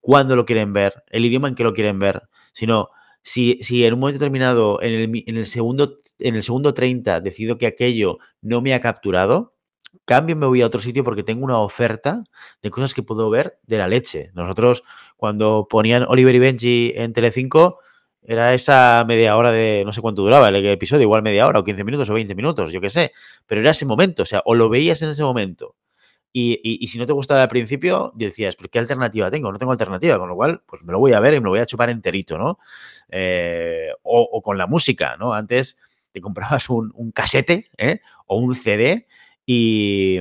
cuándo 0.00 0.36
lo 0.36 0.44
quieren 0.44 0.74
ver, 0.74 1.04
el 1.08 1.24
idioma 1.24 1.48
en 1.48 1.54
que 1.54 1.64
lo 1.64 1.72
quieren 1.72 1.98
ver, 1.98 2.24
sino 2.52 2.90
si, 3.22 3.58
si 3.62 3.86
en 3.86 3.94
un 3.94 4.00
momento 4.00 4.18
determinado, 4.18 4.82
en 4.82 4.92
el, 4.92 5.24
en 5.26 5.36
el, 5.38 5.46
segundo, 5.46 6.00
en 6.18 6.36
el 6.36 6.42
segundo 6.42 6.74
30, 6.74 7.22
decido 7.22 7.56
que 7.56 7.66
aquello 7.66 8.18
no 8.42 8.60
me 8.60 8.74
ha 8.74 8.80
capturado, 8.80 9.55
cambio 10.04 10.36
me 10.36 10.46
voy 10.46 10.62
a 10.62 10.66
otro 10.66 10.80
sitio 10.80 11.04
porque 11.04 11.22
tengo 11.22 11.44
una 11.44 11.58
oferta 11.58 12.24
de 12.62 12.70
cosas 12.70 12.94
que 12.94 13.02
puedo 13.02 13.30
ver 13.30 13.58
de 13.64 13.78
la 13.78 13.88
leche. 13.88 14.30
Nosotros, 14.34 14.84
cuando 15.16 15.66
ponían 15.68 16.04
Oliver 16.08 16.34
y 16.34 16.38
Benji 16.38 16.92
en 16.96 17.12
Telecinco, 17.12 17.80
era 18.22 18.54
esa 18.54 19.04
media 19.06 19.36
hora 19.36 19.52
de, 19.52 19.84
no 19.86 19.92
sé 19.92 20.00
cuánto 20.00 20.22
duraba 20.22 20.48
el 20.48 20.66
episodio, 20.66 21.02
igual 21.02 21.22
media 21.22 21.46
hora 21.46 21.60
o 21.60 21.64
15 21.64 21.84
minutos 21.84 22.10
o 22.10 22.14
20 22.14 22.34
minutos, 22.34 22.72
yo 22.72 22.80
qué 22.80 22.90
sé, 22.90 23.12
pero 23.46 23.60
era 23.60 23.70
ese 23.70 23.86
momento, 23.86 24.22
o 24.22 24.26
sea, 24.26 24.42
o 24.44 24.54
lo 24.54 24.68
veías 24.68 25.00
en 25.02 25.10
ese 25.10 25.22
momento. 25.22 25.76
Y, 26.38 26.86
si 26.88 26.98
no 26.98 27.06
te 27.06 27.14
gustaba 27.14 27.40
al 27.40 27.48
principio, 27.48 28.12
decías, 28.14 28.56
¿pero 28.56 28.68
qué 28.68 28.78
alternativa 28.78 29.30
tengo? 29.30 29.50
No 29.50 29.56
tengo 29.56 29.72
alternativa, 29.72 30.18
con 30.18 30.28
lo 30.28 30.34
cual, 30.34 30.62
pues 30.66 30.84
me 30.84 30.92
lo 30.92 30.98
voy 30.98 31.14
a 31.14 31.20
ver 31.20 31.32
y 31.32 31.38
me 31.38 31.44
lo 31.44 31.50
voy 31.50 31.60
a 31.60 31.66
chupar 31.66 31.88
enterito, 31.88 32.36
¿no? 32.36 32.58
Eh, 33.08 33.88
o, 34.02 34.42
con 34.42 34.58
la 34.58 34.66
música, 34.66 35.16
¿no? 35.16 35.32
Antes 35.32 35.78
te 36.12 36.20
comprabas 36.20 36.68
un, 36.68 36.92
un 36.94 37.10
¿eh? 37.78 38.00
o 38.26 38.36
un 38.36 38.54
CD 38.54 39.06
y, 39.46 40.20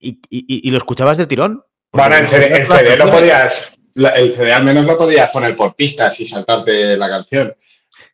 y, 0.00 0.70
lo 0.70 0.78
escuchabas 0.78 1.18
de 1.18 1.26
tirón. 1.26 1.62
Bueno, 1.92 2.16
el 2.16 2.28
CD, 2.28 2.96
lo 2.96 3.10
podías, 3.10 3.72
el 3.94 4.34
CD 4.34 4.52
al 4.52 4.64
menos 4.64 4.86
lo 4.86 4.96
podías 4.96 5.30
poner 5.30 5.54
por 5.54 5.74
pistas 5.74 6.18
y 6.20 6.24
saltarte 6.24 6.96
la 6.96 7.08
canción. 7.08 7.54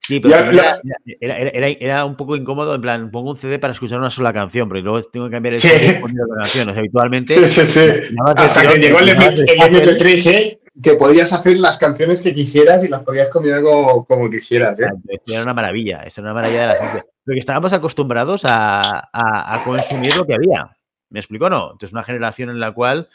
Sí, 0.07 0.21
pero 0.21 0.37
era, 0.37 1.67
era, 1.69 2.05
un 2.05 2.15
poco 2.15 2.37
incómodo, 2.37 2.77
en 2.77 2.81
plan, 2.81 3.11
pongo 3.11 3.31
un 3.31 3.37
CD 3.37 3.59
para 3.59 3.73
escuchar 3.73 3.99
una 3.99 4.11
sola 4.11 4.33
canción, 4.33 4.69
pero 4.69 4.81
luego 4.81 5.03
tengo 5.03 5.27
que 5.27 5.33
cambiar 5.33 5.55
el 5.55 5.61
CD 5.61 5.95
por 6.01 6.13
la 6.13 6.43
canción. 6.43 6.69
O 6.69 6.73
sea, 6.73 6.79
habitualmente. 6.79 7.35
Sí, 7.35 7.47
sí, 7.49 7.67
sí. 7.67 8.15
Hasta 8.37 8.69
que 8.69 8.79
llegó 8.79 9.01
el, 9.01 9.09
MP3, 9.09 10.27
¿eh? 10.31 10.61
que 10.81 10.95
podías 10.95 11.33
hacer 11.33 11.59
las 11.59 11.79
canciones 11.79 12.23
que 12.23 12.33
quisieras 12.33 12.85
y 12.85 12.89
las 12.89 13.03
podías 13.03 13.29
combinar 13.31 13.63
como, 13.63 14.05
como 14.05 14.31
quisieras. 14.31 14.79
¿eh? 14.79 14.91
Era 15.27 15.43
una 15.43 15.55
maravilla, 15.55 16.03
es 16.03 16.17
una 16.19 16.33
maravilla 16.33 16.61
de 16.61 16.67
la 16.67 16.75
gente. 16.77 17.05
Porque 17.25 17.41
estábamos 17.41 17.73
acostumbrados 17.73 18.43
a, 18.45 19.61
consumir 19.65 20.15
lo 20.15 20.25
que 20.25 20.35
había. 20.35 20.71
¿Me 21.11 21.19
explico 21.19 21.51
no? 21.51 21.73
Entonces, 21.73 21.93
una 21.93 22.05
generación 22.05 22.51
en 22.51 22.61
la 22.61 22.71
cual 22.71 23.09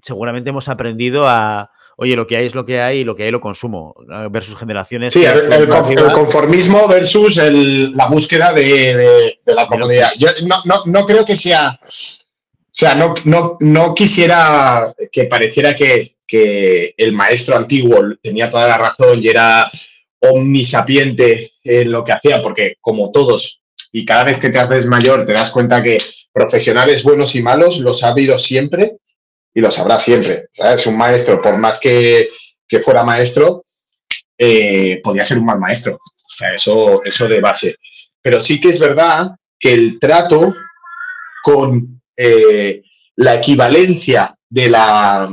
seguramente 0.00 0.50
hemos 0.50 0.68
aprendido 0.68 1.26
a, 1.26 1.72
oye, 1.96 2.16
lo 2.16 2.26
que 2.26 2.36
hay 2.36 2.46
es 2.46 2.54
lo 2.54 2.64
que 2.64 2.80
hay 2.80 2.98
y 2.98 3.04
lo 3.04 3.14
que 3.14 3.24
hay 3.24 3.30
lo 3.30 3.40
consumo, 3.40 3.94
versus 4.30 4.58
generaciones. 4.58 5.12
Sí, 5.12 5.24
el, 5.24 5.68
conformismo 5.68 6.88
versus 6.88 7.36
la 7.36 8.06
búsqueda 8.06 8.52
de, 8.52 9.40
la 9.46 9.66
comodidad. 9.66 10.12
Yo 10.18 10.28
no, 10.86 11.06
creo 11.06 11.24
que 11.24 11.36
sea. 11.36 11.78
O 11.82 12.74
sea, 12.74 12.94
no, 12.94 13.14
no, 13.60 13.94
quisiera 13.94 14.94
que 15.10 15.24
pareciera 15.24 15.76
que, 15.76 16.16
que 16.26 16.94
el 16.96 17.12
maestro 17.12 17.56
antiguo 17.56 18.02
tenía 18.22 18.48
toda 18.48 18.66
la 18.66 18.78
razón 18.78 19.22
y 19.22 19.28
era 19.28 19.70
omnisapiente 20.20 21.52
en 21.62 21.90
lo 21.90 22.02
que 22.04 22.12
hacía, 22.12 22.40
porque 22.40 22.76
como 22.80 23.10
todos, 23.10 23.62
y 23.92 24.04
cada 24.04 24.24
vez 24.24 24.38
que 24.38 24.48
te 24.48 24.58
haces 24.58 24.86
mayor 24.86 25.24
te 25.24 25.32
das 25.32 25.50
cuenta 25.50 25.82
que 25.82 25.98
profesionales 26.32 27.02
buenos 27.02 27.34
y 27.34 27.42
malos 27.42 27.78
los 27.78 28.02
ha 28.02 28.08
habido 28.08 28.38
siempre 28.38 28.96
y 29.54 29.60
los 29.60 29.78
habrá 29.78 29.98
siempre. 29.98 30.48
es 30.54 30.86
Un 30.86 30.96
maestro, 30.96 31.40
por 31.40 31.56
más 31.58 31.78
que, 31.78 32.28
fuera 32.82 33.04
maestro, 33.04 33.64
eh, 34.38 35.00
podía 35.02 35.24
ser 35.24 35.38
un 35.38 35.44
mal 35.44 35.58
maestro. 35.58 35.94
O 35.94 36.34
sea, 36.36 36.54
eso, 36.54 37.02
eso 37.04 37.28
de 37.28 37.40
base. 37.40 37.76
Pero 38.20 38.40
sí 38.40 38.60
que 38.60 38.70
es 38.70 38.78
verdad 38.78 39.32
que 39.58 39.72
el 39.72 39.98
trato 39.98 40.54
con 41.42 42.00
eh, 42.16 42.82
la 43.16 43.34
equivalencia 43.34 44.34
de 44.48 44.68
la, 44.70 45.28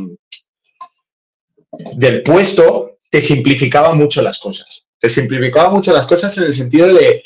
del 1.95 2.24
puesto 2.24 2.97
te 3.09 3.22
simplificaba 3.22 3.93
mucho 3.93 4.22
las 4.22 4.39
cosas. 4.39 4.86
Te 4.99 5.09
simplificaba 5.09 5.70
mucho 5.70 5.93
las 5.93 6.05
cosas 6.05 6.38
en 6.38 6.43
el 6.43 6.53
sentido 6.53 6.93
de 6.93 7.24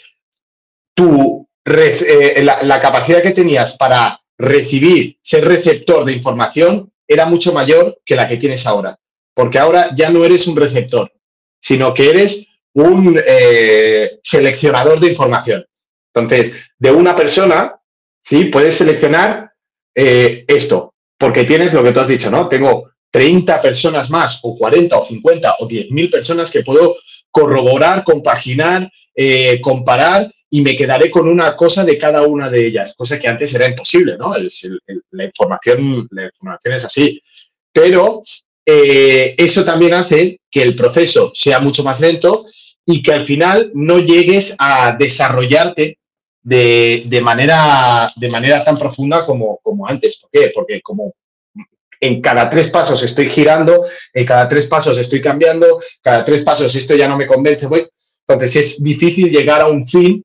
tu, 0.94 1.48
eh, 1.66 2.44
la, 2.44 2.80
capacidad 2.80 3.22
que 3.22 3.32
tenías 3.32 3.78
para 3.78 4.20
recibir, 4.38 5.18
ser 5.22 5.46
receptor 5.46 6.06
de 6.06 6.14
información, 6.14 6.92
era 7.08 7.26
mucho 7.26 7.54
mayor 7.54 8.00
que 8.06 8.16
la 8.16 8.28
que 8.28 8.38
tienes 8.38 8.66
ahora. 8.66 8.98
Porque 9.34 9.60
ahora 9.60 9.90
ya 9.96 10.10
no 10.10 10.24
eres 10.24 10.48
un 10.48 10.56
receptor, 10.56 11.12
sino 11.60 11.94
que 11.94 12.10
eres 12.10 12.48
un 12.74 13.20
eh, 13.26 14.20
seleccionador 14.24 15.00
de 15.00 15.12
información. 15.12 15.66
Entonces, 16.14 16.54
de 16.78 16.92
una 16.92 17.16
persona, 17.16 17.76
¿sí? 18.20 18.46
Puedes 18.46 18.76
seleccionar 18.76 19.52
eh, 19.96 20.46
esto, 20.48 20.94
porque 21.18 21.44
tienes 21.44 21.74
lo 21.74 21.84
que 21.84 21.92
tú 21.92 22.00
has 22.00 22.08
dicho, 22.08 22.30
¿no? 22.30 22.48
Tengo 22.48 22.92
30 23.12 23.62
personas 23.62 24.10
más, 24.10 24.40
o 24.44 24.58
40, 24.58 24.98
o 24.98 25.06
50, 25.06 25.56
o 25.60 25.68
10 25.68 25.92
mil 25.92 26.10
personas 26.10 26.50
que 26.50 26.64
puedo 26.64 26.96
corroborar, 27.32 28.04
compaginar, 28.04 28.92
eh, 29.16 29.60
comparar 29.62 30.32
y 30.50 30.62
me 30.62 30.76
quedaré 30.76 31.10
con 31.10 31.28
una 31.28 31.56
cosa 31.56 31.84
de 31.84 31.98
cada 31.98 32.22
una 32.24 32.50
de 32.50 32.68
ellas, 32.68 32.94
cosa 32.96 33.18
que 33.18 33.28
antes 33.28 33.54
era 33.54 33.68
imposible, 33.68 34.18
¿no? 34.18 34.34
la, 35.12 35.26
información, 35.26 36.08
la 36.12 36.26
información 36.26 36.74
es 36.76 36.86
así. 36.86 37.22
Pero 37.72 38.22
eh, 38.66 39.34
eso 39.38 39.66
también 39.66 39.96
hace 39.96 40.40
que 40.50 40.62
el 40.62 40.76
proceso 40.76 41.32
sea 41.34 41.60
mucho 41.60 41.84
más 41.84 42.00
lento 42.00 42.46
y 42.86 43.02
que 43.02 43.14
al 43.14 43.26
final 43.26 43.72
no 43.74 44.00
llegues 44.00 44.56
a 44.60 44.96
desarrollarte 44.98 45.98
de, 46.44 47.20
manera, 47.24 48.12
de 48.16 48.30
manera 48.30 48.64
tan 48.64 48.78
profunda 48.78 49.26
como, 49.26 49.60
como 49.64 49.88
antes. 49.88 50.18
¿Por 50.18 50.30
qué? 50.32 50.52
Porque 50.54 50.82
como 50.82 51.14
en 52.00 52.22
cada 52.22 52.50
tres 52.50 52.70
pasos 52.70 53.02
estoy 53.02 53.30
girando, 53.30 53.86
en 54.14 54.26
cada 54.26 54.48
tres 54.48 54.68
pasos 54.68 54.98
estoy 54.98 55.22
cambiando, 55.22 55.80
cada 56.02 56.26
tres 56.26 56.44
pasos 56.44 56.76
esto 56.76 56.96
ya 56.96 57.08
no 57.08 57.18
me 57.18 57.28
convence, 57.28 57.66
voy. 57.66 57.88
Entonces 58.28 58.56
es 58.56 58.84
difícil 58.84 59.30
llegar 59.30 59.62
a 59.62 59.68
un 59.68 59.86
fin 59.86 60.24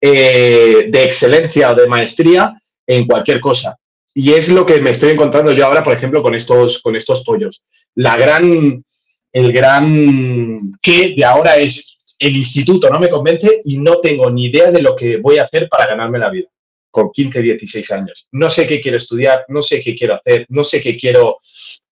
eh, 0.00 0.86
de 0.88 1.02
excelencia 1.02 1.70
o 1.70 1.74
de 1.74 1.86
maestría 1.86 2.60
en 2.86 3.06
cualquier 3.06 3.40
cosa. 3.40 3.76
Y 4.14 4.32
es 4.32 4.48
lo 4.48 4.64
que 4.64 4.80
me 4.80 4.90
estoy 4.90 5.10
encontrando 5.10 5.52
yo 5.52 5.66
ahora, 5.66 5.82
por 5.82 5.92
ejemplo, 5.92 6.22
con 6.22 6.34
estos, 6.34 6.80
con 6.80 6.94
estos 6.94 7.24
pollos. 7.24 7.62
La 7.96 8.16
gran, 8.16 8.84
el 9.32 9.52
gran 9.52 10.60
qué 10.80 11.14
de 11.16 11.24
ahora 11.24 11.56
es 11.56 11.94
el 12.18 12.36
instituto 12.36 12.88
no 12.88 12.98
me 12.98 13.10
convence 13.10 13.60
y 13.64 13.76
no 13.78 13.98
tengo 13.98 14.30
ni 14.30 14.46
idea 14.46 14.70
de 14.70 14.80
lo 14.80 14.94
que 14.94 15.16
voy 15.18 15.38
a 15.38 15.44
hacer 15.44 15.68
para 15.68 15.86
ganarme 15.86 16.18
la 16.18 16.30
vida 16.30 16.48
con 16.90 17.10
15, 17.10 17.42
16 17.42 17.90
años. 17.90 18.28
No 18.30 18.48
sé 18.48 18.68
qué 18.68 18.80
quiero 18.80 18.96
estudiar, 18.96 19.44
no 19.48 19.62
sé 19.62 19.80
qué 19.82 19.96
quiero 19.96 20.14
hacer, 20.14 20.46
no 20.48 20.62
sé 20.62 20.80
qué 20.80 20.96
quiero, 20.96 21.38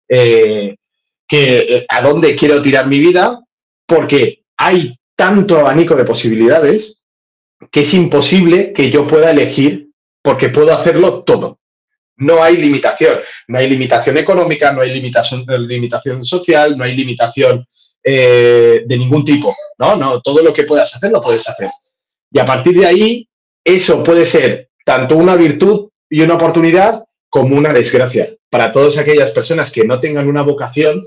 eh, 0.09 0.75
eh, 1.31 1.87
a 1.89 2.03
dónde 2.03 2.35
quiero 2.35 2.61
tirar 2.61 2.89
mi 2.89 2.99
vida, 2.99 3.39
porque 3.87 4.43
hay 4.57 4.99
tanto 5.19 5.59
abanico 5.59 5.97
de 5.97 6.05
posibilidades 6.05 7.03
que 7.73 7.81
es 7.81 7.93
imposible 7.93 8.73
que 8.73 8.89
yo 8.89 9.05
pueda 9.05 9.33
elegir 9.33 9.89
porque 10.23 10.49
puedo 10.49 10.73
hacerlo 10.73 11.25
todo. 11.25 11.59
No 12.19 12.41
hay 12.41 12.57
limitación. 12.57 13.19
No 13.49 13.59
hay 13.59 13.69
limitación 13.69 14.17
económica, 14.17 14.73
no 14.73 14.81
hay 14.81 14.93
limitación, 14.95 15.45
limitación 15.67 16.23
social, 16.23 16.79
no 16.79 16.85
hay 16.85 16.95
limitación 16.95 17.67
eh, 18.05 18.85
de 18.87 18.97
ningún 18.97 19.25
tipo. 19.25 19.57
¿no? 19.81 19.97
No, 19.97 20.21
todo 20.21 20.41
lo 20.41 20.53
que 20.53 20.63
puedas 20.63 20.95
hacer 20.95 21.11
lo 21.11 21.21
puedes 21.21 21.49
hacer. 21.49 21.69
Y 22.31 22.39
a 22.39 22.47
partir 22.47 22.79
de 22.79 22.87
ahí, 22.87 23.29
eso 23.65 24.05
puede 24.05 24.25
ser 24.25 24.71
tanto 24.85 25.17
una 25.17 25.35
virtud 25.35 25.89
y 26.09 26.21
una 26.21 26.35
oportunidad 26.35 27.03
como 27.29 27.57
una 27.57 27.73
desgracia 27.73 28.37
para 28.49 28.71
todas 28.71 28.97
aquellas 28.99 29.33
personas 29.33 29.73
que 29.73 29.85
no 29.85 29.99
tengan 29.99 30.29
una 30.29 30.43
vocación 30.43 31.03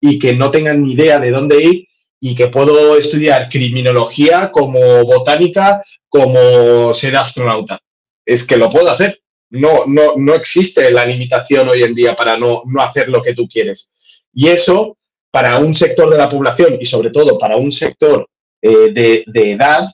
y 0.00 0.20
que 0.20 0.34
no 0.34 0.52
tengan 0.52 0.84
ni 0.84 0.92
idea 0.92 1.18
de 1.18 1.32
dónde 1.32 1.62
ir 1.64 1.88
y 2.20 2.34
que 2.34 2.48
puedo 2.48 2.96
estudiar 2.96 3.48
criminología 3.48 4.50
como 4.50 5.04
botánica, 5.04 5.82
como 6.08 6.92
ser 6.94 7.16
astronauta. 7.16 7.78
Es 8.24 8.44
que 8.44 8.56
lo 8.56 8.70
puedo 8.70 8.90
hacer. 8.90 9.20
No, 9.50 9.86
no, 9.86 10.14
no 10.16 10.34
existe 10.34 10.90
la 10.90 11.04
limitación 11.04 11.68
hoy 11.68 11.82
en 11.82 11.94
día 11.94 12.16
para 12.16 12.36
no, 12.36 12.62
no 12.66 12.82
hacer 12.82 13.08
lo 13.08 13.22
que 13.22 13.34
tú 13.34 13.48
quieres. 13.48 13.90
Y 14.32 14.48
eso, 14.48 14.96
para 15.30 15.58
un 15.58 15.74
sector 15.74 16.10
de 16.10 16.18
la 16.18 16.28
población 16.28 16.78
y 16.80 16.84
sobre 16.84 17.10
todo 17.10 17.38
para 17.38 17.56
un 17.56 17.70
sector 17.70 18.28
eh, 18.60 18.90
de, 18.92 19.24
de 19.26 19.52
edad, 19.52 19.90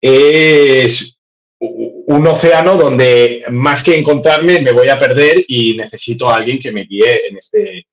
es 0.00 1.16
un 1.58 2.26
océano 2.26 2.76
donde 2.76 3.44
más 3.50 3.82
que 3.82 3.96
encontrarme 3.96 4.60
me 4.60 4.72
voy 4.72 4.88
a 4.88 4.98
perder 4.98 5.44
y 5.48 5.76
necesito 5.76 6.28
a 6.28 6.36
alguien 6.36 6.58
que 6.58 6.72
me 6.72 6.84
guíe 6.84 7.28
en, 7.28 7.36
este, 7.36 7.86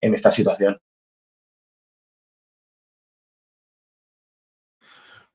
en 0.00 0.14
esta 0.14 0.30
situación. 0.30 0.76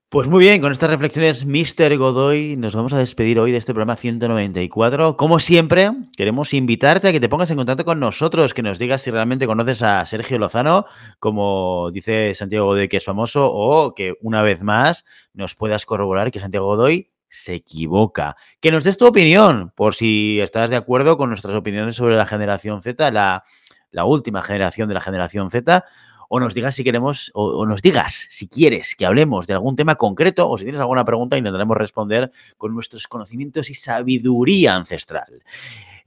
Pues 0.08 0.28
muy 0.28 0.38
bien, 0.44 0.60
con 0.60 0.70
estas 0.70 0.88
reflexiones, 0.88 1.44
Mr. 1.46 1.98
Godoy, 1.98 2.56
nos 2.56 2.76
vamos 2.76 2.92
a 2.92 2.98
despedir 2.98 3.40
hoy 3.40 3.50
de 3.50 3.58
este 3.58 3.74
programa 3.74 3.96
194. 3.96 5.16
Como 5.16 5.40
siempre, 5.40 5.90
queremos 6.16 6.54
invitarte 6.54 7.08
a 7.08 7.12
que 7.12 7.18
te 7.18 7.28
pongas 7.28 7.50
en 7.50 7.56
contacto 7.56 7.84
con 7.84 7.98
nosotros, 7.98 8.54
que 8.54 8.62
nos 8.62 8.78
digas 8.78 9.02
si 9.02 9.10
realmente 9.10 9.48
conoces 9.48 9.82
a 9.82 10.06
Sergio 10.06 10.38
Lozano, 10.38 10.86
como 11.18 11.90
dice 11.92 12.32
Santiago 12.36 12.66
Godoy 12.66 12.86
que 12.86 12.98
es 12.98 13.04
famoso, 13.04 13.50
o 13.52 13.96
que 13.96 14.14
una 14.20 14.42
vez 14.42 14.62
más 14.62 15.04
nos 15.34 15.56
puedas 15.56 15.84
corroborar 15.84 16.30
que 16.30 16.38
Santiago 16.38 16.66
Godoy 16.66 17.10
se 17.28 17.54
equivoca. 17.54 18.36
Que 18.60 18.70
nos 18.70 18.84
des 18.84 18.98
tu 18.98 19.06
opinión, 19.06 19.72
por 19.74 19.96
si 19.96 20.38
estás 20.38 20.70
de 20.70 20.76
acuerdo 20.76 21.16
con 21.16 21.30
nuestras 21.30 21.56
opiniones 21.56 21.96
sobre 21.96 22.14
la 22.14 22.26
generación 22.26 22.80
Z, 22.80 23.10
la, 23.10 23.42
la 23.90 24.04
última 24.04 24.44
generación 24.44 24.86
de 24.86 24.94
la 24.94 25.00
generación 25.00 25.50
Z 25.50 25.84
o 26.28 26.40
nos 26.40 26.54
digas 26.54 26.74
si 26.74 26.84
queremos, 26.84 27.30
o, 27.34 27.66
nos 27.66 27.82
digas 27.82 28.26
si 28.30 28.48
quieres 28.48 28.94
que 28.94 29.06
hablemos 29.06 29.46
de 29.46 29.54
algún 29.54 29.76
tema 29.76 29.96
concreto 29.96 30.48
o 30.48 30.58
si 30.58 30.64
tienes 30.64 30.80
alguna 30.80 31.04
pregunta, 31.04 31.36
intentaremos 31.36 31.76
responder 31.76 32.30
con 32.58 32.74
nuestros 32.74 33.08
conocimientos 33.08 33.70
y 33.70 33.74
sabiduría 33.74 34.74
ancestral. 34.74 35.42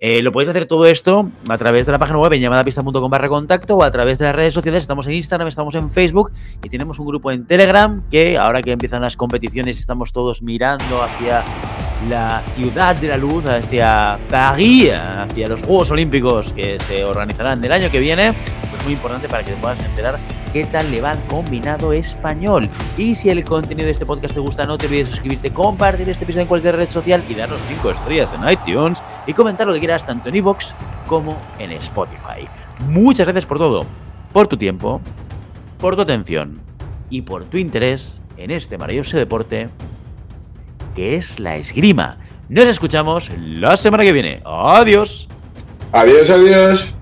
Eh, 0.02 0.22
lo 0.22 0.32
podéis 0.32 0.50
hacer 0.52 0.66
todo 0.66 0.86
esto 0.86 1.30
a 1.50 1.58
través 1.58 1.86
de 1.86 1.92
la 1.92 1.98
página 1.98 2.20
web 2.20 2.32
en 2.32 2.42
llamadapista.com 2.42 3.10
barra 3.10 3.28
contacto 3.28 3.76
o 3.76 3.84
a 3.84 3.92
través 3.92 4.18
de 4.18 4.26
las 4.26 4.36
redes 4.36 4.54
sociales. 4.54 4.84
Estamos 4.84 5.06
en 5.08 5.14
Instagram, 5.14 5.50
estamos 5.50 5.76
en 5.76 5.90
Facebook 5.90 6.32
y 6.64 6.70
tenemos 6.70 7.00
un 7.00 7.08
grupo 7.08 7.32
en 7.32 7.46
Telegram 7.46 8.02
que 8.10 8.38
ahora 8.38 8.62
que 8.62 8.72
empiezan 8.72 9.02
las 9.02 9.18
competiciones 9.18 9.78
estamos 9.78 10.14
todos 10.14 10.42
mirando 10.42 11.04
hacia 11.04 11.44
la 12.08 12.42
ciudad 12.56 12.96
de 12.96 13.10
la 13.10 13.18
luz, 13.18 13.46
hacia 13.46 14.18
París, 14.30 14.92
hacia 14.94 15.48
los 15.48 15.62
Juegos 15.62 15.92
Olímpicos 15.92 16.54
que 16.54 16.80
se 16.88 17.04
organizarán 17.04 17.64
el 17.64 17.72
año 17.72 17.92
que 17.92 18.00
viene 18.00 18.34
muy 18.84 18.94
importante 18.94 19.28
para 19.28 19.44
que 19.44 19.52
te 19.52 19.58
puedas 19.58 19.84
enterar 19.84 20.20
qué 20.54 20.66
tal 20.66 20.90
le 20.92 21.02
va 21.02 21.12
al 21.12 21.26
combinado 21.26 21.94
español. 21.94 22.70
Y 22.98 23.16
si 23.16 23.30
el 23.30 23.44
contenido 23.44 23.86
de 23.86 23.92
este 23.92 24.06
podcast 24.06 24.34
te 24.34 24.40
gusta, 24.40 24.66
no 24.66 24.78
te 24.78 24.88
olvides 24.88 25.08
de 25.08 25.12
suscribirte, 25.12 25.52
compartir 25.52 26.10
este 26.10 26.24
episodio 26.24 26.44
en 26.44 26.48
cualquier 26.48 26.76
red 26.76 26.90
social 26.90 27.24
y 27.28 27.36
darnos 27.36 27.62
5 27.68 27.92
estrellas 27.92 28.34
en 28.34 28.50
iTunes 28.50 29.04
y 29.28 29.34
comentar 29.34 29.68
lo 29.68 29.74
que 29.74 29.80
quieras 29.80 30.06
tanto 30.06 30.30
en 30.30 30.36
iVoox 30.38 30.74
como 31.08 31.38
en 31.60 31.72
Spotify. 31.74 32.48
Muchas 32.88 33.28
gracias 33.28 33.46
por 33.46 33.58
todo, 33.58 33.86
por 34.34 34.48
tu 34.48 34.58
tiempo, 34.58 35.02
por 35.78 35.96
tu 35.96 36.02
atención 36.02 36.62
y 37.10 37.22
por 37.22 37.46
tu 37.46 37.58
interés 37.58 38.22
en 38.38 38.52
este 38.52 38.78
maravilloso 38.78 39.18
deporte 39.18 39.70
que 41.00 41.16
es 41.16 41.40
la 41.40 41.56
esgrima. 41.56 42.18
Nos 42.50 42.68
escuchamos 42.68 43.32
la 43.42 43.78
semana 43.78 44.04
que 44.04 44.12
viene. 44.12 44.42
Adiós. 44.44 45.30
Adiós, 45.94 46.30
adiós. 46.30 46.94